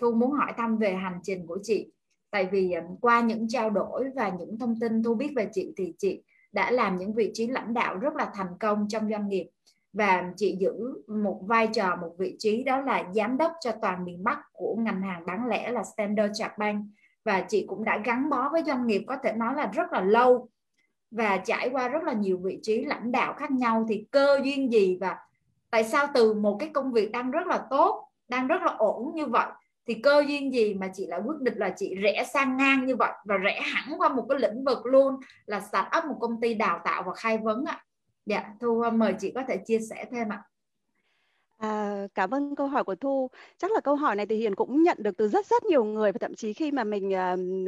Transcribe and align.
thu 0.00 0.12
muốn 0.12 0.30
hỏi 0.30 0.52
thăm 0.56 0.76
về 0.76 0.94
hành 0.94 1.20
trình 1.22 1.46
của 1.46 1.58
chị. 1.62 1.92
Tại 2.30 2.48
vì 2.52 2.72
à, 2.72 2.82
qua 3.00 3.20
những 3.20 3.48
trao 3.48 3.70
đổi 3.70 4.04
và 4.14 4.28
những 4.28 4.58
thông 4.58 4.80
tin 4.80 5.02
thu 5.02 5.14
biết 5.14 5.32
về 5.36 5.48
chị 5.52 5.72
thì 5.76 5.94
chị 5.98 6.22
đã 6.52 6.70
làm 6.70 6.98
những 6.98 7.14
vị 7.14 7.30
trí 7.34 7.46
lãnh 7.46 7.74
đạo 7.74 7.98
rất 7.98 8.14
là 8.16 8.30
thành 8.34 8.58
công 8.60 8.88
trong 8.88 9.10
doanh 9.10 9.28
nghiệp. 9.28 9.48
Và 9.92 10.32
chị 10.36 10.56
giữ 10.60 11.02
một 11.06 11.40
vai 11.46 11.66
trò, 11.66 11.96
một 11.96 12.14
vị 12.18 12.36
trí 12.38 12.62
đó 12.62 12.80
là 12.80 13.04
giám 13.14 13.36
đốc 13.36 13.52
cho 13.60 13.72
toàn 13.82 14.04
miền 14.04 14.24
Bắc 14.24 14.38
của 14.52 14.76
ngành 14.78 15.02
hàng 15.02 15.26
bán 15.26 15.46
lẻ 15.46 15.70
là 15.70 15.82
Standard 15.84 16.38
Chartered 16.38 16.58
Bank. 16.58 16.84
Và 17.24 17.40
chị 17.48 17.64
cũng 17.68 17.84
đã 17.84 18.02
gắn 18.04 18.30
bó 18.30 18.48
với 18.48 18.62
doanh 18.66 18.86
nghiệp 18.86 19.04
có 19.06 19.16
thể 19.22 19.32
nói 19.32 19.54
là 19.54 19.66
rất 19.66 19.92
là 19.92 20.00
lâu 20.00 20.48
và 21.10 21.36
trải 21.36 21.70
qua 21.72 21.88
rất 21.88 22.02
là 22.02 22.12
nhiều 22.12 22.38
vị 22.38 22.58
trí 22.62 22.84
lãnh 22.84 23.12
đạo 23.12 23.34
khác 23.34 23.50
nhau. 23.50 23.86
Thì 23.88 24.06
cơ 24.10 24.40
duyên 24.44 24.72
gì 24.72 24.98
và 25.00 25.16
tại 25.70 25.84
sao 25.84 26.06
từ 26.14 26.34
một 26.34 26.56
cái 26.60 26.68
công 26.68 26.92
việc 26.92 27.12
đang 27.12 27.30
rất 27.30 27.46
là 27.46 27.66
tốt, 27.70 28.08
đang 28.28 28.46
rất 28.46 28.62
là 28.62 28.74
ổn 28.78 29.12
như 29.14 29.26
vậy 29.26 29.46
thì 29.86 29.94
cơ 29.94 30.24
duyên 30.28 30.52
gì 30.52 30.74
mà 30.74 30.90
chị 30.94 31.06
lại 31.06 31.20
quyết 31.24 31.40
định 31.40 31.58
là 31.58 31.74
chị 31.76 31.94
rẽ 31.94 32.24
sang 32.32 32.56
ngang 32.56 32.86
như 32.86 32.96
vậy 32.96 33.12
và 33.24 33.36
rẽ 33.36 33.60
hẳn 33.60 33.94
qua 33.98 34.08
một 34.08 34.26
cái 34.28 34.38
lĩnh 34.38 34.64
vực 34.64 34.86
luôn 34.86 35.14
là 35.46 35.60
start 35.60 35.86
up 35.98 36.04
một 36.04 36.16
công 36.20 36.40
ty 36.40 36.54
đào 36.54 36.80
tạo 36.84 37.02
và 37.02 37.12
khai 37.14 37.38
vấn 37.38 37.64
ạ 37.64 37.84
dạ 38.26 38.54
thu 38.60 38.82
mời 38.92 39.14
chị 39.20 39.32
có 39.34 39.42
thể 39.48 39.56
chia 39.66 39.78
sẻ 39.90 40.04
thêm 40.10 40.28
ạ 40.28 40.42
À, 41.60 42.06
cảm 42.14 42.30
ơn 42.30 42.56
câu 42.56 42.66
hỏi 42.66 42.84
của 42.84 42.94
Thu. 42.94 43.30
Chắc 43.58 43.72
là 43.72 43.80
câu 43.80 43.94
hỏi 43.94 44.16
này 44.16 44.26
thì 44.26 44.36
Hiền 44.36 44.54
cũng 44.54 44.82
nhận 44.82 44.96
được 45.00 45.16
từ 45.16 45.28
rất 45.28 45.46
rất 45.46 45.64
nhiều 45.64 45.84
người 45.84 46.12
và 46.12 46.18
thậm 46.18 46.34
chí 46.34 46.52
khi 46.52 46.72
mà 46.72 46.84
mình 46.84 47.12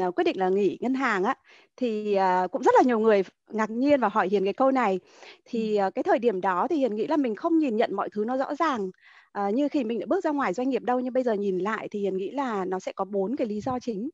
uh, 0.09 0.15
quyết 0.15 0.25
định 0.25 0.39
là 0.39 0.49
nghỉ 0.49 0.79
ngân 0.81 0.95
hàng 0.95 1.25
á 1.25 1.35
thì 1.77 2.17
uh, 2.45 2.51
cũng 2.51 2.63
rất 2.63 2.75
là 2.75 2.83
nhiều 2.87 2.99
người 2.99 3.23
ngạc 3.51 3.71
nhiên 3.71 4.01
và 4.01 4.09
hỏi 4.09 4.29
Hiền 4.29 4.45
cái 4.45 4.53
câu 4.53 4.71
này. 4.71 5.01
Thì 5.45 5.79
uh, 5.87 5.95
cái 5.95 6.03
thời 6.03 6.19
điểm 6.19 6.41
đó 6.41 6.67
thì 6.71 6.77
Hiền 6.77 6.95
nghĩ 6.95 7.07
là 7.07 7.17
mình 7.17 7.35
không 7.35 7.59
nhìn 7.59 7.77
nhận 7.77 7.95
mọi 7.95 8.09
thứ 8.11 8.25
nó 8.25 8.37
rõ 8.37 8.55
ràng 8.55 8.91
uh, 9.39 9.55
như 9.55 9.69
khi 9.69 9.85
mình 9.85 9.99
đã 9.99 10.07
bước 10.07 10.25
ra 10.25 10.31
ngoài 10.31 10.53
doanh 10.53 10.69
nghiệp 10.69 10.83
đâu 10.83 11.01
nhưng 11.01 11.13
bây 11.13 11.23
giờ 11.23 11.33
nhìn 11.33 11.59
lại 11.59 11.89
thì 11.91 12.01
Hiền 12.01 12.17
nghĩ 12.17 12.31
là 12.31 12.65
nó 12.65 12.79
sẽ 12.79 12.93
có 12.93 13.05
bốn 13.05 13.37
cái 13.37 13.47
lý 13.47 13.61
do 13.61 13.79
chính. 13.79 14.11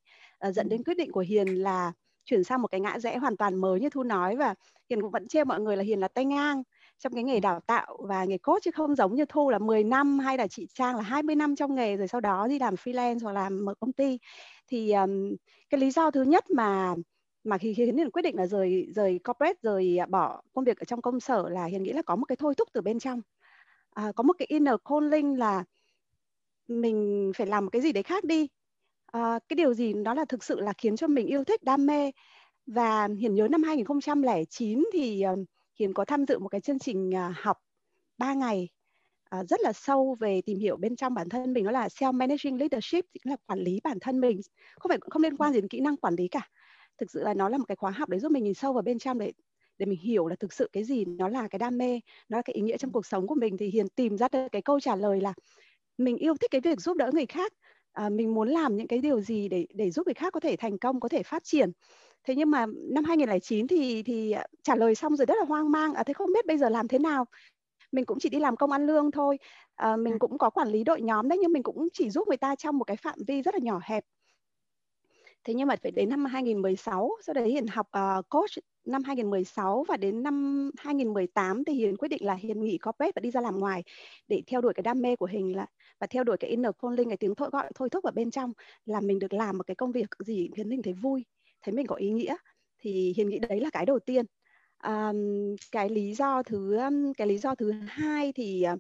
Uh, 0.49 0.55
dẫn 0.55 0.69
đến 0.69 0.85
quyết 0.85 0.97
định 0.97 1.13
của 1.13 1.21
Hiền 1.21 1.49
là 1.49 1.93
chuyển 2.25 2.45
sang 2.45 2.63
một 2.63 2.69
cái 2.69 2.81
ngã 2.81 2.99
rẽ 2.99 3.19
hoàn 3.19 3.37
toàn 3.37 3.57
mới 3.57 3.81
như 3.81 3.91
Thu 3.91 4.03
nói 4.03 4.37
và 4.37 4.55
Hiền 4.91 5.01
cũng 5.03 5.11
vẫn 5.11 5.29
trêu 5.29 5.45
mọi 5.45 5.61
người 5.61 5.77
là 5.77 5.83
Hiền 5.83 6.01
là 6.01 6.09
tay 6.09 6.25
ngang 6.25 6.63
trong 6.99 7.13
cái 7.13 7.25
nghề 7.25 7.41
đào 7.41 7.61
tạo 7.67 7.99
và 8.09 8.25
nghề 8.25 8.39
coach 8.39 8.63
chứ 8.63 8.71
không 8.71 8.95
giống 8.95 9.15
như 9.15 9.25
Thu 9.29 9.51
là 9.51 9.59
10 9.59 9.85
năm 9.85 10.19
hay 10.19 10.39
là 10.39 10.47
chị 10.47 10.67
Trang 10.75 10.97
là 10.97 11.03
20 11.03 11.37
năm 11.37 11.57
trong 11.57 11.75
nghề 11.75 11.97
rồi 11.97 12.09
sau 12.09 12.21
đó 12.21 12.47
đi 12.47 12.59
làm 12.59 12.75
freelance 12.75 13.19
hoặc 13.23 13.33
làm 13.33 13.65
mở 13.65 13.75
công 13.81 13.93
ty. 13.93 14.19
Thì 14.69 14.93
um, 14.93 15.37
cái 15.71 15.81
lý 15.81 15.91
do 15.91 16.11
thứ 16.11 16.23
nhất 16.23 16.51
mà 16.51 16.95
mà 17.45 17.59
khi 17.59 17.75
khiến 17.75 17.97
Hiền 17.97 18.11
quyết 18.11 18.23
định 18.23 18.37
là 18.37 18.47
rời 18.47 18.87
rời 18.95 19.21
corporate 19.25 19.59
rời 19.63 19.99
bỏ 20.09 20.43
công 20.55 20.65
việc 20.65 20.79
ở 20.81 20.85
trong 20.85 21.03
công 21.03 21.21
sở 21.21 21.49
là 21.49 21.65
Hiền 21.65 21.83
nghĩ 21.83 21.93
là 21.93 22.03
có 22.03 22.17
một 22.17 22.25
cái 22.25 22.37
thôi 22.37 22.55
thúc 22.57 22.69
từ 22.73 22.81
bên 22.81 22.99
trong 22.99 23.21
à, 23.99 24.13
có 24.17 24.23
một 24.23 24.33
cái 24.39 24.47
inner 24.49 24.75
calling 24.85 25.39
là 25.39 25.65
mình 26.69 27.33
phải 27.37 27.47
làm 27.47 27.65
một 27.65 27.71
cái 27.71 27.83
gì 27.83 27.93
đấy 27.93 28.03
khác 28.03 28.25
đi. 28.25 28.49
À, 29.07 29.39
cái 29.49 29.55
điều 29.55 29.75
gì 29.75 29.93
đó 30.05 30.15
là 30.15 30.25
thực 30.25 30.45
sự 30.45 30.61
là 30.61 30.73
khiến 30.79 30.97
cho 30.97 31.07
mình 31.07 31.27
yêu 31.27 31.45
thích 31.45 31.63
đam 31.63 31.87
mê. 31.87 32.11
Và 32.67 33.09
Hiền 33.19 33.35
nhớ 33.35 33.49
năm 33.51 33.63
2009 33.63 34.85
thì 34.93 35.25
uh, 35.33 35.39
Hiền 35.79 35.95
có 35.95 36.05
tham 36.05 36.27
dự 36.27 36.39
một 36.39 36.49
cái 36.49 36.61
chương 36.61 36.79
trình 36.79 37.11
uh, 37.11 37.37
học 37.37 37.57
3 38.19 38.35
ngày 38.35 38.69
uh, 39.39 39.49
rất 39.49 39.61
là 39.61 39.73
sâu 39.73 40.17
về 40.21 40.41
tìm 40.47 40.59
hiểu 40.59 40.77
bên 40.77 40.97
trong 40.97 41.15
bản 41.15 41.29
thân 41.29 41.53
mình. 41.53 41.65
Đó 41.65 41.71
là 41.71 41.89
self 41.89 42.13
managing 42.13 42.59
leadership 42.59 43.05
chính 43.13 43.31
là 43.31 43.37
quản 43.47 43.59
lý 43.59 43.81
bản 43.85 43.99
thân 44.01 44.21
mình. 44.21 44.41
Không 44.79 44.91
phải 44.91 44.99
không 45.11 45.23
liên 45.23 45.37
quan 45.37 45.53
gì 45.53 45.61
đến 45.61 45.69
kỹ 45.69 45.81
năng 45.81 45.97
quản 45.97 46.15
lý 46.15 46.29
cả. 46.29 46.49
Thực 46.99 47.11
sự 47.11 47.23
là 47.23 47.35
nó 47.35 47.49
là 47.49 47.59
một 47.59 47.65
cái 47.69 47.77
khóa 47.77 47.91
học 47.91 48.09
để 48.09 48.19
giúp 48.19 48.33
mình 48.33 48.45
nhìn 48.45 48.55
sâu 48.55 48.73
vào 48.73 48.83
bên 48.83 48.99
trong 48.99 49.19
để 49.19 49.33
để 49.79 49.87
mình 49.87 49.99
hiểu 49.99 50.29
là 50.29 50.37
thực 50.37 50.53
sự 50.53 50.69
cái 50.73 50.85
gì 50.85 51.05
nó 51.05 51.29
là 51.29 51.49
cái 51.49 51.59
đam 51.59 51.79
mê 51.79 52.01
nó 52.29 52.39
là 52.39 52.43
cái 52.43 52.55
ý 52.55 52.63
nghĩa 52.63 52.77
trong 52.77 52.93
cuộc 52.93 53.07
sống 53.07 53.27
của 53.27 53.35
mình 53.35 53.57
thì 53.57 53.67
hiền 53.67 53.89
tìm 53.89 54.19
ra 54.19 54.29
được 54.29 54.49
cái 54.53 54.63
câu 54.63 54.81
trả 54.81 54.97
lời 54.97 55.21
là 55.21 55.35
mình 55.99 56.17
yêu 56.17 56.35
thích 56.37 56.51
cái 56.51 56.61
việc 56.61 56.81
giúp 56.81 56.97
đỡ 56.97 57.11
người 57.15 57.27
khác. 57.27 57.53
À, 57.93 58.09
mình 58.09 58.35
muốn 58.35 58.49
làm 58.49 58.77
những 58.77 58.87
cái 58.87 58.99
điều 58.99 59.21
gì 59.21 59.49
để 59.49 59.67
để 59.75 59.91
giúp 59.91 60.07
người 60.07 60.15
khác 60.15 60.33
có 60.33 60.41
thể 60.41 60.57
thành 60.57 60.79
công 60.79 61.01
có 61.01 61.09
thể 61.09 61.23
phát 61.23 61.45
triển. 61.45 61.73
Thế 62.25 62.35
nhưng 62.35 62.51
mà 62.51 62.67
năm 62.67 63.05
2009 63.05 63.67
thì 63.67 64.03
thì 64.03 64.35
trả 64.63 64.77
lời 64.77 64.95
xong 64.95 65.17
rồi 65.17 65.27
rất 65.27 65.35
là 65.39 65.45
hoang 65.49 65.71
mang. 65.71 65.95
À 65.95 66.05
thế 66.05 66.15
không 66.15 66.33
biết 66.35 66.47
bây 66.47 66.59
giờ 66.59 66.69
làm 66.69 66.89
thế 66.89 66.99
nào? 66.99 67.25
Mình 67.93 68.05
cũng 68.05 68.19
chỉ 68.21 68.29
đi 68.29 68.41
làm 68.41 68.57
công 68.57 68.73
ăn 68.73 68.87
lương 68.87 69.11
thôi. 69.11 69.39
À, 69.75 69.97
mình 69.97 70.13
ừ. 70.13 70.19
cũng 70.21 70.39
có 70.39 70.51
quản 70.51 70.69
lý 70.69 70.85
đội 70.85 71.01
nhóm 71.01 71.29
đấy 71.29 71.39
nhưng 71.43 71.53
mình 71.53 71.63
cũng 71.63 71.89
chỉ 71.93 72.11
giúp 72.11 72.29
người 72.29 72.37
ta 72.37 72.57
trong 72.57 72.79
một 72.79 72.85
cái 72.85 72.97
phạm 72.97 73.19
vi 73.27 73.43
rất 73.43 73.55
là 73.55 73.61
nhỏ 73.63 73.81
hẹp. 73.83 74.05
Thế 75.45 75.55
nhưng 75.55 75.69
mà 75.69 75.77
phải 75.83 75.93
đến 75.93 76.09
năm 76.09 76.25
2016 76.25 77.11
sau 77.23 77.35
đấy 77.35 77.49
Hiền 77.49 77.67
học 77.67 77.87
uh, 78.19 78.29
coach 78.29 78.51
năm 78.89 79.03
2016 79.05 79.85
và 79.89 79.97
đến 79.97 80.23
năm 80.23 80.71
2018 80.79 81.65
thì 81.65 81.73
Hiền 81.73 81.97
quyết 81.97 82.09
định 82.09 82.25
là 82.25 82.35
Hiền 82.35 82.61
nghỉ 82.61 82.79
corporate 82.79 83.13
và 83.15 83.21
đi 83.21 83.31
ra 83.31 83.41
làm 83.41 83.59
ngoài 83.59 83.83
để 84.29 84.43
theo 84.47 84.61
đuổi 84.61 84.75
cái 84.75 84.83
đam 84.83 85.03
mê 85.03 85.17
của 85.17 85.27
Hiền 85.27 85.57
là 85.57 85.67
và 86.01 86.07
theo 86.07 86.25
đuổi 86.25 86.37
cái 86.37 86.51
inner 86.51 86.73
calling 86.83 87.09
cái 87.09 87.17
tiếng 87.17 87.35
thôi 87.35 87.49
gọi 87.53 87.71
thôi 87.75 87.91
thúc 87.91 88.05
ở 88.05 88.11
bên 88.11 88.31
trong 88.31 88.53
là 88.87 89.01
mình 89.01 89.19
được 89.19 89.33
làm 89.33 89.59
một 89.59 89.67
cái 89.67 89.75
công 89.75 89.93
việc 89.93 90.07
gì 90.19 90.51
khiến 90.57 90.69
mình 90.69 90.83
thấy 90.83 90.93
vui 90.93 91.25
thấy 91.63 91.75
mình 91.75 91.87
có 91.87 91.97
ý 91.97 92.11
nghĩa. 92.11 92.37
Thì 92.79 93.15
hiền 93.17 93.29
nghĩ 93.29 93.39
đấy 93.39 93.61
là 93.61 93.71
cái 93.71 93.87
đầu 93.87 93.99
tiên. 93.99 94.25
Um, 94.85 95.57
cái 95.73 95.89
lý 95.89 96.15
do 96.15 96.43
thứ 96.43 96.79
cái 97.17 97.27
lý 97.27 97.39
do 97.39 97.55
thứ 97.55 97.73
hai 97.87 98.33
thì 98.33 98.63
ờ, 98.63 98.77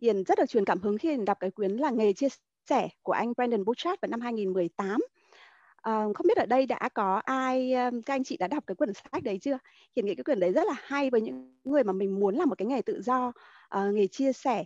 hiền 0.00 0.24
rất 0.24 0.38
được 0.38 0.46
truyền 0.48 0.64
cảm 0.64 0.80
hứng 0.80 0.98
khi 0.98 1.08
hiền 1.10 1.24
đọc 1.24 1.36
cái 1.40 1.50
quyển 1.50 1.72
là 1.72 1.90
nghề 1.90 2.12
chia 2.12 2.28
sẻ 2.68 2.88
của 3.02 3.12
anh 3.12 3.32
Brandon 3.36 3.64
Bouchard 3.64 4.00
vào 4.02 4.08
năm 4.08 4.20
2018 4.20 5.00
À, 5.84 6.04
không 6.14 6.26
biết 6.26 6.36
ở 6.36 6.46
đây 6.46 6.66
đã 6.66 6.88
có 6.94 7.22
ai 7.24 7.72
ờ, 7.72 7.90
các 8.06 8.14
anh 8.14 8.24
chị 8.24 8.36
đã 8.36 8.48
đọc 8.48 8.64
cái 8.66 8.74
quyển 8.74 8.92
sách 8.94 9.22
đấy 9.22 9.38
chưa? 9.42 9.58
hiển 9.96 10.06
nghĩ 10.06 10.14
cái 10.14 10.24
quyển 10.24 10.40
đấy 10.40 10.52
rất 10.52 10.66
là 10.66 10.74
hay 10.82 11.10
với 11.10 11.20
những 11.20 11.54
người 11.64 11.84
mà 11.84 11.92
mình 11.92 12.20
muốn 12.20 12.34
làm 12.36 12.48
một 12.48 12.58
cái 12.58 12.66
nghề 12.66 12.82
tự 12.82 13.02
do, 13.02 13.32
uh, 13.78 13.94
nghề 13.94 14.06
chia 14.06 14.32
sẻ. 14.32 14.64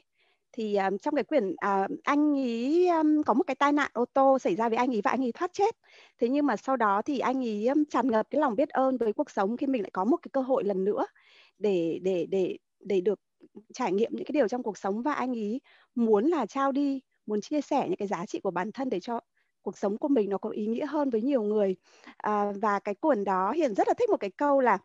Thì 0.52 0.76
um, 0.76 0.98
trong 0.98 1.14
cái 1.14 1.24
quyển 1.24 1.48
uh, 1.48 1.90
anh 2.04 2.34
ấy 2.34 2.88
um, 2.88 3.22
có 3.22 3.34
một 3.34 3.42
cái 3.46 3.54
tai 3.54 3.72
nạn 3.72 3.90
ô 3.94 4.04
tô 4.04 4.38
xảy 4.38 4.56
ra 4.56 4.68
với 4.68 4.78
anh 4.78 4.94
ấy 4.94 5.00
và 5.04 5.10
anh 5.10 5.24
ấy 5.24 5.32
thoát 5.32 5.52
chết. 5.52 5.76
Thế 6.18 6.28
nhưng 6.28 6.46
mà 6.46 6.56
sau 6.56 6.76
đó 6.76 7.02
thì 7.02 7.18
anh 7.18 7.44
ấy 7.44 7.66
um, 7.66 7.84
tràn 7.90 8.10
ngập 8.10 8.26
cái 8.30 8.40
lòng 8.40 8.56
biết 8.56 8.68
ơn 8.68 8.96
với 8.96 9.12
cuộc 9.12 9.30
sống 9.30 9.56
khi 9.56 9.66
mình 9.66 9.82
lại 9.82 9.90
có 9.92 10.04
một 10.04 10.16
cái 10.22 10.30
cơ 10.32 10.40
hội 10.40 10.64
lần 10.64 10.84
nữa 10.84 11.06
để 11.58 11.98
để 12.02 12.26
để 12.30 12.56
để 12.80 13.00
được 13.00 13.20
trải 13.74 13.92
nghiệm 13.92 14.12
những 14.14 14.24
cái 14.24 14.32
điều 14.32 14.48
trong 14.48 14.62
cuộc 14.62 14.78
sống. 14.78 15.02
Và 15.02 15.12
anh 15.12 15.32
ấy 15.32 15.60
muốn 15.94 16.24
là 16.24 16.46
trao 16.46 16.72
đi 16.72 17.00
muốn 17.26 17.40
chia 17.40 17.60
sẻ 17.60 17.84
những 17.88 17.96
cái 17.96 18.08
giá 18.08 18.26
trị 18.26 18.40
của 18.40 18.50
bản 18.50 18.72
thân 18.72 18.90
để 18.90 19.00
cho 19.00 19.20
cuộc 19.68 19.78
sống 19.78 19.98
của 19.98 20.08
mình 20.08 20.30
nó 20.30 20.38
có 20.38 20.50
ý 20.50 20.66
nghĩa 20.66 20.86
hơn 20.86 21.10
với 21.10 21.22
nhiều 21.22 21.42
người. 21.42 21.76
À, 22.16 22.52
và 22.62 22.78
cái 22.78 22.94
cuốn 22.94 23.24
đó 23.24 23.52
hiền 23.52 23.74
rất 23.74 23.88
là 23.88 23.94
thích 23.98 24.10
một 24.10 24.16
cái 24.20 24.30
câu 24.30 24.60
là 24.60 24.78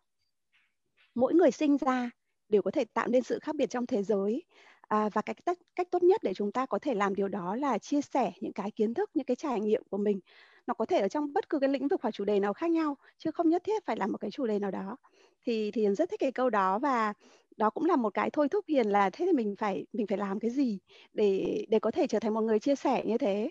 mỗi 1.16 1.34
người 1.34 1.52
sinh 1.52 1.78
ra 1.78 2.10
đều 2.50 2.62
có 2.62 2.72
thể 2.72 2.86
tạo 2.86 3.08
nên 3.08 3.24
sự 3.24 3.40
khác 3.42 3.56
biệt 3.56 3.70
trong 3.70 3.86
thế 3.86 4.04
giới. 4.04 4.44
À, 4.88 5.10
và 5.14 5.22
cái 5.22 5.34
cách, 5.46 5.58
cách 5.76 5.88
tốt 5.92 6.04
nhất 6.04 6.22
để 6.24 6.34
chúng 6.34 6.52
ta 6.52 6.66
có 6.66 6.80
thể 6.80 6.94
làm 6.94 7.16
điều 7.16 7.28
đó 7.28 7.56
là 7.56 7.78
chia 7.78 8.02
sẻ 8.02 8.32
những 8.42 8.54
cái 8.54 8.72
kiến 8.72 8.94
thức 8.94 9.10
những 9.14 9.26
cái 9.26 9.36
trải 9.36 9.60
nghiệm 9.62 9.84
của 9.90 9.98
mình. 9.98 10.20
Nó 10.68 10.74
có 10.74 10.86
thể 10.86 11.00
ở 11.00 11.08
trong 11.08 11.34
bất 11.34 11.50
cứ 11.50 11.60
cái 11.60 11.70
lĩnh 11.70 11.88
vực 11.88 12.00
hoặc 12.04 12.12
chủ 12.12 12.26
đề 12.26 12.40
nào 12.40 12.54
khác 12.54 12.72
nhau 12.72 12.96
chứ 13.18 13.32
không 13.32 13.50
nhất 13.50 13.62
thiết 13.66 13.86
phải 13.86 13.96
là 13.98 14.08
một 14.08 14.18
cái 14.18 14.32
chủ 14.32 14.48
đề 14.48 14.60
nào 14.60 14.72
đó. 14.72 14.98
Thì 15.46 15.72
thì 15.72 15.82
hiền 15.82 15.96
rất 15.96 16.10
thích 16.10 16.20
cái 16.20 16.32
câu 16.32 16.50
đó 16.50 16.80
và 16.80 17.14
đó 17.58 17.70
cũng 17.70 17.86
là 17.86 17.96
một 17.96 18.10
cái 18.14 18.30
thôi 18.34 18.50
thúc 18.50 18.66
hiền 18.68 18.88
là 18.90 19.10
thế 19.10 19.26
thì 19.26 19.32
mình 19.34 19.56
phải 19.58 19.86
mình 19.94 20.08
phải 20.08 20.18
làm 20.18 20.40
cái 20.40 20.52
gì 20.52 20.80
để 21.14 21.66
để 21.70 21.80
có 21.80 21.92
thể 21.92 22.08
trở 22.08 22.20
thành 22.20 22.34
một 22.34 22.42
người 22.42 22.60
chia 22.60 22.76
sẻ 22.76 23.04
như 23.06 23.18
thế 23.18 23.50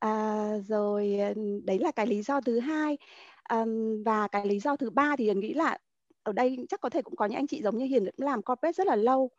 à, 0.00 0.48
rồi 0.68 1.18
ờ, 1.18 1.34
đấy 1.64 1.78
là 1.78 1.90
cái 1.90 2.06
lý 2.06 2.22
do 2.22 2.40
thứ 2.40 2.58
hai 2.58 2.98
à, 3.42 3.64
và 4.04 4.28
cái 4.28 4.46
lý 4.46 4.58
do 4.60 4.76
thứ 4.76 4.90
ba 4.90 5.16
thì 5.16 5.24
hiền 5.24 5.40
nghĩ 5.40 5.54
là 5.54 5.78
ở 6.22 6.32
đây 6.32 6.66
chắc 6.68 6.80
có 6.80 6.90
thể 6.90 7.02
cũng 7.02 7.16
có 7.16 7.26
những 7.26 7.38
anh 7.38 7.46
chị 7.46 7.62
giống 7.62 7.78
như 7.78 7.84
hiền 7.84 8.04
cũng 8.04 8.26
làm 8.26 8.42
corporate 8.42 8.72
rất 8.72 8.86
là 8.86 8.96
lâu 8.96 9.30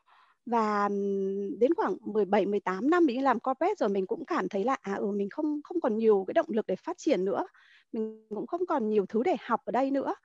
và 0.47 0.89
đến 1.59 1.73
khoảng 1.73 1.97
17 2.01 2.45
18 2.45 2.89
năm 2.89 3.05
mình 3.05 3.23
làm 3.23 3.39
corporate 3.39 3.73
rồi 3.77 3.89
mình 3.89 4.07
cũng 4.07 4.25
cảm 4.25 4.49
thấy 4.49 4.63
là 4.63 4.77
à 4.81 4.93
ừ 4.93 5.11
mình 5.11 5.29
không 5.29 5.61
không 5.63 5.81
còn 5.81 5.97
nhiều 5.97 6.23
cái 6.27 6.33
động 6.33 6.45
lực 6.49 6.67
để 6.67 6.75
phát 6.75 6.97
triển 6.97 7.25
nữa. 7.25 7.47
Mình 7.91 8.25
cũng 8.29 8.47
không 8.47 8.65
còn 8.65 8.89
nhiều 8.89 9.05
thứ 9.09 9.23
để 9.23 9.35
học 9.41 9.61
ở 9.65 9.71
đây 9.71 9.91
nữa. 9.91 10.15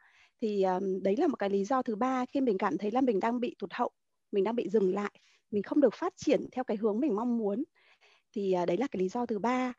Thì 0.41 0.63
um, 0.63 1.03
đấy 1.03 1.17
là 1.19 1.27
một 1.27 1.37
cái 1.37 1.51
lý 1.51 1.65
do 1.65 1.83
thứ 1.83 1.97
ba 1.97 2.25
khi 2.27 2.41
mình 2.41 2.59
cảm 2.59 2.79
thấy 2.79 2.91
là 2.91 3.01
mình 3.01 3.21
đang 3.21 3.41
bị 3.41 3.57
tụt 3.59 3.73
hậu, 3.73 3.91
mình 4.33 4.45
đang 4.45 4.57
bị 4.57 4.69
dừng 4.69 4.95
lại, 4.95 5.13
mình 5.51 5.63
không 5.63 5.81
được 5.81 5.95
phát 5.95 6.13
triển 6.17 6.47
theo 6.53 6.65
cái 6.65 6.77
hướng 6.77 7.01
mình 7.01 7.17
mong 7.17 7.39
muốn. 7.39 7.65
Thì 8.33 8.55
uh, 8.63 8.69
đấy 8.69 8.77
là 8.77 8.87
cái 8.91 9.01
lý 9.01 9.09
do 9.09 9.27
thứ 9.27 9.39
ba. 9.39 9.73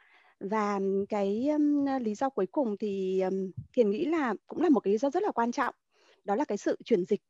Và 0.44 0.80
cái 1.10 1.48
um, 1.50 1.86
lý 2.02 2.16
do 2.16 2.30
cuối 2.30 2.46
cùng 2.46 2.78
thì 2.78 3.22
um, 3.22 3.52
Kiền 3.74 3.90
nghĩ 3.90 4.06
là 4.06 4.34
cũng 4.48 4.62
là 4.62 4.70
một 4.70 4.80
cái 4.80 4.92
lý 4.92 4.98
do 4.98 5.10
rất 5.10 5.24
là 5.24 5.32
quan 5.32 5.52
trọng. 5.52 5.76
Đó 6.24 6.36
là 6.36 6.46
cái 6.46 6.58
sự 6.58 6.78
chuyển 6.86 7.06
dịch 7.06 7.22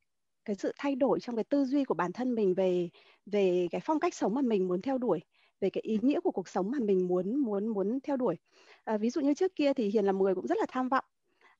cái 0.45 0.55
sự 0.55 0.71
thay 0.77 0.95
đổi 0.95 1.19
trong 1.19 1.35
cái 1.35 1.43
tư 1.43 1.65
duy 1.65 1.83
của 1.83 1.93
bản 1.93 2.11
thân 2.13 2.35
mình 2.35 2.53
về 2.53 2.89
về 3.25 3.67
cái 3.71 3.81
phong 3.83 3.99
cách 3.99 4.13
sống 4.13 4.33
mà 4.33 4.41
mình 4.41 4.67
muốn 4.67 4.81
theo 4.81 4.97
đuổi 4.97 5.21
về 5.59 5.69
cái 5.69 5.81
ý 5.81 5.99
nghĩa 6.01 6.19
của 6.19 6.31
cuộc 6.31 6.47
sống 6.47 6.71
mà 6.71 6.77
mình 6.81 7.07
muốn 7.07 7.35
muốn 7.35 7.67
muốn 7.67 7.99
theo 8.03 8.17
đuổi. 8.17 8.35
À, 8.83 8.97
ví 8.97 9.09
dụ 9.09 9.21
như 9.21 9.33
trước 9.33 9.55
kia 9.55 9.73
thì 9.73 9.89
hiền 9.89 10.05
là 10.05 10.11
một 10.11 10.23
người 10.23 10.35
cũng 10.35 10.47
rất 10.47 10.57
là 10.57 10.65
tham 10.69 10.89
vọng. 10.89 11.05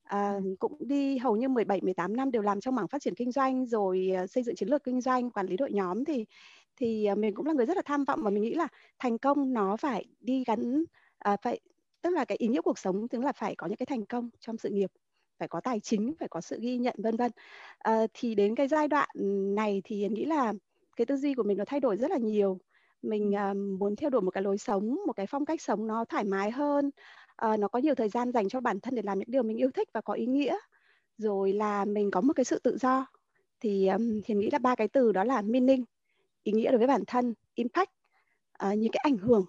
À, 0.04 0.40
cũng 0.60 0.78
đi 0.88 1.18
hầu 1.18 1.36
như 1.36 1.50
17 1.50 1.82
18 1.82 2.16
năm 2.16 2.32
đều 2.32 2.42
làm 2.42 2.60
trong 2.62 2.76
mảng 2.76 2.88
phát 2.88 3.02
triển 3.02 3.16
kinh 3.16 3.32
doanh 3.32 3.66
rồi 3.66 4.12
uh, 4.24 4.30
xây 4.30 4.44
dựng 4.44 4.56
chiến 4.56 4.70
lược 4.70 4.84
kinh 4.84 5.02
doanh 5.02 5.32
quản 5.32 5.48
lý 5.48 5.58
đội 5.58 5.72
nhóm 5.72 6.06
thì 6.06 6.26
thì 6.76 7.08
uh, 7.12 7.18
mình 7.18 7.36
cũng 7.36 7.46
là 7.46 7.54
người 7.54 7.66
rất 7.66 7.78
là 7.78 7.84
tham 7.86 8.04
vọng 8.06 8.20
và 8.24 8.30
mình 8.30 8.44
nghĩ 8.44 8.54
là 8.54 8.68
thành 9.00 9.18
công 9.18 9.54
nó 9.54 9.78
phải 9.78 10.06
đi 10.20 10.44
gắn 10.48 10.84
à, 11.24 11.38
phải 11.42 11.60
tức 12.02 12.14
là 12.14 12.26
cái 12.26 12.38
ý 12.38 12.48
nghĩa 12.48 12.62
cuộc 12.62 12.80
sống 12.80 13.08
tức 13.08 13.24
là 13.24 13.32
phải 13.32 13.56
có 13.56 13.68
những 13.68 13.78
cái 13.78 13.86
thành 13.86 14.06
công 14.06 14.30
trong 14.40 14.58
sự 14.58 14.70
nghiệp 14.70 14.92
phải 15.40 15.48
có 15.48 15.62
tài 15.62 15.80
chính 15.80 16.14
phải 16.20 16.28
có 16.28 16.42
sự 16.42 16.60
ghi 16.62 16.78
nhận 16.78 16.96
vân 16.98 17.16
vân. 17.18 17.32
À, 17.78 18.08
thì 18.14 18.36
đến 18.36 18.56
cái 18.56 18.68
giai 18.68 18.88
đoạn 18.88 19.10
này 19.56 19.82
thì 19.84 20.08
nghĩ 20.10 20.26
là 20.26 20.54
cái 20.96 21.06
tư 21.06 21.18
duy 21.18 21.34
của 21.34 21.44
mình 21.44 21.58
nó 21.58 21.66
thay 21.68 21.80
đổi 21.80 21.98
rất 21.98 22.12
là 22.12 22.18
nhiều. 22.18 22.60
Mình 23.02 23.36
à, 23.36 23.54
muốn 23.54 23.96
theo 23.96 24.10
đuổi 24.10 24.22
một 24.22 24.32
cái 24.32 24.44
lối 24.44 24.58
sống 24.58 25.00
một 25.08 25.14
cái 25.14 25.28
phong 25.28 25.46
cách 25.46 25.62
sống 25.62 25.88
nó 25.88 26.06
thoải 26.06 26.24
mái 26.24 26.52
hơn. 26.52 26.92
À, 27.36 27.58
nó 27.58 27.68
có 27.68 27.80
nhiều 27.80 27.96
thời 27.96 28.10
gian 28.10 28.32
dành 28.32 28.50
cho 28.50 28.60
bản 28.60 28.80
thân 28.80 28.96
để 28.96 29.02
làm 29.02 29.20
những 29.20 29.32
điều 29.32 29.44
mình 29.44 29.58
yêu 29.58 29.72
thích 29.72 29.90
và 29.94 30.02
có 30.02 30.14
ý 30.14 30.26
nghĩa. 30.26 30.58
Rồi 31.18 31.54
là 31.54 31.86
mình 31.86 32.12
có 32.12 32.22
một 32.22 32.34
cái 32.36 32.46
sự 32.46 32.60
tự 32.60 32.78
do. 32.78 33.06
Thì 33.60 33.88
um, 33.88 34.22
hiền 34.26 34.40
nghĩ 34.40 34.50
là 34.52 34.60
ba 34.60 34.76
cái 34.76 34.88
từ 34.88 35.12
đó 35.12 35.24
là 35.24 35.42
meaning 35.42 35.84
ý 36.44 36.52
nghĩa 36.52 36.72
đối 36.72 36.78
với 36.78 36.88
bản 36.88 37.04
thân 37.08 37.34
impact 37.56 37.90
uh, 38.68 38.78
những 38.78 38.92
cái 38.92 39.02
ảnh 39.04 39.18
hưởng 39.18 39.46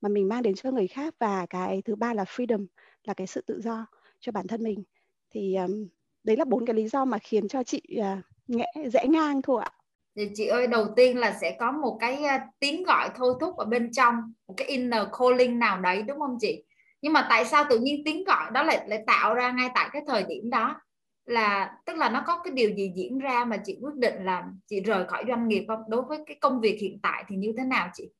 mà 0.00 0.08
mình 0.08 0.28
mang 0.28 0.42
đến 0.42 0.54
cho 0.54 0.70
người 0.70 0.86
khác. 0.86 1.14
Và 1.18 1.46
cái 1.50 1.82
thứ 1.84 1.96
ba 1.96 2.14
là 2.14 2.24
freedom 2.24 2.66
là 3.04 3.14
cái 3.14 3.26
sự 3.26 3.40
tự 3.46 3.60
do 3.60 3.86
cho 4.20 4.32
bản 4.32 4.46
thân 4.46 4.62
mình. 4.62 4.82
Thì 5.30 5.54
um, 5.54 5.86
đấy 6.24 6.36
là 6.36 6.44
bốn 6.44 6.66
cái 6.66 6.74
lý 6.74 6.88
do 6.88 7.04
mà 7.04 7.18
khiến 7.18 7.48
cho 7.48 7.62
chị 7.62 7.82
uh, 7.98 8.24
nghẽ, 8.46 8.72
rẽ 8.92 9.06
ngang 9.08 9.42
thôi 9.42 9.62
ạ. 9.64 9.70
Thì 10.16 10.30
chị 10.34 10.46
ơi 10.46 10.66
đầu 10.66 10.86
tiên 10.96 11.18
là 11.18 11.38
sẽ 11.40 11.56
có 11.60 11.72
một 11.72 11.96
cái 12.00 12.22
uh, 12.24 12.40
tiếng 12.58 12.82
gọi 12.82 13.10
thôi 13.16 13.34
thúc 13.40 13.56
ở 13.56 13.64
bên 13.64 13.92
trong 13.92 14.14
một 14.48 14.54
cái 14.56 14.68
inner 14.68 15.02
calling 15.18 15.58
nào 15.58 15.80
đấy 15.80 16.02
đúng 16.02 16.18
không 16.18 16.36
chị? 16.40 16.64
Nhưng 17.02 17.12
mà 17.12 17.26
tại 17.30 17.44
sao 17.44 17.64
tự 17.70 17.78
nhiên 17.78 18.02
tiếng 18.04 18.24
gọi 18.24 18.50
đó 18.54 18.62
lại 18.62 18.88
lại 18.88 19.04
tạo 19.06 19.34
ra 19.34 19.52
ngay 19.52 19.70
tại 19.74 19.88
cái 19.92 20.02
thời 20.06 20.24
điểm 20.28 20.50
đó? 20.50 20.80
Là 21.24 21.76
tức 21.86 21.96
là 21.96 22.10
nó 22.10 22.24
có 22.26 22.40
cái 22.44 22.52
điều 22.52 22.70
gì 22.74 22.92
diễn 22.96 23.18
ra 23.18 23.44
mà 23.44 23.56
chị 23.56 23.78
quyết 23.80 23.94
định 23.94 24.24
là 24.24 24.44
chị 24.66 24.80
rời 24.80 25.04
khỏi 25.08 25.24
doanh 25.28 25.48
nghiệp 25.48 25.64
không? 25.68 25.82
Đối 25.88 26.02
với 26.02 26.18
cái 26.26 26.36
công 26.40 26.60
việc 26.60 26.78
hiện 26.80 26.98
tại 27.02 27.24
thì 27.28 27.36
như 27.36 27.52
thế 27.58 27.64
nào 27.64 27.90
chị? 27.94 28.10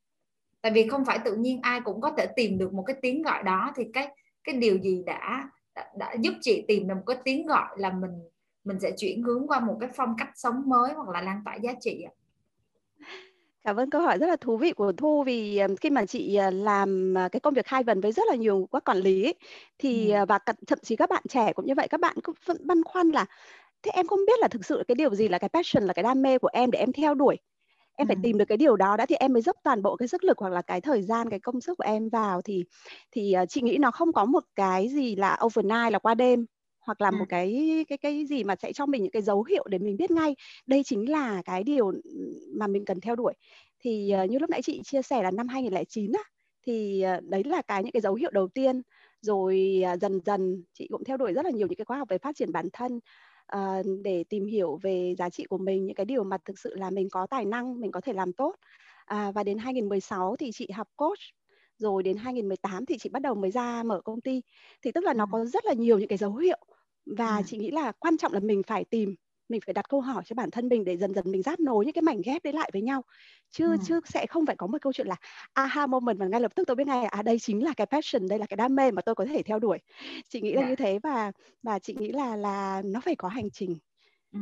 Tại 0.62 0.72
vì 0.72 0.88
không 0.88 1.04
phải 1.04 1.18
tự 1.24 1.36
nhiên 1.36 1.60
ai 1.62 1.80
cũng 1.80 2.00
có 2.00 2.10
thể 2.18 2.26
tìm 2.36 2.58
được 2.58 2.72
một 2.72 2.82
cái 2.86 2.96
tiếng 3.02 3.22
gọi 3.22 3.42
đó 3.42 3.72
thì 3.76 3.84
cái 3.92 4.08
cái 4.44 4.54
điều 4.54 4.78
gì 4.78 5.02
đã 5.06 5.50
đã, 5.74 5.90
đã 5.98 6.14
giúp 6.20 6.34
chị 6.40 6.64
tìm 6.68 6.88
được 6.88 6.94
một 6.94 7.02
cái 7.06 7.16
tiếng 7.24 7.46
gọi 7.46 7.68
là 7.76 7.92
mình 7.92 8.10
mình 8.64 8.80
sẽ 8.80 8.90
chuyển 8.96 9.22
hướng 9.22 9.46
qua 9.48 9.60
một 9.60 9.76
cái 9.80 9.88
phong 9.96 10.14
cách 10.18 10.28
sống 10.34 10.62
mới 10.66 10.92
hoặc 10.92 11.08
là 11.08 11.22
lan 11.22 11.40
tỏa 11.44 11.54
giá 11.54 11.72
trị 11.80 12.02
ạ 12.02 12.12
Cảm 13.64 13.76
ơn 13.76 13.90
câu 13.90 14.00
hỏi 14.00 14.18
rất 14.18 14.26
là 14.26 14.36
thú 14.36 14.56
vị 14.56 14.72
của 14.72 14.92
Thu 14.92 15.22
vì 15.22 15.60
khi 15.80 15.90
mà 15.90 16.06
chị 16.06 16.34
ờ, 16.34 16.50
làm 16.50 17.14
ờ, 17.14 17.28
cái 17.28 17.40
công 17.40 17.54
việc 17.54 17.66
hai 17.66 17.82
vần 17.82 18.00
với 18.00 18.12
rất 18.12 18.22
là 18.28 18.34
nhiều 18.34 18.68
các 18.72 18.84
quản 18.84 18.98
lý 18.98 19.24
ấy, 19.24 19.34
thì 19.78 20.10
ừ. 20.10 20.24
và 20.28 20.38
thậm 20.66 20.78
chí 20.82 20.96
các 20.96 21.10
bạn 21.10 21.22
trẻ 21.28 21.52
cũng 21.52 21.66
như 21.66 21.74
vậy 21.76 21.88
các 21.88 22.00
bạn 22.00 22.16
cũng 22.22 22.34
vẫn 22.44 22.66
băn 22.66 22.84
khoăn 22.84 23.08
là 23.08 23.26
thế 23.82 23.90
em 23.94 24.06
không 24.06 24.18
biết 24.26 24.38
là 24.40 24.48
thực 24.48 24.64
sự 24.64 24.82
cái 24.88 24.94
điều 24.94 25.14
gì 25.14 25.28
là 25.28 25.38
cái 25.38 25.48
passion 25.48 25.84
là 25.84 25.92
cái 25.92 26.02
đam 26.02 26.22
mê 26.22 26.38
của 26.38 26.48
em 26.52 26.70
để 26.70 26.78
em 26.78 26.92
theo 26.92 27.14
đuổi 27.14 27.36
em 28.00 28.06
phải 28.06 28.16
tìm 28.22 28.38
được 28.38 28.44
cái 28.44 28.58
điều 28.58 28.76
đó 28.76 28.96
đã 28.96 29.06
thì 29.06 29.14
em 29.14 29.32
mới 29.32 29.42
dốc 29.42 29.56
toàn 29.64 29.82
bộ 29.82 29.96
cái 29.96 30.08
sức 30.08 30.24
lực 30.24 30.38
hoặc 30.38 30.52
là 30.52 30.62
cái 30.62 30.80
thời 30.80 31.02
gian 31.02 31.30
cái 31.30 31.40
công 31.40 31.60
sức 31.60 31.78
của 31.78 31.84
em 31.84 32.08
vào 32.08 32.42
thì 32.42 32.64
thì 33.12 33.34
chị 33.48 33.62
nghĩ 33.62 33.78
nó 33.78 33.90
không 33.90 34.12
có 34.12 34.24
một 34.24 34.44
cái 34.54 34.88
gì 34.88 35.16
là 35.16 35.38
overnight 35.44 35.92
là 35.92 35.98
qua 35.98 36.14
đêm 36.14 36.46
hoặc 36.80 37.00
là 37.00 37.10
một 37.10 37.24
cái 37.28 37.84
cái 37.88 37.98
cái 37.98 38.26
gì 38.26 38.44
mà 38.44 38.56
sẽ 38.56 38.72
cho 38.72 38.86
mình 38.86 39.02
những 39.02 39.12
cái 39.12 39.22
dấu 39.22 39.42
hiệu 39.42 39.64
để 39.68 39.78
mình 39.78 39.96
biết 39.96 40.10
ngay. 40.10 40.36
Đây 40.66 40.82
chính 40.84 41.10
là 41.10 41.42
cái 41.42 41.64
điều 41.64 41.92
mà 42.54 42.66
mình 42.66 42.84
cần 42.84 43.00
theo 43.00 43.16
đuổi. 43.16 43.32
Thì 43.80 44.12
uh, 44.24 44.30
như 44.30 44.38
lúc 44.38 44.50
nãy 44.50 44.62
chị 44.62 44.80
chia 44.84 45.02
sẻ 45.02 45.22
là 45.22 45.30
năm 45.30 45.48
2009 45.48 46.12
á 46.12 46.22
thì 46.66 47.04
uh, 47.18 47.24
đấy 47.24 47.44
là 47.44 47.62
cái 47.62 47.82
những 47.82 47.92
cái 47.92 48.00
dấu 48.00 48.14
hiệu 48.14 48.30
đầu 48.30 48.48
tiên. 48.48 48.82
Rồi 49.20 49.82
dần 50.00 50.20
dần 50.24 50.64
chị 50.74 50.88
cũng 50.90 51.04
theo 51.04 51.16
đuổi 51.16 51.32
rất 51.32 51.44
là 51.44 51.50
nhiều 51.50 51.66
những 51.66 51.76
cái 51.76 51.84
khóa 51.84 51.98
học 51.98 52.08
về 52.08 52.18
phát 52.18 52.36
triển 52.36 52.52
bản 52.52 52.68
thân 52.72 53.00
uh, 53.56 53.86
để 54.04 54.24
tìm 54.28 54.46
hiểu 54.46 54.78
về 54.82 55.14
giá 55.18 55.30
trị 55.30 55.44
của 55.44 55.58
mình 55.58 55.86
những 55.86 55.94
cái 55.94 56.06
điều 56.06 56.24
mà 56.24 56.38
thực 56.44 56.58
sự 56.58 56.74
là 56.74 56.90
mình 56.90 57.08
có 57.10 57.26
tài 57.26 57.44
năng 57.44 57.80
mình 57.80 57.92
có 57.92 58.00
thể 58.00 58.12
làm 58.12 58.32
tốt. 58.32 58.54
Uh, 59.14 59.34
và 59.34 59.44
đến 59.44 59.58
2016 59.58 60.36
thì 60.36 60.50
chị 60.52 60.68
học 60.70 60.88
coach 60.96 61.18
rồi 61.78 62.02
đến 62.02 62.16
2018 62.16 62.86
thì 62.86 62.98
chị 62.98 63.08
bắt 63.08 63.22
đầu 63.22 63.34
mới 63.34 63.50
ra 63.50 63.82
mở 63.82 64.00
công 64.00 64.20
ty. 64.20 64.42
Thì 64.82 64.92
tức 64.92 65.04
là 65.04 65.14
nó 65.14 65.26
có 65.32 65.44
rất 65.44 65.64
là 65.64 65.72
nhiều 65.72 65.98
những 65.98 66.08
cái 66.08 66.18
dấu 66.18 66.36
hiệu 66.36 66.58
và 67.06 67.36
ừ. 67.36 67.42
chị 67.46 67.58
nghĩ 67.58 67.70
là 67.70 67.92
quan 67.92 68.18
trọng 68.18 68.32
là 68.32 68.40
mình 68.40 68.62
phải 68.62 68.84
tìm 68.84 69.14
mình 69.50 69.60
phải 69.66 69.72
đặt 69.72 69.88
câu 69.88 70.00
hỏi 70.00 70.22
cho 70.26 70.34
bản 70.34 70.50
thân 70.50 70.68
mình 70.68 70.84
để 70.84 70.96
dần 70.96 71.14
dần 71.14 71.24
mình 71.28 71.42
ráp 71.42 71.60
nối 71.60 71.84
những 71.84 71.94
cái 71.94 72.02
mảnh 72.02 72.20
ghép 72.24 72.44
đấy 72.44 72.52
lại 72.52 72.70
với 72.72 72.82
nhau 72.82 73.02
chứ 73.50 73.70
ừ. 73.70 73.76
chứ 73.86 74.00
sẽ 74.04 74.26
không 74.26 74.46
phải 74.46 74.56
có 74.56 74.66
một 74.66 74.78
câu 74.82 74.92
chuyện 74.92 75.06
là 75.06 75.16
aha 75.52 75.86
moment 75.86 76.18
mà 76.18 76.26
ngay 76.26 76.40
lập 76.40 76.52
tức 76.54 76.64
tôi 76.66 76.76
biết 76.76 76.86
ngay 76.86 77.04
à 77.04 77.22
đây 77.22 77.38
chính 77.38 77.64
là 77.64 77.72
cái 77.76 77.86
passion 77.86 78.28
đây 78.28 78.38
là 78.38 78.46
cái 78.46 78.56
đam 78.56 78.74
mê 78.74 78.90
mà 78.90 79.02
tôi 79.02 79.14
có 79.14 79.24
thể 79.24 79.42
theo 79.42 79.58
đuổi 79.58 79.78
chị 80.28 80.40
nghĩ 80.40 80.52
là 80.52 80.60
yeah. 80.60 80.70
như 80.70 80.76
thế 80.76 80.98
và 81.02 81.32
và 81.62 81.78
chị 81.78 81.96
nghĩ 81.98 82.12
là 82.12 82.36
là 82.36 82.82
nó 82.84 83.00
phải 83.00 83.16
có 83.16 83.28
hành 83.28 83.50
trình 83.50 83.78
ừ. 84.32 84.40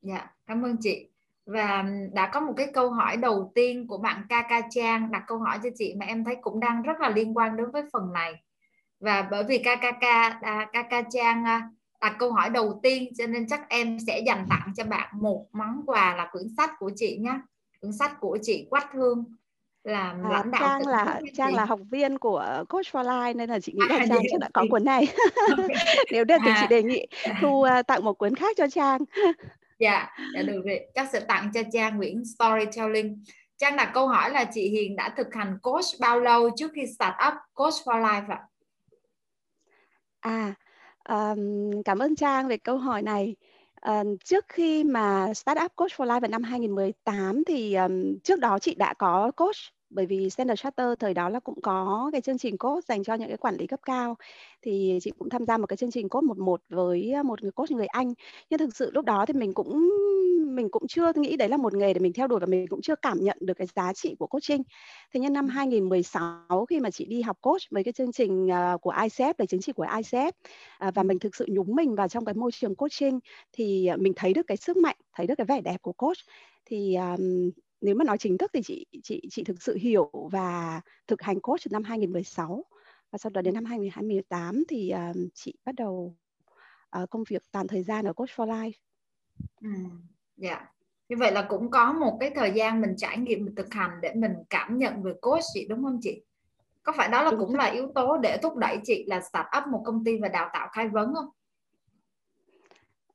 dạ 0.00 0.14
yeah. 0.14 0.30
cảm 0.46 0.62
ơn 0.62 0.76
chị 0.80 1.08
và 1.46 1.84
đã 2.12 2.30
có 2.32 2.40
một 2.40 2.52
cái 2.56 2.66
câu 2.74 2.90
hỏi 2.90 3.16
đầu 3.16 3.52
tiên 3.54 3.86
của 3.86 3.98
bạn 3.98 4.26
Kaka 4.28 4.60
Trang 4.70 5.10
đặt 5.10 5.24
câu 5.26 5.38
hỏi 5.38 5.58
cho 5.62 5.68
chị 5.78 5.94
mà 5.98 6.06
em 6.06 6.24
thấy 6.24 6.36
cũng 6.40 6.60
đang 6.60 6.82
rất 6.82 7.00
là 7.00 7.08
liên 7.08 7.36
quan 7.36 7.56
đến 7.56 7.70
với 7.70 7.82
phần 7.92 8.12
này 8.12 8.34
và 9.00 9.28
bởi 9.30 9.44
vì 9.44 9.58
Kaka 9.58 10.40
Kaka 10.72 11.02
Trang 11.12 11.44
à, 12.02 12.08
đặt 12.08 12.16
câu 12.18 12.32
hỏi 12.32 12.50
đầu 12.50 12.80
tiên 12.82 13.12
cho 13.18 13.26
nên 13.26 13.46
chắc 13.48 13.68
em 13.68 13.98
sẽ 14.06 14.20
dành 14.26 14.46
tặng 14.50 14.72
cho 14.76 14.84
bạn 14.84 15.08
một 15.20 15.46
món 15.52 15.82
quà 15.86 16.16
là 16.16 16.28
quyển 16.32 16.46
sách 16.56 16.70
của 16.78 16.90
chị 16.96 17.18
nhé 17.20 17.40
quyển 17.80 17.92
sách 17.92 18.20
của 18.20 18.38
chị 18.42 18.66
Quách 18.70 18.92
Hương 18.92 19.24
làm 19.84 20.26
à, 20.26 20.30
lãnh 20.30 20.50
đạo 20.50 20.60
Trang 20.60 20.86
là 20.86 21.20
Trang 21.36 21.50
chị. 21.50 21.56
là 21.56 21.64
học 21.64 21.80
viên 21.90 22.18
của 22.18 22.64
Coach 22.68 22.86
for 22.86 23.04
Life 23.04 23.36
nên 23.36 23.50
là 23.50 23.60
chị 23.60 23.72
nghĩ 23.72 23.86
là 23.88 23.96
à, 23.96 24.06
Trang 24.08 24.22
chắc 24.30 24.40
đã 24.40 24.48
có 24.54 24.64
cuốn 24.70 24.84
này 24.84 25.06
nếu 26.12 26.24
được 26.24 26.36
thì 26.44 26.50
à. 26.50 26.58
chị 26.60 26.66
đề 26.70 26.82
nghị 26.82 27.06
thu 27.40 27.48
uh, 27.48 27.68
tặng 27.86 28.04
một 28.04 28.18
cuốn 28.18 28.34
khác 28.34 28.56
cho 28.56 28.68
Trang 28.68 29.00
dạ 29.78 30.08
dạ 30.34 30.42
được 30.42 30.62
rồi 30.64 30.80
chắc 30.94 31.08
sẽ 31.12 31.20
tặng 31.20 31.50
cho 31.54 31.60
Trang 31.72 31.96
Nguyễn 31.96 32.22
Storytelling 32.24 33.24
Trang 33.58 33.76
đặt 33.76 33.90
câu 33.94 34.08
hỏi 34.08 34.30
là 34.30 34.44
chị 34.44 34.68
Hiền 34.68 34.96
đã 34.96 35.14
thực 35.16 35.34
hành 35.34 35.58
coach 35.62 35.84
bao 36.00 36.20
lâu 36.20 36.50
trước 36.56 36.70
khi 36.74 36.86
start 36.86 37.14
up 37.28 37.34
Coach 37.54 37.74
for 37.84 38.02
Life 38.02 38.28
ạ? 38.28 38.40
À, 40.20 40.54
um, 41.08 41.82
cảm 41.84 41.98
ơn 41.98 42.16
Trang 42.16 42.48
về 42.48 42.56
câu 42.56 42.78
hỏi 42.78 43.02
này. 43.02 43.36
Uh, 43.90 44.06
trước 44.24 44.44
khi 44.48 44.84
mà 44.84 45.34
start 45.34 45.58
up 45.64 45.72
Coach 45.76 45.90
for 45.92 46.06
Life 46.06 46.20
vào 46.20 46.28
năm 46.28 46.42
2018 46.42 47.44
thì 47.44 47.74
um, 47.74 48.18
trước 48.24 48.38
đó 48.40 48.58
chị 48.58 48.74
đã 48.74 48.94
có 48.94 49.30
coach 49.36 49.56
bởi 49.94 50.06
vì 50.06 50.30
Standard 50.30 50.62
Charter 50.62 50.86
thời 50.98 51.14
đó 51.14 51.28
là 51.28 51.40
cũng 51.40 51.60
có 51.62 52.08
cái 52.12 52.20
chương 52.20 52.38
trình 52.38 52.58
coach 52.58 52.84
dành 52.84 53.04
cho 53.04 53.14
những 53.14 53.28
cái 53.28 53.36
quản 53.36 53.56
lý 53.56 53.66
cấp 53.66 53.80
cao. 53.84 54.16
Thì 54.62 54.98
chị 55.02 55.12
cũng 55.18 55.28
tham 55.28 55.46
gia 55.46 55.56
một 55.58 55.66
cái 55.66 55.76
chương 55.76 55.90
trình 55.90 56.08
coach 56.08 56.24
một 56.24 56.38
một 56.38 56.60
với 56.68 57.12
một 57.24 57.42
người 57.42 57.52
coach 57.52 57.70
người 57.70 57.86
Anh. 57.86 58.14
Nhưng 58.50 58.58
thực 58.58 58.76
sự 58.76 58.90
lúc 58.90 59.04
đó 59.04 59.26
thì 59.26 59.34
mình 59.34 59.54
cũng 59.54 59.90
mình 60.54 60.68
cũng 60.70 60.86
chưa 60.88 61.12
nghĩ 61.16 61.36
đấy 61.36 61.48
là 61.48 61.56
một 61.56 61.74
nghề 61.74 61.94
để 61.94 62.00
mình 62.00 62.12
theo 62.12 62.26
đuổi 62.26 62.40
và 62.40 62.46
mình 62.46 62.66
cũng 62.66 62.80
chưa 62.82 62.94
cảm 62.96 63.18
nhận 63.20 63.38
được 63.40 63.54
cái 63.54 63.66
giá 63.76 63.92
trị 63.92 64.14
của 64.18 64.26
coaching. 64.26 64.62
Thế 65.14 65.20
nhưng 65.20 65.32
năm 65.32 65.48
2016 65.48 66.66
khi 66.66 66.80
mà 66.80 66.90
chị 66.90 67.04
đi 67.04 67.22
học 67.22 67.38
coach 67.40 67.60
với 67.70 67.84
cái 67.84 67.92
chương 67.92 68.12
trình 68.12 68.46
uh, 68.46 68.80
của 68.80 68.92
ICF 68.92 69.34
là 69.38 69.46
chứng 69.46 69.60
chỉ 69.60 69.72
của 69.72 69.84
ICF 69.84 70.28
uh, 70.28 70.34
à, 70.78 70.90
và 70.90 71.02
mình 71.02 71.18
thực 71.18 71.36
sự 71.36 71.46
nhúng 71.48 71.74
mình 71.74 71.94
vào 71.94 72.08
trong 72.08 72.24
cái 72.24 72.34
môi 72.34 72.52
trường 72.52 72.74
coaching 72.74 73.20
thì 73.52 73.88
mình 73.98 74.12
thấy 74.16 74.34
được 74.34 74.46
cái 74.46 74.56
sức 74.56 74.76
mạnh, 74.76 74.96
thấy 75.14 75.26
được 75.26 75.34
cái 75.38 75.44
vẻ 75.44 75.60
đẹp 75.60 75.82
của 75.82 75.92
coach. 75.92 76.18
Thì 76.64 76.94
um, 76.94 77.50
nếu 77.82 77.94
mà 77.94 78.04
nói 78.04 78.18
chính 78.18 78.38
thức 78.38 78.50
thì 78.54 78.62
chị 78.62 78.86
chị 79.02 79.22
chị 79.30 79.44
thực 79.44 79.62
sự 79.62 79.76
hiểu 79.76 80.10
và 80.32 80.80
thực 81.06 81.22
hành 81.22 81.40
coach 81.40 81.60
từ 81.64 81.68
năm 81.72 81.84
2016 81.84 82.64
và 83.10 83.18
sau 83.18 83.30
đó 83.30 83.42
đến 83.42 83.54
năm 83.54 83.64
2018 83.64 84.64
thì 84.68 84.92
uh, 85.10 85.16
chị 85.34 85.54
bắt 85.64 85.74
đầu 85.74 86.16
uh, 87.02 87.10
công 87.10 87.24
việc 87.28 87.42
toàn 87.52 87.66
thời 87.66 87.82
gian 87.82 88.04
ở 88.04 88.12
coach 88.12 88.28
for 88.28 88.46
life. 88.46 88.72
Ừ, 89.60 89.68
dạ. 90.36 90.66
Như 91.08 91.16
vậy 91.18 91.32
là 91.32 91.46
cũng 91.48 91.70
có 91.70 91.92
một 91.92 92.16
cái 92.20 92.30
thời 92.34 92.52
gian 92.52 92.80
mình 92.80 92.94
trải 92.96 93.18
nghiệm 93.18 93.44
mình 93.44 93.54
thực 93.54 93.74
hành 93.74 93.90
để 94.02 94.12
mình 94.14 94.32
cảm 94.50 94.78
nhận 94.78 95.02
về 95.02 95.12
coach 95.20 95.42
chị 95.54 95.66
đúng 95.68 95.82
không 95.82 95.98
chị? 96.02 96.22
Có 96.82 96.92
phải 96.96 97.08
đó 97.08 97.22
là 97.22 97.30
đúng 97.30 97.40
cũng 97.40 97.52
rồi. 97.52 97.58
là 97.58 97.64
yếu 97.64 97.92
tố 97.94 98.18
để 98.18 98.38
thúc 98.42 98.56
đẩy 98.56 98.78
chị 98.84 99.04
là 99.06 99.20
start 99.20 99.46
up 99.58 99.66
một 99.72 99.82
công 99.84 100.04
ty 100.04 100.18
và 100.18 100.28
đào 100.28 100.50
tạo 100.52 100.68
khai 100.72 100.88
vấn 100.88 101.14
không? 101.14 101.28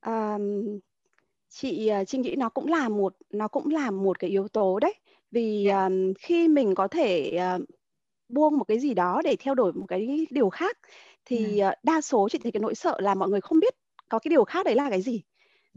Um, 0.06 0.80
chị 1.50 1.88
ờ, 1.88 2.06
chị 2.06 2.18
nghĩ 2.18 2.36
nó 2.36 2.50
cũng 2.50 2.68
là 2.68 2.90
một 2.90 3.16
nó 3.30 3.48
cũng 3.48 3.70
là 3.70 3.92
một 3.92 4.20
cái 4.20 4.30
yếu 4.30 4.48
tố 4.48 4.80
đấy. 4.80 4.94
Vì 5.32 5.68
um, 5.68 6.14
khi 6.20 6.48
mình 6.48 6.76
có 6.76 6.88
thể 6.88 7.40
uh, 7.56 7.62
buông 8.30 8.58
một 8.58 8.64
cái 8.64 8.80
gì 8.80 8.94
đó 8.94 9.22
để 9.24 9.36
theo 9.40 9.56
đuổi 9.56 9.74
một 9.74 9.86
cái 9.88 10.28
điều 10.30 10.50
khác 10.50 10.78
thì 11.26 11.62
uh, 11.68 11.74
đa 11.84 12.02
số 12.02 12.30
chị 12.32 12.40
thấy 12.44 12.52
cái 12.52 12.62
nỗi 12.62 12.76
sợ 12.76 12.98
là 13.00 13.16
mọi 13.16 13.30
người 13.30 13.42
không 13.42 13.60
biết 13.60 13.76
có 14.10 14.20
cái 14.20 14.30
điều 14.30 14.44
khác 14.44 14.66
đấy 14.66 14.76
là 14.76 14.90
cái 14.90 15.02
gì. 15.02 15.22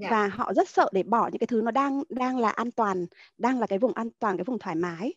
Yeah. 0.01 0.13
và 0.13 0.29
họ 0.29 0.53
rất 0.55 0.69
sợ 0.69 0.89
để 0.93 1.03
bỏ 1.03 1.29
những 1.33 1.39
cái 1.39 1.47
thứ 1.47 1.63
nó 1.63 1.71
đang 1.71 2.03
đang 2.09 2.39
là 2.39 2.51
an 2.51 2.71
toàn 2.71 3.07
đang 3.39 3.61
là 3.61 3.67
cái 3.67 3.79
vùng 3.79 3.93
an 3.93 4.09
toàn 4.19 4.37
cái 4.37 4.45
vùng 4.45 4.59
thoải 4.59 4.77
mái. 4.77 5.15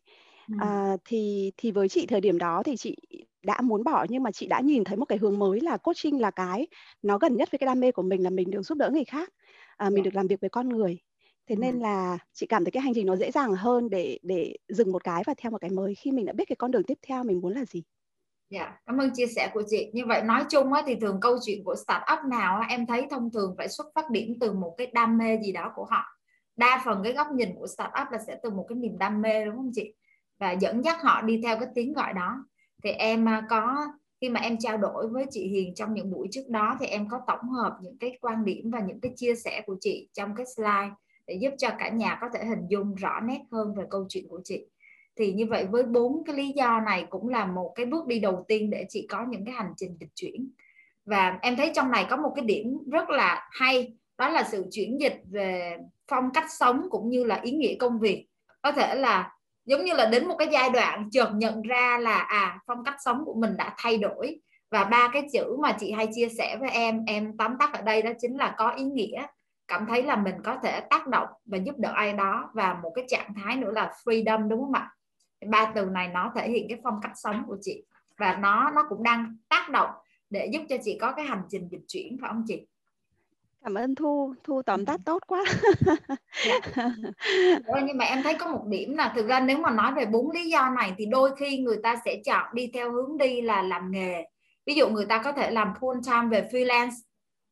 À, 0.60 0.98
thì 1.06 1.52
thì 1.58 1.72
với 1.72 1.90
chị 1.90 2.06
thời 2.06 2.22
điểm 2.22 2.38
đó 2.38 2.64
thì 2.66 2.78
chị 2.78 2.98
đã 3.44 3.62
muốn 3.62 3.84
bỏ 3.84 4.06
nhưng 4.10 4.24
mà 4.24 4.32
chị 4.32 4.48
đã 4.48 4.60
nhìn 4.60 4.84
thấy 4.84 4.98
một 4.98 5.06
cái 5.06 5.18
hướng 5.18 5.40
mới 5.40 5.62
là 5.62 5.78
coaching 5.78 6.22
là 6.22 6.32
cái 6.32 6.68
nó 7.02 7.18
gần 7.18 7.36
nhất 7.36 7.52
với 7.52 7.60
cái 7.60 7.66
đam 7.66 7.80
mê 7.80 7.92
của 7.92 8.02
mình 8.02 8.24
là 8.24 8.30
mình 8.30 8.52
được 8.52 8.62
giúp 8.62 8.78
đỡ 8.78 8.90
người 8.90 9.04
khác 9.04 9.34
à, 9.78 9.90
mình 9.90 10.04
được 10.04 10.16
làm 10.16 10.28
việc 10.28 10.42
với 10.42 10.50
con 10.50 10.70
người 10.70 11.00
thế 11.48 11.56
nên 11.56 11.80
là 11.80 12.18
chị 12.34 12.46
cảm 12.46 12.64
thấy 12.66 12.72
cái 12.72 12.84
hành 12.84 12.94
trình 12.96 13.06
nó 13.08 13.16
dễ 13.16 13.32
dàng 13.32 13.54
hơn 13.56 13.90
để 13.90 14.20
để 14.24 14.58
dừng 14.70 14.92
một 14.92 15.04
cái 15.04 15.24
và 15.28 15.34
theo 15.38 15.52
một 15.52 15.62
cái 15.62 15.70
mới 15.70 15.96
khi 15.96 16.12
mình 16.12 16.26
đã 16.26 16.34
biết 16.34 16.46
cái 16.48 16.56
con 16.56 16.72
đường 16.72 16.84
tiếp 16.84 16.98
theo 17.08 17.24
mình 17.24 17.42
muốn 17.42 17.54
là 17.54 17.66
gì 17.66 17.84
Dạ, 18.50 18.60
yeah, 18.60 18.74
cảm 18.86 18.98
ơn 18.98 19.10
chia 19.14 19.28
sẻ 19.28 19.52
của 19.54 19.64
chị. 19.70 19.92
Như 19.94 20.06
vậy 20.06 20.22
nói 20.24 20.44
chung 20.50 20.74
á, 20.74 20.84
thì 20.86 20.96
thường 21.02 21.20
câu 21.22 21.38
chuyện 21.46 21.64
của 21.64 21.76
startup 21.76 22.26
nào 22.30 22.60
á, 22.60 22.68
em 22.70 22.86
thấy 22.86 23.08
thông 23.10 23.32
thường 23.32 23.56
phải 23.58 23.70
xuất 23.70 23.88
phát 23.96 24.10
điểm 24.12 24.34
từ 24.42 24.54
một 24.54 24.76
cái 24.78 24.88
đam 24.94 25.18
mê 25.18 25.38
gì 25.44 25.52
đó 25.52 25.72
của 25.76 25.86
họ. 25.86 26.04
Đa 26.56 26.82
phần 26.86 27.02
cái 27.04 27.14
góc 27.14 27.28
nhìn 27.36 27.56
của 27.56 27.68
startup 27.68 28.08
là 28.12 28.20
sẽ 28.28 28.40
từ 28.44 28.50
một 28.50 28.66
cái 28.70 28.76
niềm 28.76 28.98
đam 28.98 29.22
mê 29.22 29.46
đúng 29.46 29.56
không 29.56 29.72
chị? 29.74 29.94
Và 30.40 30.52
dẫn 30.52 30.84
dắt 30.84 30.98
họ 31.02 31.22
đi 31.22 31.42
theo 31.44 31.60
cái 31.60 31.70
tiếng 31.76 31.94
gọi 31.94 32.14
đó. 32.14 32.46
Thì 32.84 32.92
em 32.92 33.30
à, 33.30 33.48
có 33.50 33.88
khi 34.24 34.30
mà 34.30 34.40
em 34.40 34.58
trao 34.58 34.78
đổi 34.78 35.08
với 35.08 35.26
chị 35.32 35.48
Hiền 35.48 35.76
trong 35.76 35.94
những 35.94 36.12
buổi 36.12 36.28
trước 36.32 36.50
đó 36.50 36.78
thì 36.80 36.86
em 36.86 37.10
có 37.10 37.20
tổng 37.28 37.50
hợp 37.50 37.78
những 37.82 37.98
cái 37.98 38.18
quan 38.22 38.46
điểm 38.46 38.72
và 38.72 38.80
những 38.80 39.00
cái 39.00 39.12
chia 39.16 39.36
sẻ 39.36 39.62
của 39.66 39.76
chị 39.82 40.10
trong 40.14 40.36
cái 40.36 40.46
slide 40.56 40.92
để 41.28 41.36
giúp 41.36 41.54
cho 41.58 41.70
cả 41.80 41.90
nhà 41.90 42.18
có 42.22 42.30
thể 42.34 42.46
hình 42.46 42.68
dung 42.70 42.96
rõ 42.96 43.20
nét 43.20 43.40
hơn 43.52 43.76
về 43.76 43.84
câu 43.90 44.06
chuyện 44.10 44.28
của 44.28 44.42
chị. 44.44 44.66
Thì 45.16 45.34
như 45.34 45.46
vậy 45.46 45.66
với 45.66 45.84
bốn 45.84 46.24
cái 46.26 46.36
lý 46.36 46.52
do 46.56 46.80
này 46.80 47.06
cũng 47.10 47.30
là 47.30 47.46
một 47.46 47.72
cái 47.76 47.86
bước 47.86 48.08
đi 48.08 48.20
đầu 48.20 48.46
tiên 48.48 48.70
để 48.70 48.86
chị 48.90 49.08
có 49.10 49.26
những 49.30 49.46
cái 49.46 49.54
hành 49.54 49.74
trình 49.78 49.98
dịch 50.00 50.16
chuyển. 50.16 50.50
Và 51.06 51.40
em 51.42 51.56
thấy 51.56 51.72
trong 51.76 51.92
này 51.92 52.06
có 52.10 52.18
một 52.18 52.32
cái 52.36 52.46
điểm 52.46 52.78
rất 52.92 53.10
là 53.10 53.50
hay, 53.52 53.94
đó 54.18 54.30
là 54.30 54.44
sự 54.52 54.66
chuyển 54.72 55.00
dịch 55.00 55.22
về 55.32 55.78
phong 56.08 56.30
cách 56.34 56.52
sống 56.60 56.88
cũng 56.90 57.10
như 57.10 57.24
là 57.24 57.40
ý 57.44 57.52
nghĩa 57.52 57.76
công 57.80 58.00
việc. 58.00 58.28
Có 58.62 58.72
thể 58.72 58.96
là 58.96 59.32
giống 59.66 59.84
như 59.84 59.94
là 59.94 60.06
đến 60.06 60.28
một 60.28 60.36
cái 60.40 60.48
giai 60.52 60.70
đoạn 60.70 61.10
chợt 61.12 61.30
nhận 61.36 61.62
ra 61.62 61.98
là 61.98 62.18
à 62.18 62.60
phong 62.68 62.84
cách 62.84 62.96
sống 63.06 63.26
của 63.26 63.34
mình 63.34 63.58
đã 63.58 63.74
thay 63.78 63.98
đổi. 63.98 64.40
Và 64.72 64.84
ba 64.84 65.10
cái 65.14 65.28
chữ 65.34 65.58
mà 65.62 65.78
chị 65.80 65.92
hay 65.92 66.08
chia 66.14 66.30
sẻ 66.38 66.58
với 66.60 66.70
em 66.70 67.06
em 67.08 67.38
tóm 67.38 67.58
tắt 67.60 67.74
ở 67.74 67.82
đây 67.82 68.02
đó 68.02 68.12
chính 68.20 68.38
là 68.38 68.56
có 68.58 68.70
ý 68.70 68.84
nghĩa. 68.84 69.26
Cảm 69.68 69.86
thấy 69.86 70.04
là 70.04 70.16
mình 70.16 70.36
có 70.44 70.58
thể 70.64 70.82
tác 70.90 71.08
động 71.08 71.28
và 71.46 71.58
giúp 71.58 71.76
đỡ 71.78 71.92
ai 71.96 72.14
đó 72.14 72.50
và 72.54 72.74
một 72.84 72.92
cái 72.96 73.06
trạng 73.08 73.34
thái 73.34 73.56
nữa 73.56 73.72
là 73.72 73.94
freedom, 74.04 74.48
đúng 74.48 74.62
không 74.62 74.74
ạ? 74.74 74.92
Ba 75.48 75.72
từ 75.76 75.86
này 75.86 76.08
nó 76.08 76.32
thể 76.36 76.50
hiện 76.50 76.66
cái 76.70 76.80
phong 76.84 77.00
cách 77.02 77.12
sống 77.16 77.44
của 77.48 77.58
chị 77.62 77.84
và 78.18 78.38
nó 78.42 78.72
nó 78.72 78.84
cũng 78.90 79.04
đang 79.04 79.38
tác 79.50 79.70
động 79.70 79.90
để 80.30 80.50
giúp 80.52 80.62
cho 80.70 80.76
chị 80.84 80.98
có 81.02 81.12
cái 81.12 81.26
hành 81.26 81.42
trình 81.50 81.68
dịch 81.72 81.84
chuyển, 81.88 82.18
phải 82.22 82.30
không 82.30 82.44
chị? 82.48 82.68
Cảm 83.64 83.74
ơn 83.74 83.96
thu 83.96 84.34
thu 84.44 84.62
tóm 84.62 84.86
tắt 84.86 85.00
tốt 85.06 85.24
quá. 85.28 85.44
Dạ. 86.46 86.60
nhưng 87.88 87.98
mà 87.98 88.06
em 88.06 88.24
thấy 88.24 88.34
có 88.34 88.48
một 88.48 88.66
điểm 88.68 88.96
là 88.98 89.14
thực 89.16 89.28
ra 89.28 89.40
nếu 89.40 89.58
mà 89.58 89.72
nói 89.72 89.94
về 89.94 90.06
bốn 90.06 90.32
lý 90.32 90.50
do 90.50 90.70
này 90.70 90.94
thì 90.98 91.06
đôi 91.06 91.32
khi 91.40 91.58
người 91.58 91.78
ta 91.84 91.96
sẽ 92.06 92.22
chọn 92.26 92.46
đi 92.54 92.72
theo 92.74 92.92
hướng 92.92 93.18
đi 93.18 93.42
là 93.42 93.62
làm 93.62 93.92
nghề. 93.92 94.24
Ví 94.66 94.74
dụ 94.74 94.90
người 94.90 95.06
ta 95.06 95.22
có 95.24 95.32
thể 95.32 95.52
làm 95.52 95.74
full 95.80 96.02
time 96.04 96.28
về 96.42 96.50
freelance 96.52 96.92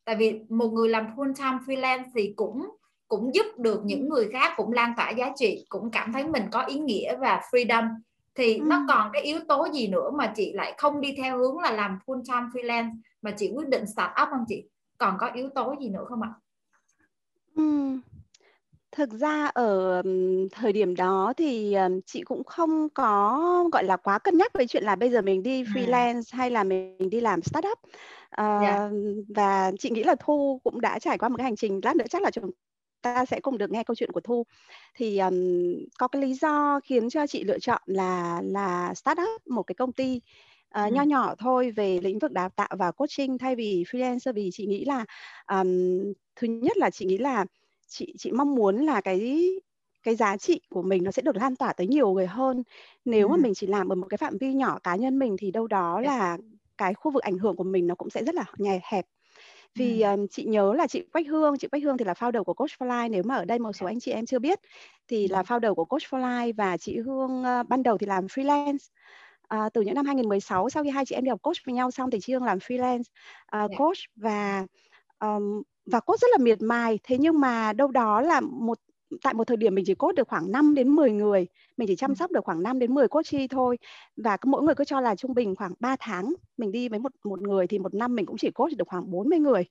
tại 0.06 0.15
vì 0.15 0.39
một 0.50 0.68
người 0.68 0.89
làm 0.89 1.08
full 1.15 1.34
time 1.34 1.58
freelance 1.65 2.03
thì 2.15 2.34
cũng 2.36 2.70
cũng 3.08 3.36
giúp 3.36 3.46
được 3.58 3.82
những 3.86 4.10
người 4.10 4.30
khác 4.34 4.53
cũng 4.58 4.72
lan 4.72 4.94
tỏa 4.98 5.10
giá 5.10 5.32
trị 5.36 5.65
cũng 5.70 5.91
cảm 5.91 6.13
thấy 6.13 6.24
mình 6.24 6.44
có 6.51 6.65
ý 6.65 6.80
nghĩa 6.80 7.15
và 7.15 7.41
freedom. 7.51 7.89
Thì 8.36 8.58
ừ. 8.58 8.63
nó 8.68 8.86
còn 8.88 9.10
cái 9.13 9.22
yếu 9.22 9.39
tố 9.48 9.68
gì 9.74 9.88
nữa 9.88 10.12
mà 10.13 10.34
chị 10.36 10.53
lại 10.53 10.74
không 10.77 11.01
đi 11.01 11.15
theo 11.18 11.38
hướng 11.38 11.60
là 11.60 11.72
làm 11.72 12.00
full 12.06 12.22
time 12.27 12.48
freelance 12.53 12.91
mà 13.22 13.32
chị 13.32 13.51
quyết 13.56 13.68
định 13.68 13.86
start 13.88 14.12
up 14.22 14.30
không 14.30 14.46
chị 14.48 14.63
còn 15.01 15.17
có 15.20 15.31
yếu 15.34 15.50
tố 15.50 15.75
gì 15.81 15.89
nữa 15.89 16.05
không 16.10 16.22
ạ 16.22 16.29
ừ. 17.55 17.98
thực 18.91 19.10
ra 19.10 19.46
ở 19.46 20.01
thời 20.51 20.74
điểm 20.74 20.96
đó 20.96 21.34
thì 21.38 21.75
chị 22.05 22.22
cũng 22.22 22.43
không 22.43 22.89
có 22.89 23.70
gọi 23.72 23.84
là 23.84 23.98
quá 23.98 24.20
cân 24.20 24.38
nhắc 24.38 24.53
về 24.53 24.67
chuyện 24.67 24.84
là 24.84 24.96
bây 24.96 25.10
giờ 25.10 25.22
mình 25.22 25.43
đi 25.43 25.63
à. 25.63 25.72
freelance 25.74 26.22
à. 26.31 26.38
hay 26.38 26.50
là 26.50 26.63
mình 26.63 27.10
đi 27.10 27.20
làm 27.22 27.41
startup 27.41 27.79
uh, 27.81 28.38
yeah. 28.38 28.62
Dạ. 28.62 28.89
và 29.36 29.72
chị 29.79 29.89
nghĩ 29.89 30.03
là 30.03 30.15
thu 30.20 30.62
cũng 30.63 30.81
đã 30.81 31.00
trải 31.00 31.17
qua 31.17 31.29
một 31.29 31.38
cái 31.38 31.43
hành 31.43 31.55
trình 31.55 31.79
lát 31.84 31.96
nữa 31.96 32.05
chắc 32.10 32.22
là 32.22 32.31
chúng 32.31 32.51
ta 33.01 33.25
sẽ 33.25 33.39
cùng 33.39 33.58
được 33.58 33.72
nghe 33.72 33.84
câu 33.84 33.96
chuyện 33.96 34.12
của 34.12 34.22
thu 34.22 34.43
thì 34.96 35.17
um, 35.17 35.36
có 36.00 36.08
cái 36.08 36.22
lý 36.22 36.34
do 36.34 36.79
khiến 36.84 37.10
cho 37.10 37.27
chị 37.27 37.43
lựa 37.43 37.60
chọn 37.60 37.81
là 37.86 38.41
là 38.43 38.93
startup 38.93 39.48
một 39.48 39.63
cái 39.63 39.75
công 39.75 39.93
ty 39.93 40.22
uh, 40.79 40.89
ừ. 40.89 40.93
nho 40.93 41.01
nhỏ 41.01 41.35
thôi 41.39 41.71
về 41.71 41.99
lĩnh 42.03 42.19
vực 42.19 42.31
đào 42.31 42.49
tạo 42.49 42.69
và 42.79 42.91
coaching 42.91 43.37
thay 43.37 43.55
vì 43.55 43.83
freelancer 43.91 44.33
vì 44.33 44.49
chị 44.53 44.65
nghĩ 44.65 44.85
là 44.85 45.05
um, 45.47 45.67
thứ 46.35 46.47
nhất 46.47 46.77
là 46.77 46.89
chị 46.89 47.05
nghĩ 47.05 47.17
là 47.17 47.45
chị 47.87 48.13
chị 48.17 48.31
mong 48.31 48.55
muốn 48.55 48.85
là 48.85 49.01
cái 49.01 49.49
cái 50.03 50.15
giá 50.15 50.37
trị 50.37 50.61
của 50.69 50.81
mình 50.81 51.03
nó 51.03 51.11
sẽ 51.11 51.21
được 51.21 51.35
lan 51.35 51.55
tỏa 51.55 51.73
tới 51.73 51.87
nhiều 51.87 52.11
người 52.11 52.27
hơn. 52.27 52.63
Nếu 53.05 53.27
ừ. 53.27 53.31
mà 53.31 53.37
mình 53.37 53.53
chỉ 53.53 53.67
làm 53.67 53.91
ở 53.91 53.95
một 53.95 54.07
cái 54.09 54.17
phạm 54.17 54.37
vi 54.37 54.53
nhỏ 54.53 54.79
cá 54.83 54.95
nhân 54.95 55.19
mình 55.19 55.35
thì 55.39 55.51
đâu 55.51 55.67
đó 55.67 56.01
là 56.01 56.37
cái 56.77 56.93
khu 56.93 57.11
vực 57.11 57.23
ảnh 57.23 57.37
hưởng 57.37 57.55
của 57.55 57.63
mình 57.63 57.87
nó 57.87 57.95
cũng 57.95 58.09
sẽ 58.09 58.23
rất 58.23 58.35
là 58.35 58.45
nhè 58.57 58.79
hẹp. 58.83 59.05
Vì 59.75 60.01
um, 60.01 60.27
chị 60.27 60.43
nhớ 60.43 60.73
là 60.73 60.87
chị 60.87 61.03
Quách 61.13 61.27
Hương 61.27 61.57
chị 61.57 61.67
Quách 61.67 61.83
Hương 61.83 61.97
thì 61.97 62.05
là 62.05 62.13
founder 62.13 62.43
của 62.43 62.53
Coach 62.53 62.71
for 62.79 62.87
Life 62.87 63.09
nếu 63.09 63.23
mà 63.23 63.35
ở 63.35 63.45
đây 63.45 63.59
một 63.59 63.73
số 63.73 63.85
anh 63.85 63.99
chị 63.99 64.11
em 64.11 64.25
chưa 64.25 64.39
biết 64.39 64.59
thì 65.07 65.27
là 65.27 65.41
founder 65.41 65.75
của 65.75 65.85
Coach 65.85 66.01
for 66.01 66.19
Life 66.21 66.53
và 66.57 66.77
chị 66.77 66.99
Hương 66.99 67.41
uh, 67.41 67.69
ban 67.69 67.83
đầu 67.83 67.97
thì 67.97 68.07
làm 68.07 68.25
freelance 68.25 68.87
à, 69.51 69.70
từ 69.74 69.81
những 69.81 69.96
năm 69.96 70.05
2016 70.05 70.70
sau 70.70 70.84
khi 70.84 70.89
hai 70.89 71.05
chị 71.05 71.15
em 71.15 71.24
đi 71.24 71.29
học 71.29 71.41
coach 71.41 71.58
với 71.65 71.75
nhau 71.75 71.91
xong 71.91 72.12
thì 72.12 72.20
chị 72.20 72.34
Hương 72.34 72.43
làm 72.43 72.58
freelance. 72.58 73.03
Uh, 73.65 73.72
coach 73.77 73.98
và 74.15 74.65
um, 75.20 75.62
và 75.86 76.00
coach 76.00 76.20
rất 76.20 76.27
là 76.31 76.38
miệt 76.38 76.62
mài. 76.62 77.00
Thế 77.03 77.17
nhưng 77.17 77.39
mà 77.39 77.74
đâu 77.74 77.88
đó 77.88 78.22
là 78.22 78.39
một 78.39 78.79
tại 79.24 79.34
một 79.34 79.48
thời 79.48 79.58
điểm 79.58 79.75
mình 79.75 79.86
chỉ 79.86 79.96
coach 79.96 80.15
được 80.15 80.27
khoảng 80.27 80.51
5 80.51 80.75
đến 80.75 80.89
10 80.89 81.12
người 81.12 81.48
mình 81.77 81.88
chỉ 81.88 81.96
chăm 81.96 82.15
sóc 82.15 82.31
được 82.31 82.46
khoảng 82.46 82.63
5 82.63 82.79
đến 82.79 82.93
10 82.93 83.08
coachee 83.08 83.48
thôi. 83.48 83.77
Và 84.15 84.38
mỗi 84.46 84.63
người 84.63 84.75
cứ 84.75 84.86
cho 84.86 85.01
là 85.01 85.15
trung 85.15 85.34
bình 85.34 85.55
khoảng 85.55 85.74
3 85.79 85.96
tháng 86.00 86.34
mình 86.58 86.72
đi 86.72 86.89
với 86.89 87.00
một 87.00 87.12
một 87.24 87.41
người 87.41 87.67
thì 87.67 87.79
một 87.79 87.93
năm 87.93 88.15
mình 88.15 88.25
cũng 88.25 88.38
chỉ 88.38 88.51
coach 88.51 88.77
được 88.77 88.88
khoảng 88.88 89.12
40 89.12 89.39
người. 89.39 89.63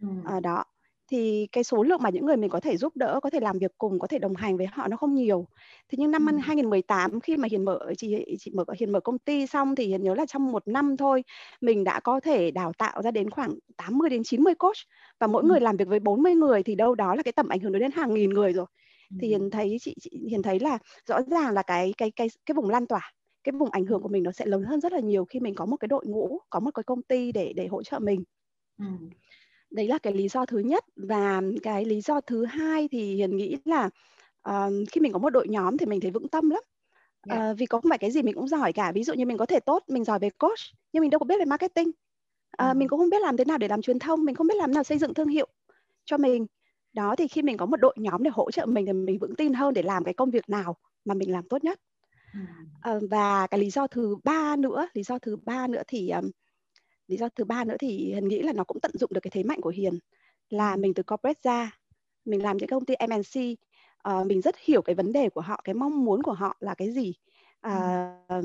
Ừ. 0.00 0.08
à, 0.24 0.40
đó 0.40 0.64
thì 1.12 1.48
cái 1.52 1.64
số 1.64 1.82
lượng 1.82 2.00
mà 2.02 2.10
những 2.10 2.26
người 2.26 2.36
mình 2.36 2.50
có 2.50 2.60
thể 2.60 2.76
giúp 2.76 2.96
đỡ, 2.96 3.20
có 3.22 3.30
thể 3.30 3.40
làm 3.40 3.58
việc 3.58 3.70
cùng, 3.78 3.98
có 3.98 4.06
thể 4.06 4.18
đồng 4.18 4.36
hành 4.36 4.56
với 4.56 4.66
họ 4.66 4.88
nó 4.88 4.96
không 4.96 5.14
nhiều. 5.14 5.46
Thế 5.88 5.96
nhưng 5.98 6.10
năm 6.10 6.26
ừ. 6.26 6.38
2018 6.42 7.20
khi 7.20 7.36
mà 7.36 7.48
Hiền 7.50 7.64
mở 7.64 7.78
chị 7.98 8.36
chị 8.38 8.50
mở 8.54 8.64
Hiền 8.78 8.92
mở 8.92 9.00
công 9.00 9.18
ty 9.18 9.46
xong 9.46 9.74
thì 9.74 9.86
Hiền 9.86 10.02
nhớ 10.02 10.14
là 10.14 10.26
trong 10.26 10.52
một 10.52 10.68
năm 10.68 10.96
thôi 10.96 11.24
mình 11.60 11.84
đã 11.84 12.00
có 12.00 12.20
thể 12.20 12.50
đào 12.50 12.72
tạo 12.78 13.02
ra 13.02 13.10
đến 13.10 13.30
khoảng 13.30 13.54
80 13.76 14.10
đến 14.10 14.22
90 14.24 14.54
coach 14.54 14.76
và 15.20 15.26
mỗi 15.26 15.42
ừ. 15.42 15.46
người 15.46 15.60
làm 15.60 15.76
việc 15.76 15.88
với 15.88 16.00
40 16.00 16.34
người 16.34 16.62
thì 16.62 16.74
đâu 16.74 16.94
đó 16.94 17.14
là 17.14 17.22
cái 17.22 17.32
tầm 17.32 17.48
ảnh 17.48 17.60
hưởng 17.60 17.72
đến 17.72 17.90
hàng 17.90 18.14
nghìn 18.14 18.30
người 18.30 18.52
rồi. 18.52 18.66
Ừ. 19.10 19.16
Thì 19.20 19.28
Hiền 19.28 19.50
thấy 19.50 19.76
chị, 19.80 19.94
chị 20.00 20.10
Hiền 20.30 20.42
thấy 20.42 20.60
là 20.60 20.78
rõ 21.08 21.22
ràng 21.22 21.54
là 21.54 21.62
cái 21.62 21.94
cái 21.98 22.10
cái 22.10 22.28
cái 22.46 22.54
vùng 22.54 22.70
lan 22.70 22.86
tỏa 22.86 23.12
cái 23.44 23.52
vùng 23.52 23.70
ảnh 23.70 23.84
hưởng 23.84 24.02
của 24.02 24.08
mình 24.08 24.22
nó 24.22 24.32
sẽ 24.32 24.46
lớn 24.46 24.64
hơn 24.64 24.80
rất 24.80 24.92
là 24.92 25.00
nhiều 25.00 25.24
khi 25.24 25.40
mình 25.40 25.54
có 25.54 25.66
một 25.66 25.76
cái 25.76 25.88
đội 25.88 26.06
ngũ, 26.06 26.38
có 26.50 26.60
một 26.60 26.70
cái 26.74 26.82
công 26.82 27.02
ty 27.02 27.32
để 27.32 27.52
để 27.56 27.66
hỗ 27.66 27.82
trợ 27.82 27.98
mình. 27.98 28.24
Ừ 28.78 28.86
đấy 29.74 29.88
là 29.88 29.98
cái 29.98 30.12
lý 30.12 30.28
do 30.28 30.46
thứ 30.46 30.58
nhất. 30.58 30.84
Và 30.96 31.42
cái 31.62 31.84
lý 31.84 32.00
do 32.00 32.20
thứ 32.20 32.44
hai 32.44 32.88
thì 32.88 33.14
hiền 33.14 33.36
nghĩ 33.36 33.56
là 33.64 33.90
uh, 34.48 34.72
khi 34.92 35.00
mình 35.00 35.12
có 35.12 35.18
một 35.18 35.30
đội 35.30 35.48
nhóm 35.48 35.76
thì 35.76 35.86
mình 35.86 36.00
thấy 36.00 36.10
vững 36.10 36.28
tâm 36.28 36.50
lắm. 36.50 36.62
Yeah. 37.28 37.50
uh, 37.50 37.58
vì 37.58 37.66
có 37.66 37.80
không 37.80 37.88
phải 37.88 37.98
cái 37.98 38.10
gì 38.10 38.22
mình 38.22 38.34
cũng 38.34 38.48
giỏi 38.48 38.72
cả. 38.72 38.92
Ví 38.92 39.04
dụ 39.04 39.14
như 39.14 39.26
mình 39.26 39.38
có 39.38 39.46
thể 39.46 39.60
tốt 39.60 39.82
mình 39.88 40.04
giỏi 40.04 40.18
về 40.18 40.30
coach 40.30 40.58
nhưng 40.92 41.00
mình 41.00 41.10
đâu 41.10 41.18
có 41.18 41.24
biết 41.24 41.38
về 41.38 41.44
marketing. 41.44 41.88
Uh, 41.88 41.94
ừ. 42.58 42.72
mình 42.76 42.88
cũng 42.88 42.98
không 42.98 43.10
biết 43.10 43.22
làm 43.22 43.36
thế 43.36 43.44
nào 43.44 43.58
để 43.58 43.68
làm 43.68 43.82
truyền 43.82 43.98
thông 43.98 44.24
mình 44.24 44.34
không 44.34 44.46
biết 44.46 44.56
làm 44.56 44.70
thế 44.70 44.74
nào 44.74 44.84
xây 44.84 44.98
dựng 44.98 45.14
thương 45.14 45.28
hiệu 45.28 45.48
cho 46.04 46.18
mình. 46.18 46.46
Đó 46.92 47.16
thì 47.16 47.28
khi 47.28 47.42
mình 47.42 47.56
có 47.56 47.66
một 47.66 47.76
đội 47.76 47.94
nhóm 47.98 48.22
để 48.22 48.30
hỗ 48.34 48.50
trợ 48.50 48.66
mình 48.66 48.86
thì 48.86 48.92
mình 48.92 49.18
vững 49.18 49.36
tin 49.36 49.54
hơn 49.54 49.74
để 49.74 49.82
làm 49.82 50.04
cái 50.04 50.14
công 50.14 50.30
việc 50.30 50.48
nào 50.48 50.76
mà 51.04 51.14
mình 51.14 51.32
làm 51.32 51.48
tốt 51.48 51.64
nhất. 51.64 51.80
Uh, 52.90 53.02
và 53.10 53.46
cái 53.46 53.60
lý 53.60 53.70
do 53.70 53.86
thứ 53.86 54.16
ba 54.24 54.56
nữa 54.56 54.88
lý 54.94 55.02
do 55.02 55.18
thứ 55.18 55.36
ba 55.36 55.66
nữa 55.66 55.82
thì 55.88 56.10
um, 56.10 56.30
lý 57.08 57.16
do 57.16 57.28
thứ 57.28 57.44
ba 57.44 57.64
nữa 57.64 57.76
thì 57.80 57.88
hiền 57.88 58.28
nghĩ 58.28 58.42
là 58.42 58.52
nó 58.52 58.64
cũng 58.64 58.80
tận 58.80 58.90
dụng 58.94 59.10
được 59.12 59.20
cái 59.20 59.30
thế 59.30 59.42
mạnh 59.42 59.60
của 59.60 59.70
hiền 59.70 59.98
là 60.50 60.76
mình 60.76 60.94
từ 60.94 61.02
corporate 61.02 61.40
ra 61.42 61.78
mình 62.24 62.42
làm 62.42 62.56
những 62.56 62.68
công 62.68 62.84
ty 62.84 62.94
MNC 63.08 63.52
uh, 63.52 63.58
ờ, 63.98 64.24
mình 64.24 64.40
rất 64.40 64.54
hiểu 64.58 64.82
cái 64.82 64.94
vấn 64.94 65.12
đề 65.12 65.28
của 65.28 65.40
họ 65.40 65.60
cái 65.64 65.74
mong 65.74 66.04
muốn 66.04 66.22
của 66.22 66.32
họ 66.32 66.56
là 66.60 66.74
cái 66.74 66.90
gì. 66.90 67.14
Uh, 67.66 68.44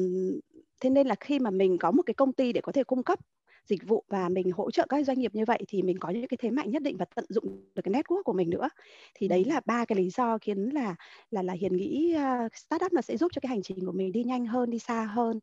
thế 0.81 0.89
nên 0.89 1.07
là 1.07 1.15
khi 1.19 1.39
mà 1.39 1.49
mình 1.49 1.77
có 1.77 1.91
một 1.91 2.03
cái 2.05 2.13
công 2.13 2.33
ty 2.33 2.53
để 2.53 2.61
có 2.61 2.71
thể 2.71 2.83
cung 2.83 3.03
cấp 3.03 3.19
dịch 3.65 3.87
vụ 3.87 4.03
và 4.07 4.29
mình 4.29 4.51
hỗ 4.51 4.71
trợ 4.71 4.85
các 4.89 5.05
doanh 5.05 5.19
nghiệp 5.19 5.35
như 5.35 5.45
vậy 5.45 5.63
thì 5.67 5.81
mình 5.81 5.99
có 5.99 6.09
những 6.09 6.27
cái 6.27 6.37
thế 6.41 6.51
mạnh 6.51 6.71
nhất 6.71 6.81
định 6.81 6.97
và 6.97 7.05
tận 7.15 7.25
dụng 7.29 7.45
được 7.75 7.81
cái 7.81 7.93
network 7.93 8.23
của 8.23 8.33
mình 8.33 8.49
nữa. 8.49 8.69
Thì 9.13 9.27
đấy 9.27 9.45
là 9.45 9.61
ba 9.65 9.85
cái 9.85 9.97
lý 9.97 10.09
do 10.09 10.37
khiến 10.37 10.69
là 10.73 10.95
là 11.31 11.41
là 11.41 11.53
hiền 11.53 11.77
nghĩ 11.77 12.15
uh, 12.17 12.55
startup 12.55 12.93
nó 12.93 13.01
sẽ 13.01 13.17
giúp 13.17 13.31
cho 13.35 13.39
cái 13.39 13.49
hành 13.49 13.61
trình 13.61 13.85
của 13.85 13.91
mình 13.91 14.11
đi 14.11 14.23
nhanh 14.23 14.45
hơn 14.45 14.69
đi 14.69 14.79
xa 14.79 15.03
hơn 15.03 15.39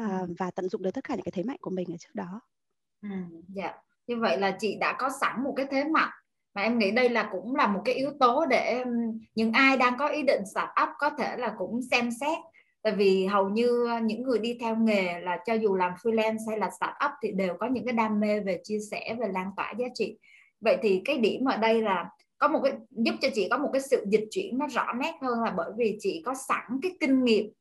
uh, 0.00 0.28
và 0.38 0.50
tận 0.50 0.68
dụng 0.68 0.82
được 0.82 0.90
tất 0.94 1.04
cả 1.04 1.14
những 1.14 1.24
cái 1.24 1.32
thế 1.32 1.42
mạnh 1.42 1.58
của 1.60 1.70
mình 1.70 1.88
ở 1.92 1.96
trước 1.96 2.14
đó 2.14 2.40
Ừ, 3.02 3.08
dạ. 3.48 3.74
Như 4.06 4.16
vậy 4.20 4.38
là 4.38 4.56
chị 4.60 4.76
đã 4.80 4.96
có 4.98 5.10
sẵn 5.20 5.44
một 5.44 5.52
cái 5.56 5.66
thế 5.70 5.84
mạnh. 5.84 6.10
Và 6.54 6.62
em 6.62 6.78
nghĩ 6.78 6.90
đây 6.90 7.08
là 7.08 7.28
cũng 7.32 7.56
là 7.56 7.66
một 7.66 7.82
cái 7.84 7.94
yếu 7.94 8.10
tố 8.20 8.46
để 8.46 8.84
những 9.34 9.52
ai 9.52 9.76
đang 9.76 9.96
có 9.98 10.08
ý 10.08 10.22
định 10.22 10.42
start 10.52 10.70
up 10.82 10.88
có 10.98 11.10
thể 11.10 11.36
là 11.36 11.54
cũng 11.58 11.80
xem 11.90 12.10
xét. 12.20 12.38
Tại 12.82 12.92
vì 12.92 13.26
hầu 13.26 13.48
như 13.48 13.86
ờ, 13.88 14.00
những 14.00 14.22
người 14.22 14.38
đi 14.38 14.58
theo 14.60 14.76
nghề 14.76 15.20
là 15.20 15.38
cho 15.46 15.54
dù 15.54 15.74
làm 15.74 15.92
freelance 16.02 16.48
hay 16.48 16.58
là 16.58 16.70
start 16.70 16.92
up 17.04 17.10
thì 17.22 17.32
đều 17.32 17.54
có 17.60 17.66
những 17.66 17.84
cái 17.84 17.92
đam 17.92 18.20
mê 18.20 18.40
về 18.40 18.60
chia 18.64 18.78
sẻ 18.90 19.16
về 19.20 19.28
lan 19.28 19.50
tỏa 19.56 19.72
giá 19.78 19.86
trị. 19.94 20.18
Vậy 20.60 20.78
thì 20.82 21.02
cái 21.04 21.16
điểm 21.18 21.44
ở 21.44 21.56
đây 21.56 21.82
là 21.82 22.10
có 22.38 22.48
một 22.48 22.60
cái 22.62 22.72
giúp 22.90 23.14
cho 23.20 23.28
chị 23.34 23.48
có 23.50 23.58
một 23.58 23.70
cái 23.72 23.82
sự 23.82 24.04
dịch 24.08 24.24
chuyển 24.30 24.58
nó 24.58 24.66
rõ 24.66 24.92
nét 24.92 25.12
hơn 25.22 25.42
là 25.42 25.54
bởi 25.56 25.70
vì 25.76 25.96
chị 26.00 26.22
có 26.24 26.34
sẵn 26.48 26.80
cái 26.82 26.92
kinh 27.00 27.24
nghiệm 27.24 27.52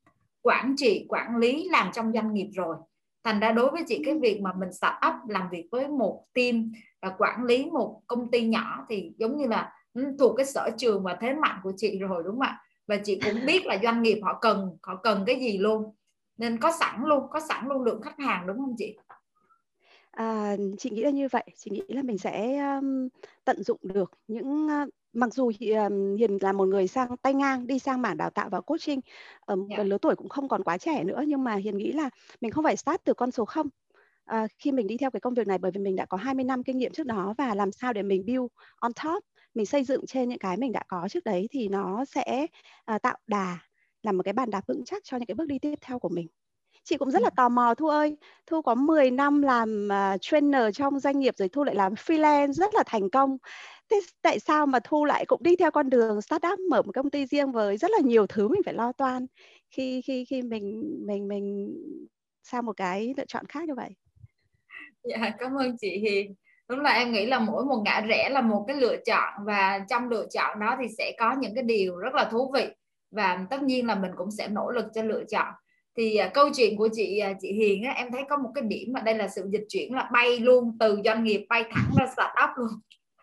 quản 0.42 0.74
trị 0.78 1.06
quản 1.10 1.38
lý 1.38 1.70
làm 1.70 1.92
trong 1.94 2.12
doanh 2.14 2.34
nghiệp 2.34 2.50
rồi 2.54 2.76
thành 3.26 3.40
ra 3.40 3.52
đối 3.52 3.72
với 3.72 3.84
chị 3.88 4.02
cái 4.06 4.16
việc 4.22 4.42
mà 4.42 4.54
mình 4.60 4.74
start 4.74 4.94
up 5.08 5.30
làm 5.30 5.50
việc 5.52 5.68
với 5.72 5.88
một 5.88 6.26
team 6.34 6.72
và 7.02 7.16
quản 7.18 7.44
lý 7.44 7.66
một 7.66 8.02
công 8.08 8.32
ty 8.32 8.48
nhỏ 8.48 8.86
thì 8.90 9.12
giống 9.18 9.38
như 9.38 9.48
là 9.48 9.72
ừ, 9.94 10.16
thuộc 10.20 10.38
cái 10.38 10.46
sở 10.46 10.70
trường 10.78 11.04
và 11.04 11.18
thế 11.22 11.34
mạnh 11.34 11.60
của 11.64 11.74
chị 11.78 12.00
rồi 12.00 12.24
đúng 12.24 12.34
không 12.34 12.42
ạ? 12.42 12.62
Và 12.88 12.98
chị 13.04 13.20
cũng 13.26 13.46
biết 13.46 13.66
là 13.66 13.78
doanh 13.84 14.02
nghiệp 14.02 14.20
họ 14.24 14.40
cần 14.42 14.78
họ 14.84 14.96
cần 15.04 15.24
cái 15.28 15.40
gì 15.40 15.58
luôn. 15.58 15.96
Nên 16.38 16.60
có 16.60 16.72
sẵn 16.80 17.04
luôn 17.06 17.24
có 17.32 17.40
sẵn 17.40 17.68
luôn 17.68 17.84
lượng 17.84 18.02
khách 18.02 18.20
hàng 18.20 18.48
đúng 18.48 18.58
không 18.58 18.76
chị? 18.78 18.98
À, 20.12 20.56
chị 20.78 20.90
nghĩ 20.90 21.04
là 21.04 21.10
như 21.10 21.28
vậy. 21.32 21.44
Chị 21.58 21.72
nghĩ 21.72 21.84
là 21.88 22.02
mình 22.02 22.18
sẽ 22.18 22.58
um, 22.58 23.08
tận 23.46 23.64
dụng 23.64 23.80
được 23.82 24.12
những 24.28 24.66
uh, 24.66 24.90
mặc 25.16 25.34
dù 25.34 25.52
Hiền 25.60 26.38
là 26.42 26.52
một 26.52 26.68
người 26.68 26.88
sang 26.88 27.18
tay 27.18 27.34
ngang 27.34 27.68
đi 27.68 27.80
sang 27.80 28.02
mảng 28.02 28.18
đào 28.18 28.30
tạo 28.30 28.50
và 28.50 28.62
coaching 28.62 29.00
ở 29.40 29.56
một 29.56 29.68
yeah. 29.70 29.88
lứa 29.88 29.98
tuổi 29.98 30.16
cũng 30.16 30.30
không 30.30 30.48
còn 30.48 30.64
quá 30.64 30.78
trẻ 30.78 31.04
nữa 31.04 31.24
nhưng 31.28 31.44
mà 31.44 31.56
Hiền 31.56 31.78
nghĩ 31.78 31.92
là 31.92 32.10
mình 32.42 32.52
không 32.52 32.64
phải 32.64 32.78
start 32.78 33.02
từ 33.04 33.14
con 33.14 33.32
số 33.32 33.46
không 33.46 33.68
à, 34.26 34.48
khi 34.58 34.72
mình 34.72 34.88
đi 34.88 34.98
theo 34.98 35.12
cái 35.12 35.20
công 35.20 35.34
việc 35.34 35.48
này 35.48 35.58
bởi 35.58 35.72
vì 35.72 35.82
mình 35.82 35.96
đã 35.96 36.06
có 36.06 36.18
20 36.18 36.46
năm 36.46 36.64
kinh 36.64 36.78
nghiệm 36.78 36.92
trước 36.92 37.06
đó 37.06 37.34
và 37.38 37.56
làm 37.56 37.72
sao 37.72 37.94
để 37.94 38.04
mình 38.04 38.26
build 38.26 38.48
on 38.80 38.92
top 39.04 39.24
mình 39.54 39.66
xây 39.66 39.84
dựng 39.84 40.06
trên 40.06 40.30
những 40.30 40.40
cái 40.40 40.58
mình 40.58 40.72
đã 40.72 40.84
có 40.88 41.08
trước 41.10 41.24
đấy 41.24 41.48
thì 41.52 41.68
nó 41.68 42.06
sẽ 42.06 42.48
uh, 42.96 43.02
tạo 43.02 43.18
đà 43.28 43.58
làm 44.04 44.18
một 44.18 44.24
cái 44.24 44.34
bàn 44.34 44.50
đạp 44.50 44.62
vững 44.68 44.86
chắc 44.86 45.04
cho 45.04 45.18
những 45.18 45.26
cái 45.26 45.36
bước 45.36 45.48
đi 45.48 45.60
tiếp 45.60 45.76
theo 45.82 46.00
của 46.00 46.10
mình 46.10 46.28
chị 46.86 46.98
cũng 46.98 47.12
rất 47.12 47.22
là 47.22 47.30
tò 47.30 47.50
mò 47.50 47.74
Thu 47.74 47.88
ơi. 47.88 48.18
Thu 48.48 48.62
có 48.62 48.76
10 48.76 49.12
năm 49.12 49.42
làm 49.42 49.90
uh, 49.92 50.22
trainer 50.22 50.64
trong 50.74 51.00
doanh 51.00 51.20
nghiệp 51.20 51.34
rồi 51.38 51.50
Thu 51.50 51.64
lại 51.64 51.76
làm 51.76 51.94
freelance 51.94 52.54
rất 52.54 52.76
là 52.76 52.84
thành 52.86 53.10
công. 53.10 53.38
Thế 53.92 54.00
tại 54.22 54.40
sao 54.40 54.66
mà 54.66 54.80
Thu 54.84 55.06
lại 55.06 55.26
cũng 55.26 55.44
đi 55.44 55.56
theo 55.56 55.72
con 55.72 55.90
đường 55.90 56.22
startup 56.22 56.60
mở 56.60 56.82
một 56.82 56.92
công 56.96 57.10
ty 57.10 57.26
riêng 57.26 57.52
với 57.52 57.78
rất 57.78 57.92
là 57.92 58.00
nhiều 58.04 58.28
thứ 58.28 58.48
mình 58.48 58.62
phải 58.66 58.74
lo 58.74 58.92
toan 58.92 59.26
khi 59.72 60.02
khi 60.02 60.26
khi 60.26 60.42
mình 60.42 60.94
mình 61.08 61.28
mình 61.28 61.76
sang 62.44 62.66
một 62.66 62.78
cái 62.78 63.14
lựa 63.18 63.26
chọn 63.28 63.46
khác 63.46 63.64
như 63.68 63.76
vậy? 63.76 63.90
Dạ 65.04 65.34
cảm 65.40 65.56
ơn 65.56 65.78
chị 65.78 65.98
Hiền. 65.98 66.36
Đúng 66.70 66.80
là 66.80 66.92
em 66.92 67.12
nghĩ 67.12 67.26
là 67.26 67.40
mỗi 67.40 67.66
một 67.66 67.82
ngã 67.86 68.02
rẽ 68.02 68.30
là 68.30 68.42
một 68.42 68.66
cái 68.68 68.78
lựa 68.78 68.96
chọn 69.06 69.34
và 69.46 69.80
trong 69.90 70.10
lựa 70.10 70.26
chọn 70.34 70.60
đó 70.60 70.78
thì 70.82 70.88
sẽ 70.98 71.16
có 71.20 71.36
những 71.40 71.56
cái 71.56 71.64
điều 71.64 71.96
rất 71.96 72.14
là 72.14 72.30
thú 72.32 72.52
vị 72.54 72.68
và 73.12 73.46
tất 73.50 73.64
nhiên 73.64 73.88
là 73.88 73.96
mình 73.96 74.12
cũng 74.18 74.32
sẽ 74.32 74.48
nỗ 74.48 74.72
lực 74.72 74.86
cho 74.94 75.04
lựa 75.04 75.24
chọn 75.30 75.54
thì 75.98 76.20
uh, 76.28 76.34
câu 76.34 76.50
chuyện 76.56 76.78
của 76.78 76.90
chị 76.94 77.22
uh, 77.32 77.38
chị 77.42 77.54
Hiền 77.54 77.84
á, 77.84 77.92
em 77.92 78.12
thấy 78.12 78.24
có 78.30 78.38
một 78.38 78.52
cái 78.56 78.64
điểm 78.64 78.94
mà 78.94 79.00
đây 79.00 79.16
là 79.16 79.28
sự 79.28 79.50
dịch 79.52 79.66
chuyển 79.70 79.94
là 79.94 80.10
bay 80.14 80.40
luôn 80.40 80.78
từ 80.80 81.02
doanh 81.06 81.24
nghiệp 81.24 81.46
bay 81.50 81.64
thẳng 81.72 81.92
ra 82.00 82.06
startup 82.06 82.50
luôn. 82.58 82.70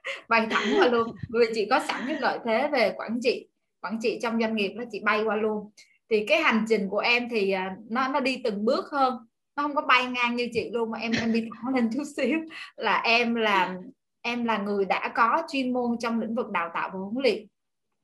Bay 0.28 0.46
thẳng 0.50 0.64
qua 0.78 0.88
luôn. 0.88 1.08
Vì 1.28 1.46
chị 1.54 1.66
có 1.70 1.80
sẵn 1.88 2.00
cái 2.06 2.16
lợi 2.20 2.38
thế 2.44 2.68
về 2.72 2.92
quản 2.96 3.18
trị 3.22 3.48
quản 3.80 3.98
trị 4.02 4.18
trong 4.22 4.40
doanh 4.40 4.56
nghiệp 4.56 4.68
đó 4.68 4.84
chị 4.92 5.00
bay 5.04 5.22
qua 5.24 5.36
luôn. 5.36 5.70
Thì 6.10 6.26
cái 6.26 6.42
hành 6.42 6.64
trình 6.68 6.88
của 6.88 6.98
em 6.98 7.28
thì 7.30 7.54
uh, 7.54 7.90
nó 7.90 8.08
nó 8.08 8.20
đi 8.20 8.40
từng 8.44 8.64
bước 8.64 8.84
hơn. 8.92 9.14
Nó 9.56 9.62
không 9.62 9.74
có 9.74 9.82
bay 9.82 10.06
ngang 10.06 10.36
như 10.36 10.48
chị 10.52 10.70
luôn 10.72 10.90
mà 10.90 10.98
em 10.98 11.12
em 11.20 11.32
đi 11.32 11.48
thẳng 11.54 11.74
lên 11.74 11.90
chút 11.94 12.04
xíu. 12.16 12.38
Là 12.76 13.00
em 13.04 13.34
là 13.34 13.76
em 14.22 14.44
là 14.44 14.58
người 14.58 14.84
đã 14.84 15.12
có 15.14 15.42
chuyên 15.52 15.72
môn 15.72 15.98
trong 15.98 16.20
lĩnh 16.20 16.34
vực 16.34 16.50
đào 16.50 16.70
tạo 16.74 16.90
và 16.92 16.98
huấn 16.98 17.14
luyện. 17.22 17.46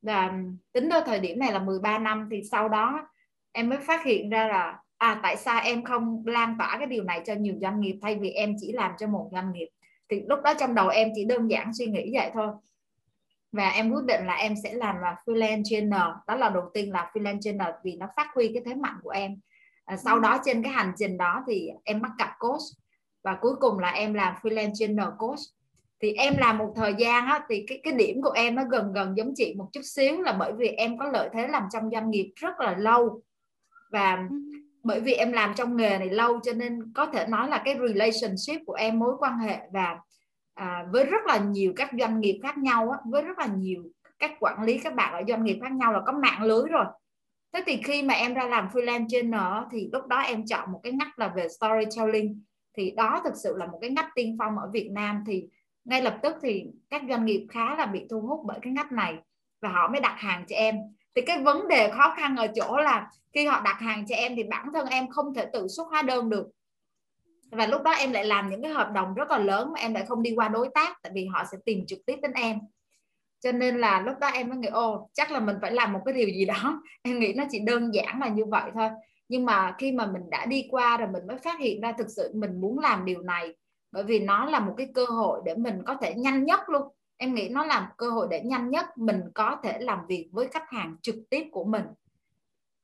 Và 0.01 0.33
thời 1.05 1.19
điểm 1.19 1.39
này 1.39 1.53
là 1.53 1.59
13 1.59 1.99
năm 1.99 2.27
thì 2.31 2.41
sau 2.51 2.69
đó 2.69 3.09
em 3.51 3.69
mới 3.69 3.77
phát 3.77 4.03
hiện 4.03 4.29
ra 4.29 4.47
là 4.47 4.77
à 4.97 5.19
tại 5.23 5.37
sao 5.37 5.61
em 5.63 5.83
không 5.83 6.23
lan 6.25 6.55
tỏa 6.59 6.75
cái 6.77 6.87
điều 6.87 7.03
này 7.03 7.21
cho 7.25 7.33
nhiều 7.33 7.55
doanh 7.61 7.79
nghiệp 7.81 7.99
thay 8.01 8.15
vì 8.15 8.29
em 8.29 8.55
chỉ 8.59 8.71
làm 8.71 8.91
cho 8.99 9.07
một 9.07 9.29
doanh 9.31 9.51
nghiệp? 9.53 9.67
Thì 10.09 10.21
lúc 10.27 10.39
đó 10.43 10.53
trong 10.59 10.75
đầu 10.75 10.87
em 10.87 11.09
chỉ 11.15 11.25
đơn 11.25 11.47
giản 11.47 11.73
suy 11.73 11.85
nghĩ 11.85 12.11
vậy 12.13 12.31
thôi. 12.33 12.47
Và 13.51 13.69
em 13.69 13.91
quyết 13.91 14.05
định 14.05 14.25
là 14.25 14.33
em 14.33 14.53
sẽ 14.63 14.73
làm 14.73 14.95
là 15.01 15.15
freelance 15.25 15.63
trainer. 15.65 16.01
Đó 16.27 16.35
là 16.35 16.49
đầu 16.49 16.63
tiên 16.73 16.91
là 16.91 17.11
freelance 17.13 17.41
trainer 17.41 17.67
vì 17.83 17.95
nó 17.95 18.07
phát 18.15 18.27
huy 18.35 18.51
cái 18.53 18.63
thế 18.65 18.75
mạnh 18.75 18.95
của 19.03 19.09
em. 19.09 19.39
À, 19.85 19.97
sau 19.97 20.15
ừ. 20.15 20.21
đó 20.21 20.37
trên 20.45 20.63
cái 20.63 20.71
hành 20.71 20.91
trình 20.97 21.17
đó 21.17 21.43
thì 21.47 21.69
em 21.83 22.01
bắt 22.01 22.11
gặp 22.19 22.29
coach. 22.39 22.61
Và 23.23 23.37
cuối 23.41 23.55
cùng 23.59 23.79
là 23.79 23.91
em 23.91 24.13
làm 24.13 24.35
freelance 24.41 24.73
trainer 24.73 25.07
coach. 25.17 25.39
Thì 26.01 26.13
em 26.13 26.33
làm 26.37 26.57
một 26.57 26.73
thời 26.75 26.93
gian 26.97 27.27
á, 27.27 27.45
thì 27.49 27.65
cái 27.67 27.79
cái 27.83 27.93
điểm 27.93 28.21
của 28.21 28.31
em 28.31 28.55
nó 28.55 28.63
gần 28.71 28.93
gần 28.93 29.17
giống 29.17 29.33
chị 29.35 29.53
một 29.57 29.69
chút 29.71 29.81
xíu 29.83 30.21
là 30.21 30.33
bởi 30.33 30.53
vì 30.57 30.67
em 30.67 30.97
có 30.97 31.05
lợi 31.05 31.29
thế 31.33 31.47
làm 31.47 31.63
trong 31.71 31.89
doanh 31.91 32.09
nghiệp 32.09 32.31
rất 32.35 32.59
là 32.59 32.75
lâu 32.77 33.21
và 33.89 34.27
ừ. 34.29 34.35
bởi 34.83 35.01
vì 35.01 35.13
em 35.13 35.31
làm 35.31 35.53
trong 35.55 35.77
nghề 35.77 35.97
này 35.97 36.09
lâu 36.09 36.39
cho 36.43 36.53
nên 36.53 36.93
có 36.93 37.05
thể 37.05 37.25
nói 37.27 37.49
là 37.49 37.61
cái 37.65 37.77
relationship 37.87 38.65
của 38.65 38.73
em 38.73 38.99
mối 38.99 39.13
quan 39.19 39.37
hệ 39.37 39.59
và 39.73 39.97
à, 40.53 40.85
với 40.91 41.05
rất 41.05 41.25
là 41.27 41.37
nhiều 41.37 41.73
các 41.75 41.89
doanh 41.99 42.19
nghiệp 42.19 42.39
khác 42.43 42.57
nhau 42.57 42.89
á, 42.89 42.97
với 43.05 43.21
rất 43.21 43.39
là 43.39 43.45
nhiều 43.45 43.83
các 44.19 44.31
quản 44.39 44.63
lý 44.63 44.79
các 44.79 44.95
bạn 44.95 45.13
ở 45.13 45.23
doanh 45.27 45.43
nghiệp 45.43 45.59
khác 45.61 45.71
nhau 45.71 45.93
là 45.93 45.99
có 46.05 46.13
mạng 46.13 46.43
lưới 46.43 46.63
rồi. 46.69 46.85
Thế 47.53 47.63
thì 47.65 47.81
khi 47.83 48.03
mà 48.03 48.13
em 48.13 48.33
ra 48.33 48.47
làm 48.47 48.67
freelance 48.73 49.07
trainer 49.09 49.69
thì 49.71 49.89
lúc 49.93 50.07
đó 50.07 50.17
em 50.17 50.45
chọn 50.45 50.71
một 50.71 50.79
cái 50.83 50.93
ngách 50.93 51.19
là 51.19 51.33
về 51.35 51.47
storytelling. 51.47 52.43
Thì 52.77 52.91
đó 52.91 53.21
thực 53.23 53.33
sự 53.43 53.57
là 53.57 53.65
một 53.65 53.77
cái 53.81 53.89
ngách 53.89 54.09
tiên 54.15 54.35
phong 54.39 54.57
ở 54.57 54.69
Việt 54.73 54.89
Nam. 54.91 55.23
Thì 55.27 55.47
ngay 55.85 56.01
lập 56.01 56.17
tức 56.23 56.35
thì 56.41 56.65
các 56.89 57.01
doanh 57.09 57.25
nghiệp 57.25 57.47
khá 57.49 57.75
là 57.75 57.85
bị 57.85 58.05
thu 58.09 58.21
hút 58.21 58.39
bởi 58.45 58.59
cái 58.61 58.73
ngách 58.73 58.91
này 58.91 59.17
và 59.61 59.69
họ 59.69 59.87
mới 59.87 60.01
đặt 60.01 60.15
hàng 60.17 60.45
cho 60.47 60.55
em 60.55 60.75
thì 61.15 61.21
cái 61.21 61.43
vấn 61.43 61.67
đề 61.67 61.91
khó 61.91 62.13
khăn 62.17 62.35
ở 62.35 62.47
chỗ 62.55 62.77
là 62.77 63.09
khi 63.33 63.45
họ 63.45 63.61
đặt 63.61 63.77
hàng 63.79 64.05
cho 64.07 64.15
em 64.15 64.35
thì 64.35 64.43
bản 64.43 64.69
thân 64.73 64.87
em 64.87 65.09
không 65.09 65.33
thể 65.33 65.45
tự 65.53 65.67
xuất 65.67 65.87
hóa 65.89 66.01
đơn 66.01 66.29
được. 66.29 66.47
Và 67.51 67.67
lúc 67.67 67.83
đó 67.83 67.91
em 67.91 68.11
lại 68.11 68.25
làm 68.25 68.49
những 68.49 68.61
cái 68.61 68.71
hợp 68.71 68.91
đồng 68.93 69.13
rất 69.13 69.31
là 69.31 69.37
lớn 69.37 69.71
mà 69.73 69.79
em 69.79 69.93
lại 69.93 70.05
không 70.07 70.23
đi 70.23 70.33
qua 70.35 70.47
đối 70.47 70.69
tác 70.73 71.01
tại 71.03 71.11
vì 71.15 71.25
họ 71.25 71.43
sẽ 71.51 71.57
tìm 71.65 71.85
trực 71.87 71.99
tiếp 72.05 72.15
đến 72.21 72.31
em. 72.31 72.59
Cho 73.39 73.51
nên 73.51 73.77
là 73.77 74.01
lúc 74.01 74.15
đó 74.19 74.27
em 74.27 74.49
mới 74.49 74.57
nghĩ 74.57 74.67
ô 74.67 75.09
chắc 75.13 75.31
là 75.31 75.39
mình 75.39 75.55
phải 75.61 75.71
làm 75.71 75.93
một 75.93 75.99
cái 76.05 76.13
điều 76.13 76.27
gì 76.27 76.45
đó. 76.45 76.81
Em 77.01 77.19
nghĩ 77.19 77.33
nó 77.33 77.43
chỉ 77.51 77.59
đơn 77.59 77.93
giản 77.93 78.19
là 78.19 78.27
như 78.27 78.45
vậy 78.45 78.71
thôi. 78.73 78.89
Nhưng 79.27 79.45
mà 79.45 79.75
khi 79.77 79.91
mà 79.91 80.05
mình 80.05 80.29
đã 80.29 80.45
đi 80.45 80.67
qua 80.71 80.97
rồi 80.97 81.09
mình 81.13 81.27
mới 81.27 81.37
phát 81.37 81.59
hiện 81.59 81.81
ra 81.81 81.91
thực 81.97 82.07
sự 82.09 82.31
mình 82.33 82.61
muốn 82.61 82.79
làm 82.79 83.05
điều 83.05 83.21
này, 83.21 83.53
bởi 83.91 84.03
vì 84.03 84.19
nó 84.19 84.45
là 84.45 84.59
một 84.59 84.73
cái 84.77 84.87
cơ 84.93 85.05
hội 85.05 85.41
để 85.45 85.55
mình 85.55 85.83
có 85.85 85.95
thể 86.01 86.13
nhanh 86.13 86.43
nhất 86.43 86.59
luôn 86.69 86.87
em 87.21 87.35
nghĩ 87.35 87.49
nó 87.49 87.65
là 87.65 87.79
một 87.79 87.93
cơ 87.97 88.09
hội 88.09 88.27
để 88.31 88.41
nhanh 88.43 88.69
nhất 88.69 88.97
mình 88.97 89.21
có 89.33 89.57
thể 89.63 89.79
làm 89.79 89.99
việc 90.07 90.29
với 90.31 90.47
khách 90.47 90.69
hàng 90.69 90.95
trực 91.01 91.15
tiếp 91.29 91.43
của 91.51 91.63
mình. 91.63 91.83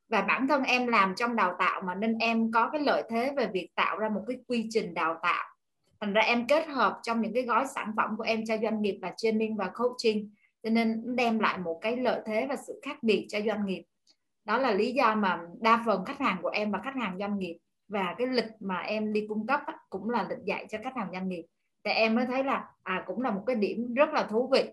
Và 0.09 0.21
bản 0.21 0.47
thân 0.47 0.63
em 0.63 0.87
làm 0.87 1.15
trong 1.15 1.35
đào 1.35 1.55
tạo 1.59 1.81
mà 1.81 1.95
nên 1.95 2.17
em 2.17 2.51
có 2.51 2.69
cái 2.69 2.81
lợi 2.81 3.03
thế 3.09 3.33
về 3.37 3.47
việc 3.53 3.69
tạo 3.75 3.97
ra 3.97 4.09
một 4.09 4.21
cái 4.27 4.37
quy 4.47 4.67
trình 4.69 4.93
đào 4.93 5.19
tạo. 5.21 5.45
Thành 5.99 6.13
ra 6.13 6.21
em 6.21 6.47
kết 6.47 6.67
hợp 6.67 6.99
trong 7.03 7.21
những 7.21 7.33
cái 7.33 7.43
gói 7.43 7.65
sản 7.75 7.93
phẩm 7.97 8.17
của 8.17 8.23
em 8.23 8.45
cho 8.45 8.57
doanh 8.57 8.81
nghiệp 8.81 8.99
là 9.01 9.13
training 9.17 9.55
và 9.55 9.71
coaching, 9.73 10.29
cho 10.63 10.69
nên 10.69 11.15
đem 11.15 11.39
lại 11.39 11.57
một 11.57 11.79
cái 11.81 11.97
lợi 11.97 12.21
thế 12.25 12.45
và 12.49 12.55
sự 12.67 12.79
khác 12.85 13.03
biệt 13.03 13.25
cho 13.29 13.39
doanh 13.45 13.65
nghiệp. 13.65 13.83
Đó 14.45 14.57
là 14.57 14.71
lý 14.71 14.93
do 14.93 15.15
mà 15.15 15.41
đa 15.61 15.83
phần 15.85 16.05
khách 16.05 16.19
hàng 16.19 16.37
của 16.41 16.49
em 16.49 16.71
và 16.71 16.79
khách 16.83 16.95
hàng 16.95 17.17
doanh 17.19 17.39
nghiệp 17.39 17.57
và 17.87 18.15
cái 18.17 18.27
lịch 18.27 18.49
mà 18.59 18.77
em 18.77 19.13
đi 19.13 19.25
cung 19.29 19.47
cấp 19.47 19.61
cũng 19.89 20.09
là 20.09 20.25
lịch 20.29 20.45
dạy 20.45 20.65
cho 20.69 20.77
khách 20.83 20.95
hàng 20.95 21.09
doanh 21.13 21.29
nghiệp 21.29 21.45
thì 21.85 21.91
em 21.91 22.15
mới 22.15 22.25
thấy 22.25 22.43
là 22.43 22.65
à 22.83 23.03
cũng 23.07 23.21
là 23.21 23.31
một 23.31 23.43
cái 23.47 23.55
điểm 23.55 23.93
rất 23.93 24.13
là 24.13 24.23
thú 24.23 24.49
vị. 24.51 24.63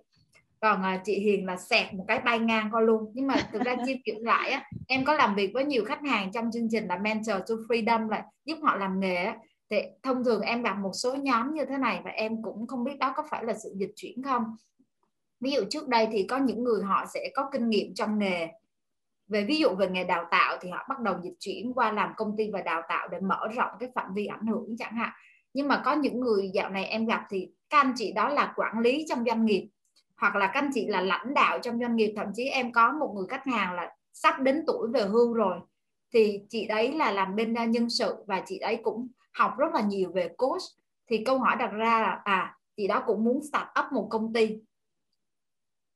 Còn 0.60 0.82
à, 0.82 1.00
chị 1.04 1.18
Hiền 1.18 1.46
là 1.46 1.56
sẹt 1.56 1.94
một 1.94 2.04
cái 2.08 2.18
bay 2.18 2.38
ngang 2.38 2.68
coi 2.72 2.82
luôn. 2.82 3.12
Nhưng 3.14 3.26
mà 3.26 3.36
thực 3.52 3.62
ra 3.62 3.76
chia 3.86 3.96
kiểu 4.04 4.16
lại 4.20 4.50
á 4.50 4.64
em 4.88 5.04
có 5.04 5.14
làm 5.14 5.34
việc 5.34 5.50
với 5.54 5.64
nhiều 5.64 5.84
khách 5.84 6.02
hàng 6.02 6.32
trong 6.32 6.50
chương 6.52 6.68
trình 6.70 6.86
là 6.86 6.98
mentor 6.98 7.36
to 7.48 7.54
freedom 7.68 8.08
là 8.08 8.24
giúp 8.44 8.58
họ 8.62 8.76
làm 8.76 9.00
nghề 9.00 9.16
á. 9.16 9.36
Thì 9.70 9.82
thông 10.02 10.24
thường 10.24 10.40
em 10.40 10.62
gặp 10.62 10.78
một 10.78 10.92
số 10.94 11.14
nhóm 11.14 11.54
như 11.54 11.64
thế 11.64 11.78
này 11.78 12.00
và 12.04 12.10
em 12.10 12.42
cũng 12.42 12.66
không 12.66 12.84
biết 12.84 12.98
đó 12.98 13.12
có 13.16 13.24
phải 13.30 13.44
là 13.44 13.54
sự 13.54 13.74
dịch 13.76 13.92
chuyển 13.96 14.22
không. 14.22 14.44
Ví 15.40 15.50
dụ 15.50 15.60
trước 15.70 15.88
đây 15.88 16.08
thì 16.12 16.22
có 16.22 16.38
những 16.38 16.64
người 16.64 16.82
họ 16.82 17.04
sẽ 17.14 17.30
có 17.34 17.50
kinh 17.52 17.70
nghiệm 17.70 17.94
trong 17.94 18.18
nghề. 18.18 18.48
Về 19.28 19.44
ví 19.44 19.56
dụ 19.56 19.68
về 19.68 19.88
nghề 19.88 20.04
đào 20.04 20.24
tạo 20.30 20.56
thì 20.60 20.70
họ 20.70 20.86
bắt 20.88 21.00
đầu 21.00 21.14
dịch 21.22 21.34
chuyển 21.38 21.72
qua 21.74 21.92
làm 21.92 22.12
công 22.16 22.36
ty 22.36 22.50
và 22.50 22.62
đào 22.62 22.82
tạo 22.88 23.08
để 23.08 23.20
mở 23.20 23.48
rộng 23.56 23.70
cái 23.80 23.88
phạm 23.94 24.14
vi 24.14 24.26
ảnh 24.26 24.46
hưởng 24.46 24.76
chẳng 24.78 24.96
hạn 24.96 25.10
nhưng 25.54 25.68
mà 25.68 25.82
có 25.84 25.94
những 25.94 26.20
người 26.20 26.50
dạo 26.54 26.70
này 26.70 26.84
em 26.84 27.06
gặp 27.06 27.26
thì 27.30 27.50
các 27.70 27.78
anh 27.78 27.92
chị 27.96 28.12
đó 28.12 28.28
là 28.28 28.52
quản 28.56 28.78
lý 28.78 29.04
trong 29.08 29.24
doanh 29.26 29.44
nghiệp, 29.44 29.68
hoặc 30.16 30.36
là 30.36 30.46
các 30.46 30.60
anh 30.60 30.70
chị 30.74 30.86
là 30.86 31.00
lãnh 31.00 31.34
đạo 31.34 31.58
trong 31.62 31.78
doanh 31.80 31.96
nghiệp. 31.96 32.12
Thậm 32.16 32.26
chí 32.34 32.44
em 32.44 32.72
có 32.72 32.92
một 32.92 33.12
người 33.16 33.26
khách 33.28 33.46
hàng 33.46 33.74
là 33.74 33.94
sắp 34.12 34.40
đến 34.40 34.64
tuổi 34.66 34.88
về 34.92 35.02
hưu 35.02 35.32
rồi. 35.32 35.58
Thì 36.12 36.40
chị 36.48 36.66
đấy 36.66 36.92
là 36.92 37.12
làm 37.12 37.36
bên 37.36 37.54
à, 37.54 37.64
nhân 37.64 37.90
sự 37.90 38.14
và 38.26 38.42
chị 38.46 38.58
đấy 38.58 38.80
cũng 38.82 39.08
học 39.32 39.52
rất 39.58 39.74
là 39.74 39.80
nhiều 39.80 40.12
về 40.12 40.28
coach. 40.28 40.62
Thì 41.10 41.24
câu 41.24 41.38
hỏi 41.38 41.56
đặt 41.58 41.70
ra 41.72 42.00
là 42.00 42.20
à 42.24 42.56
chị 42.76 42.86
đó 42.86 43.02
cũng 43.06 43.24
muốn 43.24 43.40
start 43.42 43.66
up 43.80 43.92
một 43.92 44.08
công 44.10 44.32
ty. 44.32 44.58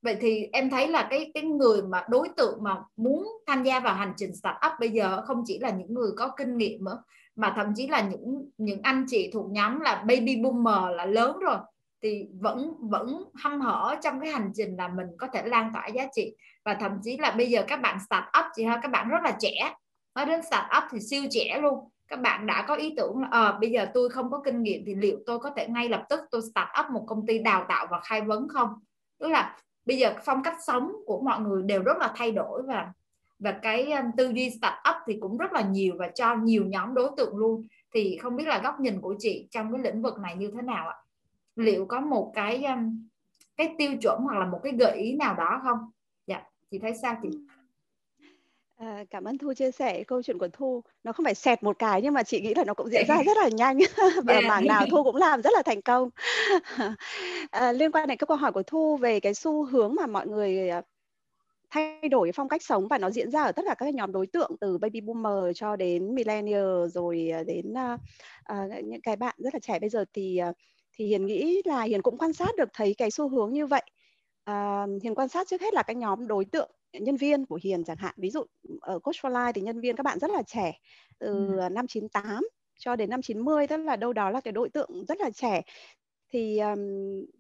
Vậy 0.02 0.16
thì 0.20 0.48
em 0.52 0.70
thấy 0.70 0.88
là 0.88 1.06
cái 1.10 1.30
cái 1.34 1.42
người 1.42 1.82
mà 1.82 2.04
đối 2.08 2.28
tượng 2.36 2.62
mà 2.62 2.82
muốn 2.96 3.28
tham 3.46 3.62
gia 3.62 3.80
vào 3.80 3.94
hành 3.94 4.12
trình 4.16 4.36
start 4.36 4.56
up 4.66 4.72
bây 4.80 4.90
giờ 4.90 5.22
không 5.26 5.42
chỉ 5.46 5.58
là 5.58 5.70
những 5.70 5.94
người 5.94 6.10
có 6.16 6.32
kinh 6.36 6.56
nghiệm 6.56 6.84
nữa 6.84 7.02
mà 7.36 7.52
thậm 7.56 7.72
chí 7.76 7.86
là 7.86 8.00
những 8.00 8.50
những 8.58 8.80
anh 8.82 9.04
chị 9.08 9.30
thuộc 9.32 9.50
nhóm 9.50 9.80
là 9.80 9.94
baby 10.08 10.36
boomer 10.36 10.96
là 10.96 11.06
lớn 11.06 11.38
rồi 11.38 11.56
thì 12.02 12.28
vẫn 12.40 12.72
vẫn 12.80 13.24
hăm 13.34 13.60
hở 13.60 13.96
trong 14.02 14.20
cái 14.20 14.32
hành 14.32 14.50
trình 14.54 14.76
là 14.76 14.88
mình 14.88 15.06
có 15.18 15.26
thể 15.32 15.42
lan 15.46 15.70
tỏa 15.74 15.86
giá 15.86 16.06
trị. 16.12 16.36
Và 16.64 16.74
thậm 16.74 16.92
chí 17.02 17.16
là 17.16 17.30
bây 17.30 17.50
giờ 17.50 17.64
các 17.68 17.80
bạn 17.80 17.98
start 18.06 18.24
up 18.38 18.44
chị 18.54 18.64
ha 18.64 18.80
các 18.82 18.88
bạn 18.88 19.08
rất 19.08 19.22
là 19.24 19.36
trẻ. 19.40 19.74
Nói 20.14 20.26
đến 20.26 20.42
start 20.42 20.64
up 20.78 20.84
thì 20.90 21.00
siêu 21.00 21.22
trẻ 21.30 21.58
luôn. 21.62 21.88
Các 22.08 22.20
bạn 22.20 22.46
đã 22.46 22.64
có 22.68 22.74
ý 22.74 22.94
tưởng 22.96 23.18
là 23.20 23.28
à, 23.30 23.52
bây 23.60 23.70
giờ 23.70 23.86
tôi 23.94 24.08
không 24.08 24.30
có 24.30 24.42
kinh 24.44 24.62
nghiệm 24.62 24.82
thì 24.86 24.94
liệu 24.94 25.18
tôi 25.26 25.38
có 25.38 25.50
thể 25.56 25.66
ngay 25.68 25.88
lập 25.88 26.04
tức 26.08 26.20
tôi 26.30 26.40
start 26.42 26.68
up 26.80 26.90
một 26.90 27.04
công 27.06 27.26
ty 27.26 27.38
đào 27.38 27.64
tạo 27.68 27.86
và 27.90 28.00
khai 28.04 28.20
vấn 28.20 28.48
không? 28.48 28.68
Tức 29.20 29.28
là 29.28 29.56
bây 29.84 29.98
giờ 29.98 30.14
phong 30.24 30.42
cách 30.42 30.56
sống 30.66 30.92
của 31.06 31.20
mọi 31.20 31.40
người 31.40 31.62
đều 31.62 31.82
rất 31.82 31.96
là 31.98 32.12
thay 32.16 32.30
đổi 32.30 32.62
và 32.62 32.92
và 33.38 33.52
cái 33.62 33.92
um, 33.92 34.04
tư 34.16 34.32
duy 34.34 34.50
start 34.50 34.74
up 34.90 34.96
thì 35.06 35.18
cũng 35.20 35.36
rất 35.36 35.52
là 35.52 35.60
nhiều 35.60 35.94
và 35.98 36.08
cho 36.14 36.34
nhiều 36.36 36.64
nhóm 36.66 36.94
đối 36.94 37.10
tượng 37.16 37.36
luôn. 37.36 37.66
Thì 37.94 38.18
không 38.22 38.36
biết 38.36 38.46
là 38.46 38.60
góc 38.62 38.80
nhìn 38.80 39.00
của 39.00 39.14
chị 39.18 39.48
trong 39.50 39.72
cái 39.72 39.82
lĩnh 39.82 40.02
vực 40.02 40.18
này 40.18 40.36
như 40.36 40.50
thế 40.54 40.62
nào 40.62 40.88
ạ? 40.88 40.96
Liệu 41.56 41.86
có 41.86 42.00
một 42.00 42.32
cái 42.34 42.64
um, 42.64 43.06
cái 43.56 43.74
tiêu 43.78 43.92
chuẩn 44.02 44.20
hoặc 44.20 44.38
là 44.38 44.46
một 44.46 44.60
cái 44.62 44.72
gợi 44.78 44.96
ý 44.96 45.12
nào 45.12 45.34
đó 45.34 45.60
không? 45.64 45.78
Dạ 46.26 46.42
chị 46.70 46.78
thấy 46.78 46.94
sao 47.02 47.16
chị? 47.22 47.28
À, 48.76 49.04
cảm 49.10 49.24
ơn 49.24 49.38
Thu 49.38 49.54
chia 49.54 49.70
sẻ 49.70 50.04
câu 50.04 50.22
chuyện 50.22 50.38
của 50.38 50.48
Thu. 50.52 50.82
Nó 51.04 51.12
không 51.12 51.24
phải 51.24 51.34
xẹt 51.34 51.62
một 51.62 51.78
cái 51.78 52.02
nhưng 52.02 52.14
mà 52.14 52.22
chị 52.22 52.40
nghĩ 52.40 52.54
là 52.54 52.64
nó 52.64 52.74
cũng 52.74 52.90
diễn 52.90 53.04
ra 53.08 53.22
rất 53.26 53.36
là 53.36 53.48
nhanh. 53.48 53.78
Và 54.24 54.32
yeah. 54.32 54.44
mảng 54.44 54.66
nào 54.66 54.86
Thu 54.90 55.02
cũng 55.04 55.16
làm 55.16 55.42
rất 55.42 55.50
là 55.54 55.62
thành 55.62 55.82
công. 55.82 56.10
À, 57.50 57.72
liên 57.72 57.92
quan 57.92 58.08
đến 58.08 58.18
các 58.18 58.26
câu 58.26 58.36
hỏi 58.36 58.52
của 58.52 58.62
Thu 58.62 58.96
về 58.96 59.20
cái 59.20 59.34
xu 59.34 59.64
hướng 59.64 59.94
mà 59.94 60.06
mọi 60.06 60.26
người 60.26 60.68
à, 60.68 60.82
thay 61.70 62.08
đổi 62.10 62.32
phong 62.34 62.48
cách 62.48 62.62
sống 62.62 62.88
và 62.88 62.98
nó 62.98 63.10
diễn 63.10 63.30
ra 63.30 63.42
ở 63.42 63.52
tất 63.52 63.62
cả 63.66 63.74
các 63.78 63.94
nhóm 63.94 64.12
đối 64.12 64.26
tượng 64.26 64.56
từ 64.60 64.78
baby 64.78 65.00
boomer 65.00 65.56
cho 65.56 65.76
đến 65.76 66.14
millennial 66.14 66.86
rồi 66.88 67.30
à, 67.32 67.42
đến 67.42 67.72
uh, 67.72 68.00
uh, 68.52 68.84
những 68.84 69.00
cái 69.00 69.16
bạn 69.16 69.34
rất 69.38 69.54
là 69.54 69.60
trẻ. 69.60 69.78
Bây 69.78 69.90
giờ 69.90 70.04
thì 70.12 70.40
uh, 70.50 70.56
thì 70.92 71.06
hiền 71.06 71.26
nghĩ 71.26 71.62
là 71.64 71.82
hiền 71.82 72.02
cũng 72.02 72.18
quan 72.18 72.32
sát 72.32 72.56
được 72.56 72.68
thấy 72.72 72.94
cái 72.98 73.10
xu 73.10 73.28
hướng 73.28 73.52
như 73.52 73.66
vậy. 73.66 73.82
Uh, 74.50 75.02
hiền 75.02 75.14
quan 75.14 75.28
sát 75.28 75.48
trước 75.48 75.60
hết 75.60 75.74
là 75.74 75.82
các 75.82 75.96
nhóm 75.96 76.26
đối 76.26 76.44
tượng 76.44 76.70
nhân 76.92 77.16
viên 77.16 77.46
của 77.46 77.58
Hiền 77.62 77.84
chẳng 77.84 77.96
hạn. 77.96 78.14
Ví 78.16 78.30
dụ 78.30 78.44
ở 78.80 78.98
Coach 78.98 79.16
for 79.16 79.32
Life 79.32 79.52
thì 79.52 79.60
nhân 79.60 79.80
viên 79.80 79.96
các 79.96 80.02
bạn 80.02 80.18
rất 80.18 80.30
là 80.30 80.42
trẻ 80.42 80.78
từ 81.18 81.58
ừ. 81.58 81.68
năm 81.72 81.86
98 81.86 82.48
cho 82.78 82.96
đến 82.96 83.10
năm 83.10 83.22
90 83.22 83.66
tức 83.66 83.76
là 83.76 83.96
đâu 83.96 84.12
đó 84.12 84.30
là 84.30 84.40
cái 84.40 84.52
đối 84.52 84.68
tượng 84.68 85.04
rất 85.08 85.20
là 85.20 85.30
trẻ. 85.30 85.62
Thì 86.32 86.58
um, 86.58 86.78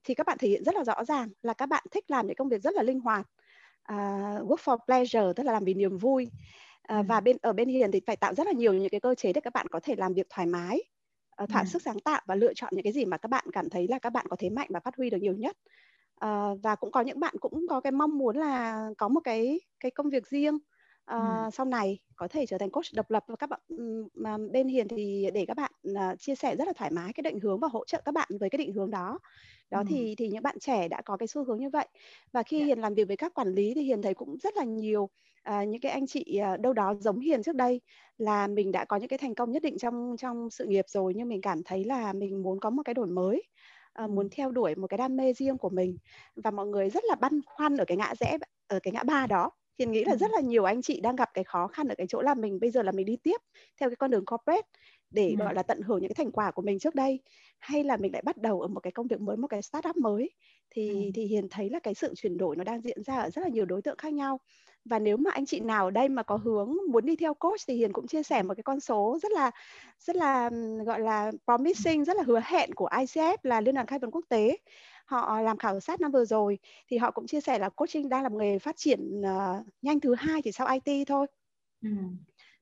thì 0.04 0.14
các 0.14 0.26
bạn 0.26 0.38
thể 0.38 0.48
hiện 0.48 0.64
rất 0.64 0.74
là 0.74 0.84
rõ 0.84 1.04
ràng 1.04 1.28
là 1.42 1.52
các 1.52 1.66
bạn 1.66 1.84
thích 1.90 2.04
làm 2.10 2.26
những 2.26 2.36
công 2.36 2.48
việc 2.48 2.62
rất 2.62 2.74
là 2.74 2.82
linh 2.82 3.00
hoạt 3.00 3.28
uh, 3.92 4.48
work 4.48 4.56
for 4.64 4.78
pleasure 4.86 5.32
tức 5.36 5.42
là 5.42 5.52
làm 5.52 5.64
vì 5.64 5.74
niềm 5.74 5.98
vui. 5.98 6.30
Uh, 6.92 7.06
và 7.08 7.20
bên 7.20 7.36
ở 7.42 7.52
bên 7.52 7.68
hiền 7.68 7.92
thì 7.92 8.00
phải 8.06 8.16
tạo 8.16 8.34
rất 8.34 8.46
là 8.46 8.52
nhiều 8.52 8.72
những 8.72 8.88
cái 8.88 9.00
cơ 9.00 9.14
chế 9.14 9.32
để 9.32 9.40
các 9.40 9.52
bạn 9.52 9.66
có 9.70 9.80
thể 9.82 9.94
làm 9.96 10.14
việc 10.14 10.26
thoải 10.30 10.46
mái 10.46 10.82
uh, 11.42 11.48
thỏa 11.48 11.60
ừ. 11.60 11.66
sức 11.66 11.82
sáng 11.82 12.00
tạo 12.00 12.20
và 12.26 12.34
lựa 12.34 12.54
chọn 12.54 12.72
những 12.74 12.82
cái 12.82 12.92
gì 12.92 13.04
mà 13.04 13.16
các 13.16 13.28
bạn 13.28 13.44
cảm 13.52 13.70
thấy 13.70 13.86
là 13.88 13.98
các 13.98 14.10
bạn 14.10 14.26
có 14.28 14.36
thế 14.38 14.50
mạnh 14.50 14.68
và 14.70 14.80
phát 14.80 14.96
huy 14.96 15.10
được 15.10 15.18
nhiều 15.20 15.34
nhất. 15.34 15.56
Uh, 16.24 16.62
và 16.62 16.76
cũng 16.80 16.92
có 16.92 17.00
những 17.00 17.20
bạn 17.20 17.34
cũng 17.40 17.66
có 17.68 17.80
cái 17.80 17.92
mong 17.92 18.18
muốn 18.18 18.36
là 18.36 18.86
có 18.98 19.08
một 19.08 19.20
cái 19.24 19.60
cái 19.80 19.90
công 19.90 20.10
việc 20.10 20.26
riêng 20.26 20.58
uh, 21.14 21.20
ừ. 21.20 21.50
sau 21.52 21.66
này 21.66 21.98
có 22.16 22.28
thể 22.28 22.46
trở 22.46 22.58
thành 22.58 22.70
coach 22.70 22.84
độc 22.94 23.10
lập 23.10 23.24
và 23.26 23.36
các 23.36 23.50
bạn 23.50 23.60
mà 24.14 24.38
bên 24.52 24.68
hiền 24.68 24.88
thì 24.88 25.30
để 25.34 25.44
các 25.46 25.56
bạn 25.56 25.72
uh, 25.90 26.20
chia 26.20 26.34
sẻ 26.34 26.56
rất 26.56 26.64
là 26.66 26.72
thoải 26.72 26.90
mái 26.90 27.12
cái 27.12 27.22
định 27.22 27.40
hướng 27.40 27.60
và 27.60 27.68
hỗ 27.68 27.84
trợ 27.84 28.02
các 28.04 28.12
bạn 28.12 28.28
với 28.40 28.50
cái 28.50 28.58
định 28.58 28.72
hướng 28.72 28.90
đó 28.90 29.18
đó 29.70 29.78
ừ. 29.78 29.84
thì 29.88 30.14
thì 30.18 30.28
những 30.28 30.42
bạn 30.42 30.58
trẻ 30.60 30.88
đã 30.88 31.02
có 31.04 31.16
cái 31.16 31.26
xu 31.26 31.44
hướng 31.44 31.58
như 31.58 31.70
vậy 31.70 31.88
và 32.32 32.42
khi 32.42 32.56
yeah. 32.56 32.68
Dạ. 32.68 32.74
hiền 32.74 32.78
làm 32.78 32.94
việc 32.94 33.08
với 33.08 33.16
các 33.16 33.34
quản 33.34 33.48
lý 33.48 33.72
thì 33.74 33.82
hiền 33.82 34.02
thấy 34.02 34.14
cũng 34.14 34.36
rất 34.42 34.56
là 34.56 34.64
nhiều 34.64 35.02
uh, 35.50 35.68
những 35.68 35.80
cái 35.80 35.92
anh 35.92 36.06
chị 36.06 36.40
uh, 36.54 36.60
đâu 36.60 36.72
đó 36.72 36.94
giống 37.00 37.20
hiền 37.20 37.42
trước 37.42 37.56
đây 37.56 37.80
là 38.18 38.46
mình 38.46 38.72
đã 38.72 38.84
có 38.84 38.96
những 38.96 39.08
cái 39.08 39.18
thành 39.18 39.34
công 39.34 39.52
nhất 39.52 39.62
định 39.62 39.78
trong 39.78 40.16
trong 40.18 40.50
sự 40.50 40.64
nghiệp 40.64 40.84
rồi 40.88 41.12
nhưng 41.16 41.28
mình 41.28 41.40
cảm 41.40 41.62
thấy 41.62 41.84
là 41.84 42.12
mình 42.12 42.42
muốn 42.42 42.60
có 42.60 42.70
một 42.70 42.82
cái 42.84 42.94
đổi 42.94 43.06
mới 43.06 43.42
uh, 44.04 44.10
muốn 44.10 44.28
theo 44.30 44.50
đuổi 44.50 44.74
một 44.74 44.86
cái 44.86 44.98
đam 44.98 45.16
mê 45.16 45.32
riêng 45.32 45.58
của 45.58 45.70
mình 45.70 45.96
và 46.36 46.50
mọi 46.50 46.66
người 46.66 46.90
rất 46.90 47.04
là 47.04 47.14
băn 47.14 47.40
khoăn 47.46 47.76
ở 47.76 47.84
cái 47.84 47.96
ngã 47.96 48.14
rẽ 48.20 48.38
ở 48.68 48.78
cái 48.82 48.92
ngã 48.92 49.02
ba 49.02 49.26
đó 49.26 49.50
Hiền 49.78 49.92
nghĩ 49.92 50.04
là 50.04 50.16
rất 50.16 50.30
là 50.30 50.40
nhiều 50.40 50.64
anh 50.64 50.82
chị 50.82 51.00
đang 51.00 51.16
gặp 51.16 51.30
cái 51.34 51.44
khó 51.44 51.68
khăn 51.68 51.88
ở 51.88 51.94
cái 51.94 52.06
chỗ 52.06 52.22
là 52.22 52.34
mình 52.34 52.60
bây 52.60 52.70
giờ 52.70 52.82
là 52.82 52.92
mình 52.92 53.06
đi 53.06 53.16
tiếp 53.16 53.36
theo 53.80 53.88
cái 53.90 53.96
con 53.96 54.10
đường 54.10 54.24
corporate 54.24 54.68
để 55.10 55.28
ừ. 55.30 55.36
gọi 55.44 55.54
là 55.54 55.62
tận 55.62 55.80
hưởng 55.82 56.00
những 56.00 56.08
cái 56.08 56.24
thành 56.24 56.32
quả 56.32 56.50
của 56.50 56.62
mình 56.62 56.78
trước 56.78 56.94
đây. 56.94 57.20
Hay 57.58 57.84
là 57.84 57.96
mình 57.96 58.12
lại 58.12 58.22
bắt 58.22 58.36
đầu 58.36 58.60
ở 58.60 58.68
một 58.68 58.80
cái 58.80 58.90
công 58.90 59.06
việc 59.06 59.20
mới 59.20 59.36
một 59.36 59.48
cái 59.48 59.62
startup 59.62 59.96
mới. 59.96 60.30
Thì 60.70 60.88
ừ. 60.88 61.10
thì 61.14 61.24
hiền 61.24 61.48
thấy 61.48 61.70
là 61.70 61.78
cái 61.78 61.94
sự 61.94 62.14
chuyển 62.16 62.38
đổi 62.38 62.56
nó 62.56 62.64
đang 62.64 62.80
diễn 62.80 63.02
ra 63.02 63.16
ở 63.16 63.30
rất 63.30 63.42
là 63.42 63.48
nhiều 63.48 63.64
đối 63.64 63.82
tượng 63.82 63.96
khác 63.98 64.12
nhau. 64.12 64.40
Và 64.84 64.98
nếu 64.98 65.16
mà 65.16 65.30
anh 65.34 65.46
chị 65.46 65.60
nào 65.60 65.84
ở 65.84 65.90
đây 65.90 66.08
mà 66.08 66.22
có 66.22 66.36
hướng 66.36 66.76
muốn 66.90 67.06
đi 67.06 67.16
theo 67.16 67.34
coach 67.34 67.60
thì 67.68 67.74
hiền 67.74 67.92
cũng 67.92 68.06
chia 68.06 68.22
sẻ 68.22 68.42
một 68.42 68.54
cái 68.54 68.62
con 68.62 68.80
số 68.80 69.18
rất 69.22 69.32
là 69.32 69.50
rất 70.00 70.16
là 70.16 70.50
gọi 70.86 71.00
là 71.00 71.32
promising 71.44 72.04
rất 72.04 72.16
là 72.16 72.22
hứa 72.26 72.40
hẹn 72.44 72.74
của 72.74 72.88
ICF 72.88 73.36
là 73.42 73.60
liên 73.60 73.74
đoàn 73.74 73.86
khai 73.86 73.98
vấn 73.98 74.10
quốc 74.10 74.24
tế 74.28 74.56
họ 75.06 75.40
làm 75.40 75.58
khảo 75.58 75.80
sát 75.80 76.00
năm 76.00 76.12
vừa 76.12 76.24
rồi 76.24 76.58
thì 76.88 76.96
họ 76.96 77.10
cũng 77.10 77.26
chia 77.26 77.40
sẻ 77.40 77.58
là 77.58 77.68
coaching 77.68 78.08
đang 78.08 78.22
là 78.22 78.28
một 78.28 78.38
nghề 78.38 78.58
phát 78.58 78.76
triển 78.76 79.20
uh, 79.20 79.66
nhanh 79.82 80.00
thứ 80.00 80.14
hai 80.14 80.42
chỉ 80.42 80.52
sau 80.52 80.68
IT 80.84 81.08
thôi. 81.08 81.26
Ừ. 81.82 81.90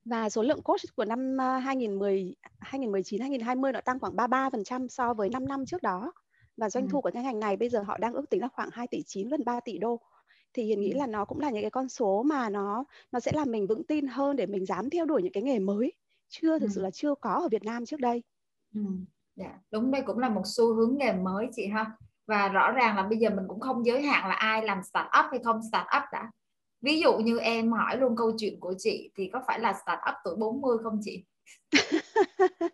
Và 0.05 0.29
số 0.31 0.43
lượng 0.43 0.63
coach 0.63 0.81
của 0.97 1.05
năm 1.05 1.39
2010 1.39 2.35
2019 2.59 3.21
2020 3.21 3.73
nó 3.73 3.81
tăng 3.81 4.01
khoảng 4.01 4.17
33% 4.17 4.89
so 4.89 5.15
với 5.15 5.29
5 5.29 5.49
năm 5.49 5.67
trước 5.67 5.83
đó. 5.83 6.13
Và 6.57 6.71
doanh 6.71 6.85
ừ. 6.85 6.89
thu 6.93 7.01
của 7.01 7.11
ngành 7.15 7.41
này 7.41 7.57
bây 7.57 7.69
giờ 7.69 7.83
họ 7.83 7.99
đang 7.99 8.15
ước 8.15 8.31
tính 8.31 8.41
là 8.41 8.49
khoảng 8.49 8.69
2 8.73 8.87
tỷ 8.87 9.03
9 9.03 9.29
gần 9.29 9.45
3 9.45 9.61
tỷ 9.61 9.79
đô. 9.79 10.01
Thì 10.53 10.63
Hiền 10.63 10.81
nghĩ 10.81 10.93
là 10.93 11.07
nó 11.07 11.25
cũng 11.25 11.41
là 11.41 11.51
những 11.51 11.63
cái 11.63 11.71
con 11.71 11.89
số 11.89 12.23
mà 12.23 12.51
nó 12.51 12.85
nó 13.13 13.21
sẽ 13.21 13.33
làm 13.35 13.51
mình 13.51 13.67
vững 13.67 13.85
tin 13.85 14.07
hơn 14.07 14.37
để 14.37 14.47
mình 14.47 14.67
dám 14.67 14.91
theo 14.91 15.05
đuổi 15.05 15.23
những 15.23 15.33
cái 15.33 15.43
nghề 15.43 15.59
mới 15.59 15.93
chưa 16.29 16.59
thực 16.59 16.67
ừ. 16.67 16.73
sự 16.75 16.83
là 16.83 16.91
chưa 16.91 17.15
có 17.15 17.31
ở 17.31 17.49
Việt 17.49 17.65
Nam 17.65 17.87
trước 17.87 18.01
đây. 18.01 18.23
Ừ. 18.75 18.81
Dạ, 19.37 19.61
đúng 19.71 19.91
đây 19.91 20.03
cũng 20.07 20.19
là 20.19 20.29
một 20.29 20.43
xu 20.45 20.75
hướng 20.75 20.97
nghề 20.99 21.13
mới 21.13 21.49
chị 21.57 21.67
ha 21.67 21.97
và 22.27 22.49
rõ 22.49 22.73
ràng 22.73 22.97
là 22.97 23.03
bây 23.03 23.19
giờ 23.19 23.31
mình 23.31 23.45
cũng 23.49 23.61
không 23.61 23.87
giới 23.87 24.03
hạn 24.03 24.29
là 24.29 24.35
ai 24.35 24.65
làm 24.65 24.83
start 24.83 25.07
up 25.07 25.27
hay 25.31 25.41
không 25.45 25.61
start 25.71 25.87
up 25.97 26.03
đã. 26.13 26.31
Ví 26.81 27.01
dụ 27.01 27.19
như 27.19 27.39
em 27.39 27.73
hỏi 27.73 27.97
luôn 27.97 28.17
câu 28.17 28.33
chuyện 28.39 28.61
của 28.61 28.75
chị 28.79 29.11
thì 29.17 29.31
có 29.33 29.43
phải 29.47 29.61
là 29.61 29.73
start 29.73 30.01
up 30.11 30.15
tuổi 30.25 30.37
40 30.37 30.79
không 30.83 31.01
chị? 31.05 31.25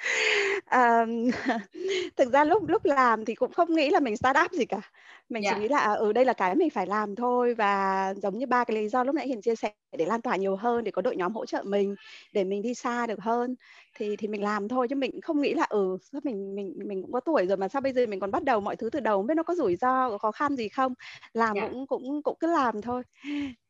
um, 0.72 1.32
thực 2.18 2.34
ra 2.34 2.44
lúc 2.44 2.70
lúc 2.70 2.86
làm 2.86 3.26
thì 3.26 3.36
cũng 3.36 3.54
không 3.54 3.76
nghĩ 3.76 3.89
là 3.89 4.00
mình 4.00 4.18
start 4.18 4.38
up 4.46 4.52
gì 4.52 4.65
cả 4.65 4.82
mình 5.30 5.44
yeah. 5.44 5.56
chỉ 5.56 5.60
dạ. 5.60 5.62
nghĩ 5.62 5.68
là 5.68 5.80
ở 5.80 5.96
ừ, 5.96 6.13
đây 6.13 6.26
là 6.26 6.34
cái 6.34 6.56
mình 6.56 6.70
phải 6.70 6.88
làm 6.88 7.15
thôi 7.15 7.54
và 7.54 8.13
giống 8.22 8.38
như 8.38 8.46
ba 8.46 8.63
cái 8.63 8.76
lý 8.76 8.89
do 8.89 9.04
lúc 9.04 9.15
nãy 9.15 9.28
hiền 9.28 9.42
chia 9.42 9.56
sẻ 9.56 9.74
để 9.98 10.06
lan 10.06 10.22
tỏa 10.22 10.36
nhiều 10.36 10.56
hơn 10.56 10.84
để 10.84 10.92
có 10.92 11.02
đội 11.02 11.15
nhóm 11.15 11.34
hỗ 11.34 11.46
trợ 11.46 11.63
mình 11.65 11.96
để 12.34 12.44
mình 12.44 12.62
đi 12.62 12.74
xa 12.74 13.08
được 13.08 13.20
hơn 13.20 13.56
thì 13.98 14.15
thì 14.15 14.28
mình 14.28 14.44
làm 14.44 14.68
thôi 14.68 14.88
chứ 14.89 14.96
mình 14.96 15.22
không 15.22 15.42
nghĩ 15.42 15.54
là 15.54 15.65
ừ 15.70 15.98
mình 16.24 16.56
mình 16.56 16.74
mình 16.86 17.02
cũng 17.02 17.12
có 17.12 17.20
tuổi 17.20 17.46
rồi 17.46 17.58
mà 17.58 17.68
sao 17.68 17.82
bây 17.82 17.94
giờ 17.94 18.06
mình 18.06 18.20
còn 18.20 18.32
bắt 18.32 18.44
đầu 18.44 18.60
mọi 18.60 18.76
thứ 18.76 18.89
từ 18.89 19.00
đầu 19.00 19.18
không 19.18 19.28
biết 19.28 19.36
nó 19.38 19.44
có 19.44 19.56
rủi 19.56 19.76
ro 19.76 20.10
có 20.10 20.18
khó 20.18 20.32
khăn 20.32 20.56
gì 20.56 20.70
không 20.70 20.94
làm 21.34 21.56
yeah. 21.56 21.68
Dạ. 21.68 21.74
cũng 21.74 21.88
cũng 21.88 22.24
cũng 22.24 22.38
cứ 22.39 22.48
làm 22.48 22.82
thôi 22.82 23.04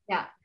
dạ 0.08 0.16
yeah 0.16 0.39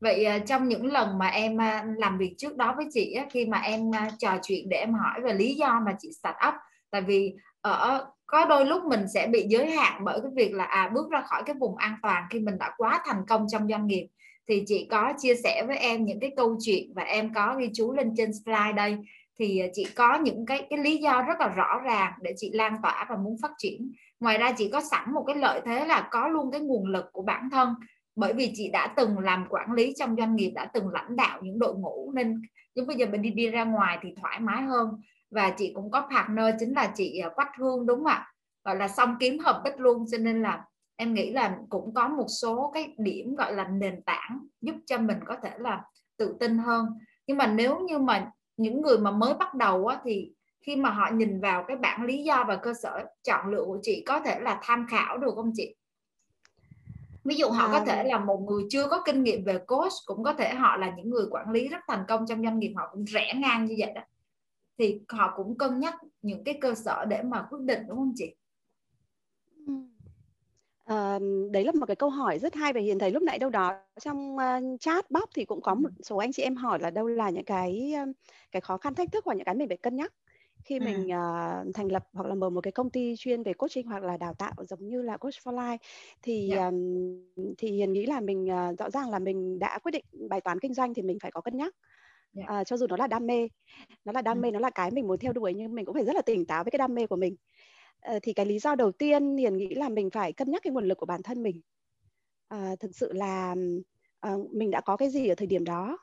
vậy 0.00 0.24
à, 0.24 0.38
trong 0.38 0.68
những 0.68 0.86
lần 0.86 1.18
mà 1.18 1.26
em 1.26 1.60
à, 1.60 1.84
làm 1.96 2.18
việc 2.18 2.34
trước 2.38 2.56
đó 2.56 2.74
với 2.76 2.86
chị 2.92 3.16
khi 3.30 3.46
mà 3.46 3.58
em 3.58 3.94
à, 3.94 4.10
trò 4.18 4.38
chuyện 4.42 4.68
để 4.68 4.76
em 4.76 4.94
hỏi 4.94 5.20
về 5.22 5.32
lý 5.32 5.54
do 5.54 5.80
mà 5.86 5.96
chị 5.98 6.10
start 6.12 6.36
up, 6.48 6.54
tại 6.90 7.02
vì 7.02 7.34
ở, 7.60 8.06
có 8.26 8.44
đôi 8.44 8.66
lúc 8.66 8.84
mình 8.84 9.08
sẽ 9.14 9.26
bị 9.26 9.44
giới 9.48 9.70
hạn 9.70 10.04
bởi 10.04 10.20
cái 10.20 10.30
việc 10.34 10.54
là 10.54 10.64
à 10.64 10.90
bước 10.94 11.10
ra 11.10 11.22
khỏi 11.26 11.42
cái 11.46 11.56
vùng 11.60 11.76
an 11.76 11.94
toàn 12.02 12.24
khi 12.30 12.40
mình 12.40 12.58
đã 12.58 12.72
quá 12.76 13.02
thành 13.04 13.22
công 13.28 13.46
trong 13.48 13.68
doanh 13.68 13.86
nghiệp. 13.86 14.06
Thì 14.48 14.62
chị 14.66 14.88
có 14.90 15.12
chia 15.18 15.34
sẻ 15.34 15.64
với 15.66 15.76
em 15.76 16.04
những 16.04 16.20
cái 16.20 16.30
câu 16.36 16.56
chuyện 16.60 16.92
và 16.94 17.02
em 17.02 17.34
có 17.34 17.56
ghi 17.58 17.70
chú 17.74 17.92
lên 17.92 18.14
trên 18.16 18.30
slide 18.44 18.72
đây. 18.76 18.96
Thì 19.38 19.62
chị 19.72 19.86
có 19.96 20.18
những 20.18 20.46
cái 20.46 20.66
cái 20.70 20.78
lý 20.78 20.96
do 20.96 21.22
rất 21.22 21.40
là 21.40 21.48
rõ 21.48 21.80
ràng 21.84 22.12
để 22.22 22.34
chị 22.36 22.50
lan 22.52 22.76
tỏa 22.82 23.06
và 23.08 23.16
muốn 23.16 23.36
phát 23.42 23.50
triển. 23.58 23.92
Ngoài 24.20 24.38
ra 24.38 24.52
chị 24.52 24.70
có 24.72 24.80
sẵn 24.80 25.14
một 25.14 25.24
cái 25.26 25.36
lợi 25.36 25.60
thế 25.64 25.84
là 25.84 26.08
có 26.10 26.28
luôn 26.28 26.50
cái 26.50 26.60
nguồn 26.60 26.86
lực 26.86 27.04
của 27.12 27.22
bản 27.22 27.48
thân 27.52 27.74
bởi 28.16 28.32
vì 28.32 28.52
chị 28.54 28.70
đã 28.72 28.94
từng 28.96 29.18
làm 29.18 29.46
quản 29.48 29.72
lý 29.72 29.94
trong 29.96 30.16
doanh 30.16 30.36
nghiệp 30.36 30.50
đã 30.50 30.64
từng 30.64 30.88
lãnh 30.88 31.16
đạo 31.16 31.38
những 31.42 31.58
đội 31.58 31.74
ngũ 31.74 32.12
nên 32.14 32.42
nhưng 32.76 32.86
bây 32.86 32.96
giờ 32.96 33.06
mình 33.06 33.22
đi 33.22 33.30
đi 33.30 33.50
ra 33.50 33.64
ngoài 33.64 33.98
thì 34.02 34.14
thoải 34.20 34.40
mái 34.40 34.62
hơn. 34.62 34.88
Và 35.30 35.50
chị 35.50 35.72
cũng 35.74 35.90
có 35.90 36.08
partner 36.10 36.54
chính 36.60 36.74
là 36.74 36.92
chị 36.96 37.18
à, 37.18 37.28
Quách 37.28 37.50
Hương 37.58 37.86
đúng 37.86 37.98
không 37.98 38.06
ạ? 38.06 38.32
Gọi 38.64 38.76
là 38.76 38.88
song 38.88 39.16
kiếm 39.20 39.38
hợp 39.38 39.60
bích 39.64 39.80
luôn 39.80 40.04
cho 40.10 40.18
nên 40.18 40.42
là 40.42 40.64
em 40.96 41.14
nghĩ 41.14 41.30
là 41.30 41.56
cũng 41.68 41.94
có 41.94 42.08
một 42.08 42.26
số 42.28 42.70
cái 42.74 42.94
điểm 42.98 43.34
gọi 43.34 43.54
là 43.54 43.68
nền 43.68 44.02
tảng 44.02 44.46
giúp 44.60 44.74
cho 44.86 44.98
mình 44.98 45.18
có 45.26 45.36
thể 45.42 45.50
là 45.58 45.82
tự 46.16 46.36
tin 46.40 46.58
hơn. 46.58 46.86
Nhưng 47.26 47.36
mà 47.36 47.46
nếu 47.46 47.80
như 47.80 47.98
mà 47.98 48.30
những 48.56 48.82
người 48.82 48.98
mà 48.98 49.10
mới 49.10 49.34
bắt 49.34 49.54
đầu 49.54 49.86
á, 49.86 50.00
thì 50.04 50.32
khi 50.60 50.76
mà 50.76 50.90
họ 50.90 51.10
nhìn 51.12 51.40
vào 51.40 51.64
cái 51.68 51.76
bảng 51.76 52.04
lý 52.04 52.22
do 52.22 52.44
và 52.48 52.56
cơ 52.56 52.74
sở 52.82 53.04
chọn 53.22 53.50
lựa 53.50 53.64
của 53.64 53.78
chị 53.82 54.02
có 54.06 54.20
thể 54.20 54.40
là 54.40 54.60
tham 54.62 54.86
khảo 54.90 55.18
được 55.18 55.34
không 55.34 55.52
chị? 55.54 55.74
Ví 57.26 57.34
dụ 57.34 57.48
họ 57.48 57.68
có 57.72 57.84
thể 57.84 58.04
là 58.04 58.18
một 58.18 58.40
người 58.48 58.64
chưa 58.70 58.88
có 58.88 59.02
kinh 59.04 59.22
nghiệm 59.22 59.44
về 59.44 59.58
coach 59.58 59.92
cũng 60.06 60.24
có 60.24 60.32
thể 60.32 60.54
họ 60.54 60.76
là 60.76 60.94
những 60.96 61.10
người 61.10 61.26
quản 61.30 61.50
lý 61.50 61.68
rất 61.68 61.80
thành 61.88 62.04
công 62.08 62.26
trong 62.26 62.42
doanh 62.42 62.58
nghiệp 62.58 62.72
họ 62.76 62.88
cũng 62.92 63.04
rẽ 63.04 63.34
ngang 63.36 63.66
như 63.66 63.74
vậy 63.78 63.92
đó. 63.94 64.00
Thì 64.78 65.00
họ 65.08 65.34
cũng 65.36 65.58
cân 65.58 65.80
nhắc 65.80 65.94
những 66.22 66.44
cái 66.44 66.58
cơ 66.60 66.74
sở 66.74 67.04
để 67.04 67.22
mà 67.22 67.46
quyết 67.50 67.60
định 67.60 67.82
đúng 67.88 67.96
không 67.96 68.12
chị? 68.16 68.34
À, 70.84 71.18
đấy 71.50 71.64
là 71.64 71.72
một 71.72 71.86
cái 71.86 71.96
câu 71.96 72.10
hỏi 72.10 72.38
rất 72.38 72.54
hay 72.54 72.72
và 72.72 72.80
hiền 72.80 72.98
thấy 72.98 73.10
lúc 73.10 73.22
nãy 73.22 73.38
đâu 73.38 73.50
đó 73.50 73.72
trong 74.00 74.36
uh, 74.36 74.80
chat 74.80 75.10
box 75.10 75.24
thì 75.34 75.44
cũng 75.44 75.60
có 75.60 75.74
một 75.74 75.88
số 76.02 76.16
anh 76.16 76.32
chị 76.32 76.42
em 76.42 76.56
hỏi 76.56 76.78
là 76.80 76.90
đâu 76.90 77.06
là 77.06 77.30
những 77.30 77.44
cái 77.44 77.94
cái 78.52 78.60
khó 78.60 78.76
khăn 78.76 78.94
thách 78.94 79.12
thức 79.12 79.24
hoặc 79.24 79.34
những 79.34 79.44
cái 79.44 79.54
mình 79.54 79.68
phải 79.68 79.76
cân 79.76 79.96
nhắc 79.96 80.12
khi 80.66 80.80
mình 80.80 81.00
uh, 81.00 81.74
thành 81.74 81.92
lập 81.92 82.08
hoặc 82.12 82.26
là 82.28 82.34
mở 82.34 82.50
một 82.50 82.60
cái 82.60 82.72
công 82.72 82.90
ty 82.90 83.14
chuyên 83.18 83.42
về 83.42 83.52
coaching 83.52 83.86
hoặc 83.86 84.02
là 84.02 84.16
đào 84.16 84.34
tạo 84.34 84.52
giống 84.68 84.88
như 84.88 85.02
là 85.02 85.16
coach 85.16 85.34
for 85.34 85.54
life 85.54 85.78
thì 86.22 86.50
yeah. 86.50 86.60
Dạ. 86.60 86.66
um, 86.66 87.54
thì 87.58 87.70
hiền 87.70 87.92
nghĩ 87.92 88.06
là 88.06 88.20
mình 88.20 88.44
uh, 88.44 88.78
rõ 88.78 88.90
ràng 88.90 89.10
là 89.10 89.18
mình 89.18 89.58
đã 89.58 89.78
quyết 89.78 89.92
định 89.92 90.04
bài 90.28 90.40
toán 90.40 90.60
kinh 90.60 90.74
doanh 90.74 90.94
thì 90.94 91.02
mình 91.02 91.18
phải 91.22 91.30
có 91.30 91.40
cân 91.40 91.56
nhắc 91.56 91.74
yeah. 92.36 92.48
Dạ. 92.48 92.60
uh, 92.60 92.66
cho 92.66 92.76
dù 92.76 92.86
nó 92.86 92.96
là 92.96 93.06
đam 93.06 93.26
mê 93.26 93.48
nó 94.04 94.12
là 94.12 94.22
đam 94.22 94.40
mê 94.40 94.50
nó 94.50 94.58
là 94.58 94.70
cái 94.70 94.90
mình 94.90 95.06
muốn 95.06 95.18
theo 95.18 95.32
đuổi 95.32 95.54
nhưng 95.54 95.74
mình 95.74 95.84
cũng 95.84 95.94
phải 95.94 96.04
rất 96.04 96.16
là 96.16 96.22
tỉnh 96.22 96.46
táo 96.46 96.64
với 96.64 96.70
cái 96.70 96.78
đam 96.78 96.94
mê 96.94 97.06
của 97.06 97.16
mình 97.16 97.36
uh, 98.10 98.22
thì 98.22 98.32
cái 98.32 98.46
lý 98.46 98.58
do 98.58 98.74
đầu 98.74 98.92
tiên 98.92 99.36
hiền 99.36 99.56
nghĩ 99.56 99.74
là 99.74 99.88
mình 99.88 100.10
phải 100.10 100.32
cân 100.32 100.50
nhắc 100.50 100.62
cái 100.62 100.72
nguồn 100.72 100.88
lực 100.88 100.98
của 100.98 101.06
bản 101.06 101.22
thân 101.22 101.42
mình 101.42 101.60
uh, 102.54 102.80
thực 102.80 102.90
sự 102.94 103.12
là 103.12 103.54
uh, 104.32 104.54
mình 104.54 104.70
đã 104.70 104.80
có 104.80 104.96
cái 104.96 105.10
gì 105.10 105.28
ở 105.28 105.34
thời 105.34 105.46
điểm 105.46 105.64
đó 105.64 105.98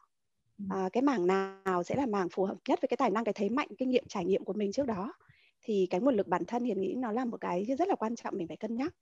à, 0.69 0.89
cái 0.93 1.03
mảng 1.03 1.27
nào 1.27 1.83
sẽ 1.83 1.95
là 1.95 2.05
mảng 2.05 2.29
phù 2.29 2.45
hợp 2.45 2.57
nhất 2.67 2.79
với 2.81 2.87
cái 2.87 2.97
tài 2.97 3.09
năng 3.11 3.23
cái 3.23 3.33
thế 3.33 3.49
mạnh 3.49 3.67
kinh 3.77 3.89
nghiệm 3.89 4.05
trải 4.07 4.25
nghiệm 4.25 4.43
của 4.43 4.53
mình 4.53 4.71
trước 4.71 4.87
đó? 4.87 5.13
Thì 5.61 5.87
cái 5.89 6.01
nguồn 6.01 6.15
lực 6.15 6.27
bản 6.27 6.45
thân 6.45 6.63
hiền 6.63 6.81
nghĩ 6.81 6.95
nó 6.97 7.11
là 7.11 7.25
một 7.25 7.37
cái 7.41 7.65
rất 7.79 7.87
là 7.87 7.95
quan 7.95 8.15
trọng 8.15 8.37
mình 8.37 8.47
phải 8.47 8.57
cân 8.57 8.75
nhắc. 8.75 8.95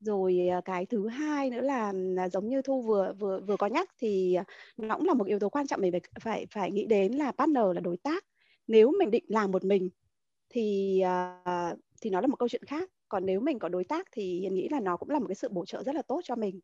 Rồi 0.00 0.48
ờ, 0.52 0.60
cái 0.64 0.86
thứ 0.86 1.08
hai 1.08 1.50
nữa 1.50 1.60
là, 1.60 1.92
là 1.94 2.28
giống 2.28 2.48
như 2.48 2.62
thu 2.62 2.82
vừa 2.82 3.12
vừa 3.18 3.40
vừa 3.40 3.56
có 3.56 3.66
nhắc 3.66 3.90
thì 3.98 4.36
nó 4.76 4.96
cũng 4.96 5.06
là 5.06 5.14
một 5.14 5.26
yếu 5.26 5.38
tố 5.38 5.48
quan 5.48 5.66
trọng 5.66 5.80
mình 5.80 5.92
phải 5.92 6.00
phải 6.20 6.46
phải 6.50 6.70
nghĩ 6.70 6.86
đến 6.86 7.12
là 7.12 7.32
partner 7.32 7.64
là 7.74 7.80
đối 7.80 7.96
tác. 7.96 8.24
Nếu 8.66 8.92
mình 8.98 9.10
định 9.10 9.24
làm 9.28 9.50
một 9.52 9.64
mình 9.64 9.90
thì 10.50 11.00
uh, 11.04 11.78
thì 12.02 12.10
nó 12.10 12.20
là 12.20 12.26
một 12.26 12.36
câu 12.38 12.48
chuyện 12.48 12.64
khác. 12.64 12.90
Còn 13.08 13.26
nếu 13.26 13.40
mình 13.40 13.58
có 13.58 13.68
đối 13.68 13.84
tác 13.84 14.08
thì 14.12 14.40
hiền 14.40 14.54
nghĩ 14.54 14.68
là 14.68 14.80
nó 14.80 14.96
cũng 14.96 15.10
là 15.10 15.18
một 15.18 15.26
cái 15.28 15.34
sự 15.34 15.48
bổ 15.48 15.64
trợ 15.66 15.82
rất 15.82 15.94
là 15.94 16.02
tốt 16.02 16.20
cho 16.24 16.36
mình 16.36 16.60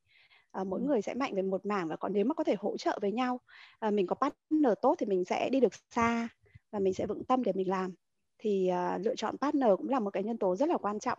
à, 0.53 0.65
mỗi 0.65 0.81
người 0.81 1.03
sẽ 1.03 1.15
mạnh 1.15 1.35
về 1.35 1.43
một 1.43 1.67
mảng 1.67 1.89
và 1.89 1.97
còn 1.97 2.13
nếu 2.13 2.25
mà 2.25 2.35
có 2.35 2.45
thể 2.45 2.55
hỗ 2.59 2.77
trợ 2.77 2.99
với 3.03 3.13
nhau 3.13 3.41
à, 3.79 3.91
mình 3.91 4.07
có 4.07 4.15
partner 4.15 4.73
tốt 4.83 4.95
thì 4.99 5.07
mình 5.07 5.25
sẽ 5.25 5.51
đi 5.51 5.61
được 5.61 5.73
xa 5.91 6.29
và 6.71 6.79
mình 6.79 6.95
sẽ 6.95 7.07
vững 7.07 7.25
tâm 7.25 7.43
để 7.43 7.53
mình 7.53 7.69
làm. 7.69 7.95
Thì 8.39 8.69
à, 8.69 8.99
lựa 8.99 9.15
chọn 9.15 9.39
partner 9.39 9.71
cũng 9.77 9.89
là 9.89 10.01
một 10.01 10.11
cái 10.11 10.23
nhân 10.23 10.39
tố 10.39 10.57
rất 10.57 10.69
là 10.69 10.77
quan 10.77 10.99
trọng. 10.99 11.19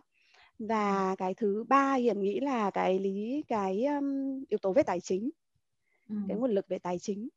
Và 0.58 1.14
cái 1.18 1.34
thứ 1.34 1.64
ba 1.68 1.94
hiền 1.94 2.20
nghĩ 2.20 2.40
là 2.40 2.70
cái 2.70 2.98
lý 2.98 3.42
cái 3.48 3.84
um, 3.84 4.44
yếu 4.48 4.58
tố 4.58 4.72
về 4.72 4.82
tài 4.82 5.00
chính 5.00 5.30
ừ. 6.08 6.14
cái 6.28 6.36
nguồn 6.36 6.50
lực 6.50 6.68
về 6.68 6.78
tài 6.78 6.98
chính. 6.98 7.28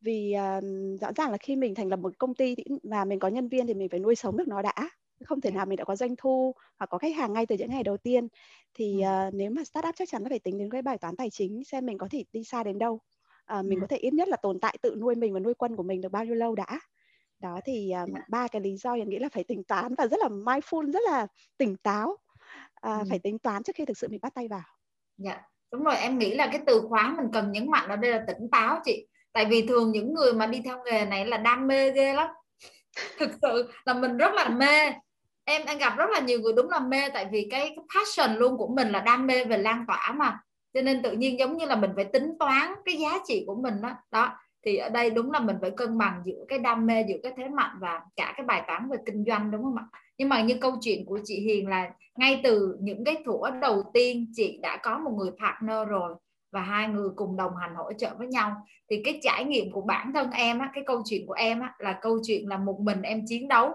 Vì 0.00 0.34
uh, 0.58 0.64
rõ 1.00 1.12
ràng 1.16 1.30
là 1.30 1.36
khi 1.36 1.56
mình 1.56 1.74
thành 1.74 1.88
lập 1.88 1.96
một 1.96 2.18
công 2.18 2.34
ty 2.34 2.54
thì, 2.54 2.64
và 2.82 3.04
mình 3.04 3.18
có 3.18 3.28
nhân 3.28 3.48
viên 3.48 3.66
thì 3.66 3.74
mình 3.74 3.88
phải 3.88 4.00
nuôi 4.00 4.14
sống 4.14 4.36
được 4.36 4.48
nó 4.48 4.62
đã 4.62 4.90
không 5.24 5.40
thể 5.40 5.50
nào 5.50 5.66
mình 5.66 5.76
đã 5.76 5.84
có 5.84 5.96
doanh 5.96 6.16
thu 6.18 6.54
hoặc 6.78 6.86
có 6.86 6.98
khách 6.98 7.16
hàng 7.16 7.32
ngay 7.32 7.46
từ 7.46 7.56
những 7.56 7.70
ngày 7.70 7.82
đầu 7.82 7.96
tiên. 7.96 8.28
Thì 8.74 9.02
uh, 9.28 9.34
nếu 9.34 9.50
mà 9.50 9.64
startup 9.64 9.94
chắc 9.96 10.08
chắn 10.08 10.22
là 10.22 10.28
phải 10.28 10.38
tính 10.38 10.58
đến 10.58 10.70
cái 10.70 10.82
bài 10.82 10.98
toán 10.98 11.16
tài 11.16 11.30
chính 11.30 11.64
xem 11.64 11.86
mình 11.86 11.98
có 11.98 12.08
thể 12.10 12.24
đi 12.32 12.44
xa 12.44 12.64
đến 12.64 12.78
đâu. 12.78 13.00
Uh, 13.58 13.64
mình 13.64 13.80
có 13.80 13.86
thể 13.86 13.96
ít 13.96 14.14
nhất 14.14 14.28
là 14.28 14.36
tồn 14.36 14.60
tại 14.60 14.78
tự 14.82 14.94
nuôi 15.00 15.14
mình 15.14 15.32
và 15.34 15.40
nuôi 15.40 15.54
quân 15.54 15.76
của 15.76 15.82
mình 15.82 16.00
được 16.00 16.12
bao 16.12 16.24
nhiêu 16.24 16.34
lâu 16.34 16.54
đã. 16.54 16.80
Đó 17.38 17.60
thì 17.64 17.92
um, 17.92 18.14
ba 18.28 18.48
cái 18.48 18.62
lý 18.62 18.76
do 18.76 18.94
hiền 18.94 19.08
nghĩ 19.08 19.18
là 19.18 19.28
phải 19.28 19.44
tính 19.44 19.64
toán 19.64 19.94
và 19.94 20.06
rất 20.06 20.20
là 20.20 20.28
mindful 20.28 20.92
rất 20.92 21.02
là 21.10 21.26
tỉnh 21.56 21.76
táo. 21.76 22.16
Uh, 22.86 23.06
phải 23.08 23.18
tính 23.18 23.38
toán 23.38 23.62
trước 23.62 23.76
khi 23.76 23.84
thực 23.84 23.98
sự 23.98 24.08
mình 24.10 24.20
bắt 24.22 24.34
tay 24.34 24.48
vào. 24.48 24.62
Dạ 25.16 25.42
đúng 25.72 25.84
rồi 25.84 25.96
em 25.96 26.18
nghĩ 26.18 26.34
là 26.34 26.48
cái 26.52 26.60
từ 26.66 26.82
khóa 26.88 27.14
mình 27.16 27.26
cần 27.32 27.52
nhấn 27.52 27.70
mạnh 27.70 27.88
ở 27.88 27.96
đây 27.96 28.10
là 28.10 28.24
tỉnh 28.26 28.50
táo 28.52 28.80
chị. 28.84 29.06
Tại 29.32 29.44
vì 29.44 29.66
thường 29.66 29.92
những 29.92 30.14
người 30.14 30.32
mà 30.32 30.46
đi 30.46 30.60
theo 30.64 30.82
nghề 30.84 31.04
này 31.04 31.26
là 31.26 31.36
đam 31.36 31.66
mê 31.66 31.90
ghê 31.90 32.14
lắm. 32.14 32.28
Thực 33.18 33.30
sự 33.42 33.72
là 33.84 33.94
mình 33.94 34.16
rất 34.16 34.32
là 34.34 34.48
mê 34.48 34.92
em 35.48 35.62
em 35.66 35.78
gặp 35.78 35.96
rất 35.96 36.10
là 36.10 36.20
nhiều 36.20 36.40
người 36.40 36.52
đúng 36.56 36.70
là 36.70 36.80
mê 36.80 37.08
tại 37.14 37.26
vì 37.32 37.48
cái, 37.50 37.60
cái 37.76 37.84
passion 37.94 38.36
luôn 38.36 38.56
của 38.56 38.68
mình 38.68 38.88
là 38.88 39.00
đam 39.00 39.26
mê 39.26 39.44
về 39.44 39.58
lan 39.58 39.84
tỏa 39.88 40.14
mà. 40.16 40.38
Cho 40.74 40.82
nên 40.82 41.02
tự 41.02 41.12
nhiên 41.12 41.38
giống 41.38 41.56
như 41.56 41.66
là 41.66 41.76
mình 41.76 41.90
phải 41.94 42.04
tính 42.04 42.32
toán 42.38 42.74
cái 42.84 42.96
giá 42.96 43.18
trị 43.26 43.44
của 43.46 43.54
mình 43.54 43.82
đó 43.82 43.90
đó 44.10 44.38
thì 44.64 44.76
ở 44.76 44.88
đây 44.88 45.10
đúng 45.10 45.30
là 45.30 45.40
mình 45.40 45.56
phải 45.60 45.70
cân 45.70 45.98
bằng 45.98 46.22
giữa 46.24 46.44
cái 46.48 46.58
đam 46.58 46.86
mê 46.86 47.04
giữa 47.08 47.16
cái 47.22 47.32
thế 47.36 47.48
mạnh 47.48 47.76
và 47.80 48.00
cả 48.16 48.32
cái 48.36 48.46
bài 48.46 48.62
toán 48.66 48.88
về 48.90 48.96
kinh 49.06 49.24
doanh 49.26 49.50
đúng 49.50 49.62
không 49.62 49.76
ạ? 49.76 49.84
Nhưng 50.18 50.28
mà 50.28 50.42
như 50.42 50.54
câu 50.60 50.72
chuyện 50.80 51.04
của 51.06 51.18
chị 51.24 51.40
Hiền 51.40 51.68
là 51.68 51.90
ngay 52.16 52.40
từ 52.44 52.76
những 52.80 53.04
cái 53.04 53.16
thủa 53.24 53.50
đầu 53.50 53.82
tiên 53.94 54.26
chị 54.34 54.58
đã 54.62 54.76
có 54.82 54.98
một 54.98 55.10
người 55.10 55.30
partner 55.40 55.88
rồi 55.88 56.14
và 56.52 56.60
hai 56.60 56.88
người 56.88 57.08
cùng 57.16 57.36
đồng 57.36 57.56
hành 57.56 57.74
hỗ 57.74 57.92
trợ 57.92 58.10
với 58.18 58.26
nhau. 58.26 58.66
Thì 58.90 59.02
cái 59.04 59.20
trải 59.22 59.44
nghiệm 59.44 59.72
của 59.72 59.80
bản 59.80 60.12
thân 60.12 60.30
em 60.30 60.58
á, 60.58 60.70
cái 60.74 60.84
câu 60.86 61.02
chuyện 61.04 61.26
của 61.26 61.32
em 61.32 61.60
á, 61.60 61.74
là 61.78 61.98
câu 62.02 62.18
chuyện 62.22 62.48
là 62.48 62.58
một 62.58 62.80
mình 62.80 63.02
em 63.02 63.22
chiến 63.26 63.48
đấu. 63.48 63.74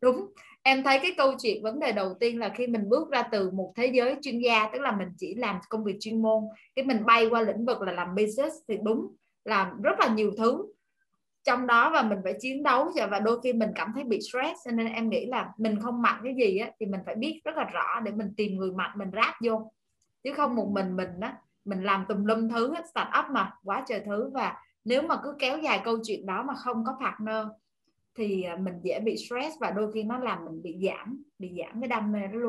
Đúng 0.00 0.26
em 0.62 0.82
thấy 0.82 0.98
cái 1.02 1.14
câu 1.16 1.32
chuyện 1.42 1.62
vấn 1.62 1.80
đề 1.80 1.92
đầu 1.92 2.14
tiên 2.20 2.38
là 2.38 2.48
khi 2.48 2.66
mình 2.66 2.88
bước 2.88 3.10
ra 3.10 3.22
từ 3.22 3.50
một 3.50 3.72
thế 3.76 3.86
giới 3.86 4.16
chuyên 4.22 4.38
gia 4.38 4.70
tức 4.72 4.80
là 4.80 4.92
mình 4.92 5.08
chỉ 5.18 5.34
làm 5.34 5.56
công 5.68 5.84
việc 5.84 5.96
chuyên 6.00 6.22
môn 6.22 6.44
cái 6.74 6.84
mình 6.84 7.06
bay 7.06 7.26
qua 7.26 7.42
lĩnh 7.42 7.64
vực 7.64 7.82
là 7.82 7.92
làm 7.92 8.14
business 8.14 8.56
thì 8.68 8.78
đúng 8.82 9.14
làm 9.44 9.82
rất 9.82 10.00
là 10.00 10.08
nhiều 10.08 10.32
thứ. 10.38 10.66
Trong 11.44 11.66
đó 11.66 11.90
và 11.90 12.02
mình 12.02 12.18
phải 12.24 12.34
chiến 12.40 12.62
đấu 12.62 12.90
và 13.10 13.20
đôi 13.20 13.40
khi 13.40 13.52
mình 13.52 13.70
cảm 13.74 13.92
thấy 13.94 14.04
bị 14.04 14.20
stress 14.20 14.60
cho 14.64 14.70
nên 14.70 14.92
em 14.92 15.10
nghĩ 15.10 15.26
là 15.26 15.52
mình 15.56 15.80
không 15.80 16.02
mạnh 16.02 16.20
cái 16.24 16.34
gì 16.34 16.58
á, 16.58 16.70
thì 16.80 16.86
mình 16.86 17.00
phải 17.06 17.14
biết 17.14 17.40
rất 17.44 17.56
là 17.56 17.64
rõ 17.64 18.00
để 18.04 18.12
mình 18.12 18.34
tìm 18.36 18.56
người 18.56 18.72
mạnh 18.72 18.90
mình 18.98 19.10
ráp 19.16 19.34
vô. 19.44 19.72
Chứ 20.22 20.32
không 20.32 20.56
một 20.56 20.68
mình 20.72 20.96
mình 20.96 21.20
á 21.20 21.36
mình 21.64 21.82
làm 21.82 22.04
tùm 22.08 22.24
lum 22.24 22.48
thứ 22.48 22.74
start 22.90 23.08
up 23.18 23.24
mà 23.30 23.52
quá 23.64 23.84
trời 23.88 24.00
thứ. 24.06 24.30
Và 24.34 24.56
nếu 24.84 25.02
mà 25.02 25.16
cứ 25.22 25.34
kéo 25.38 25.58
dài 25.58 25.80
câu 25.84 25.98
chuyện 26.04 26.26
đó 26.26 26.42
mà 26.42 26.54
không 26.54 26.84
có 26.84 26.96
partner 27.00 27.46
thì 28.14 28.42
à, 28.42 28.56
mình 28.56 28.74
dễ 28.82 29.00
bị 29.00 29.16
stress 29.16 29.56
và 29.60 29.70
đôi 29.70 29.92
khi 29.92 30.02
nó 30.02 30.18
làm 30.18 30.44
mình 30.44 30.62
bị 30.62 30.76
giảm 30.86 31.22
bị 31.38 31.52
giảm 31.58 31.80
cái 31.80 31.88
đam 31.88 32.12
mê 32.12 32.20
đó 32.20 32.38
luôn. 32.38 32.48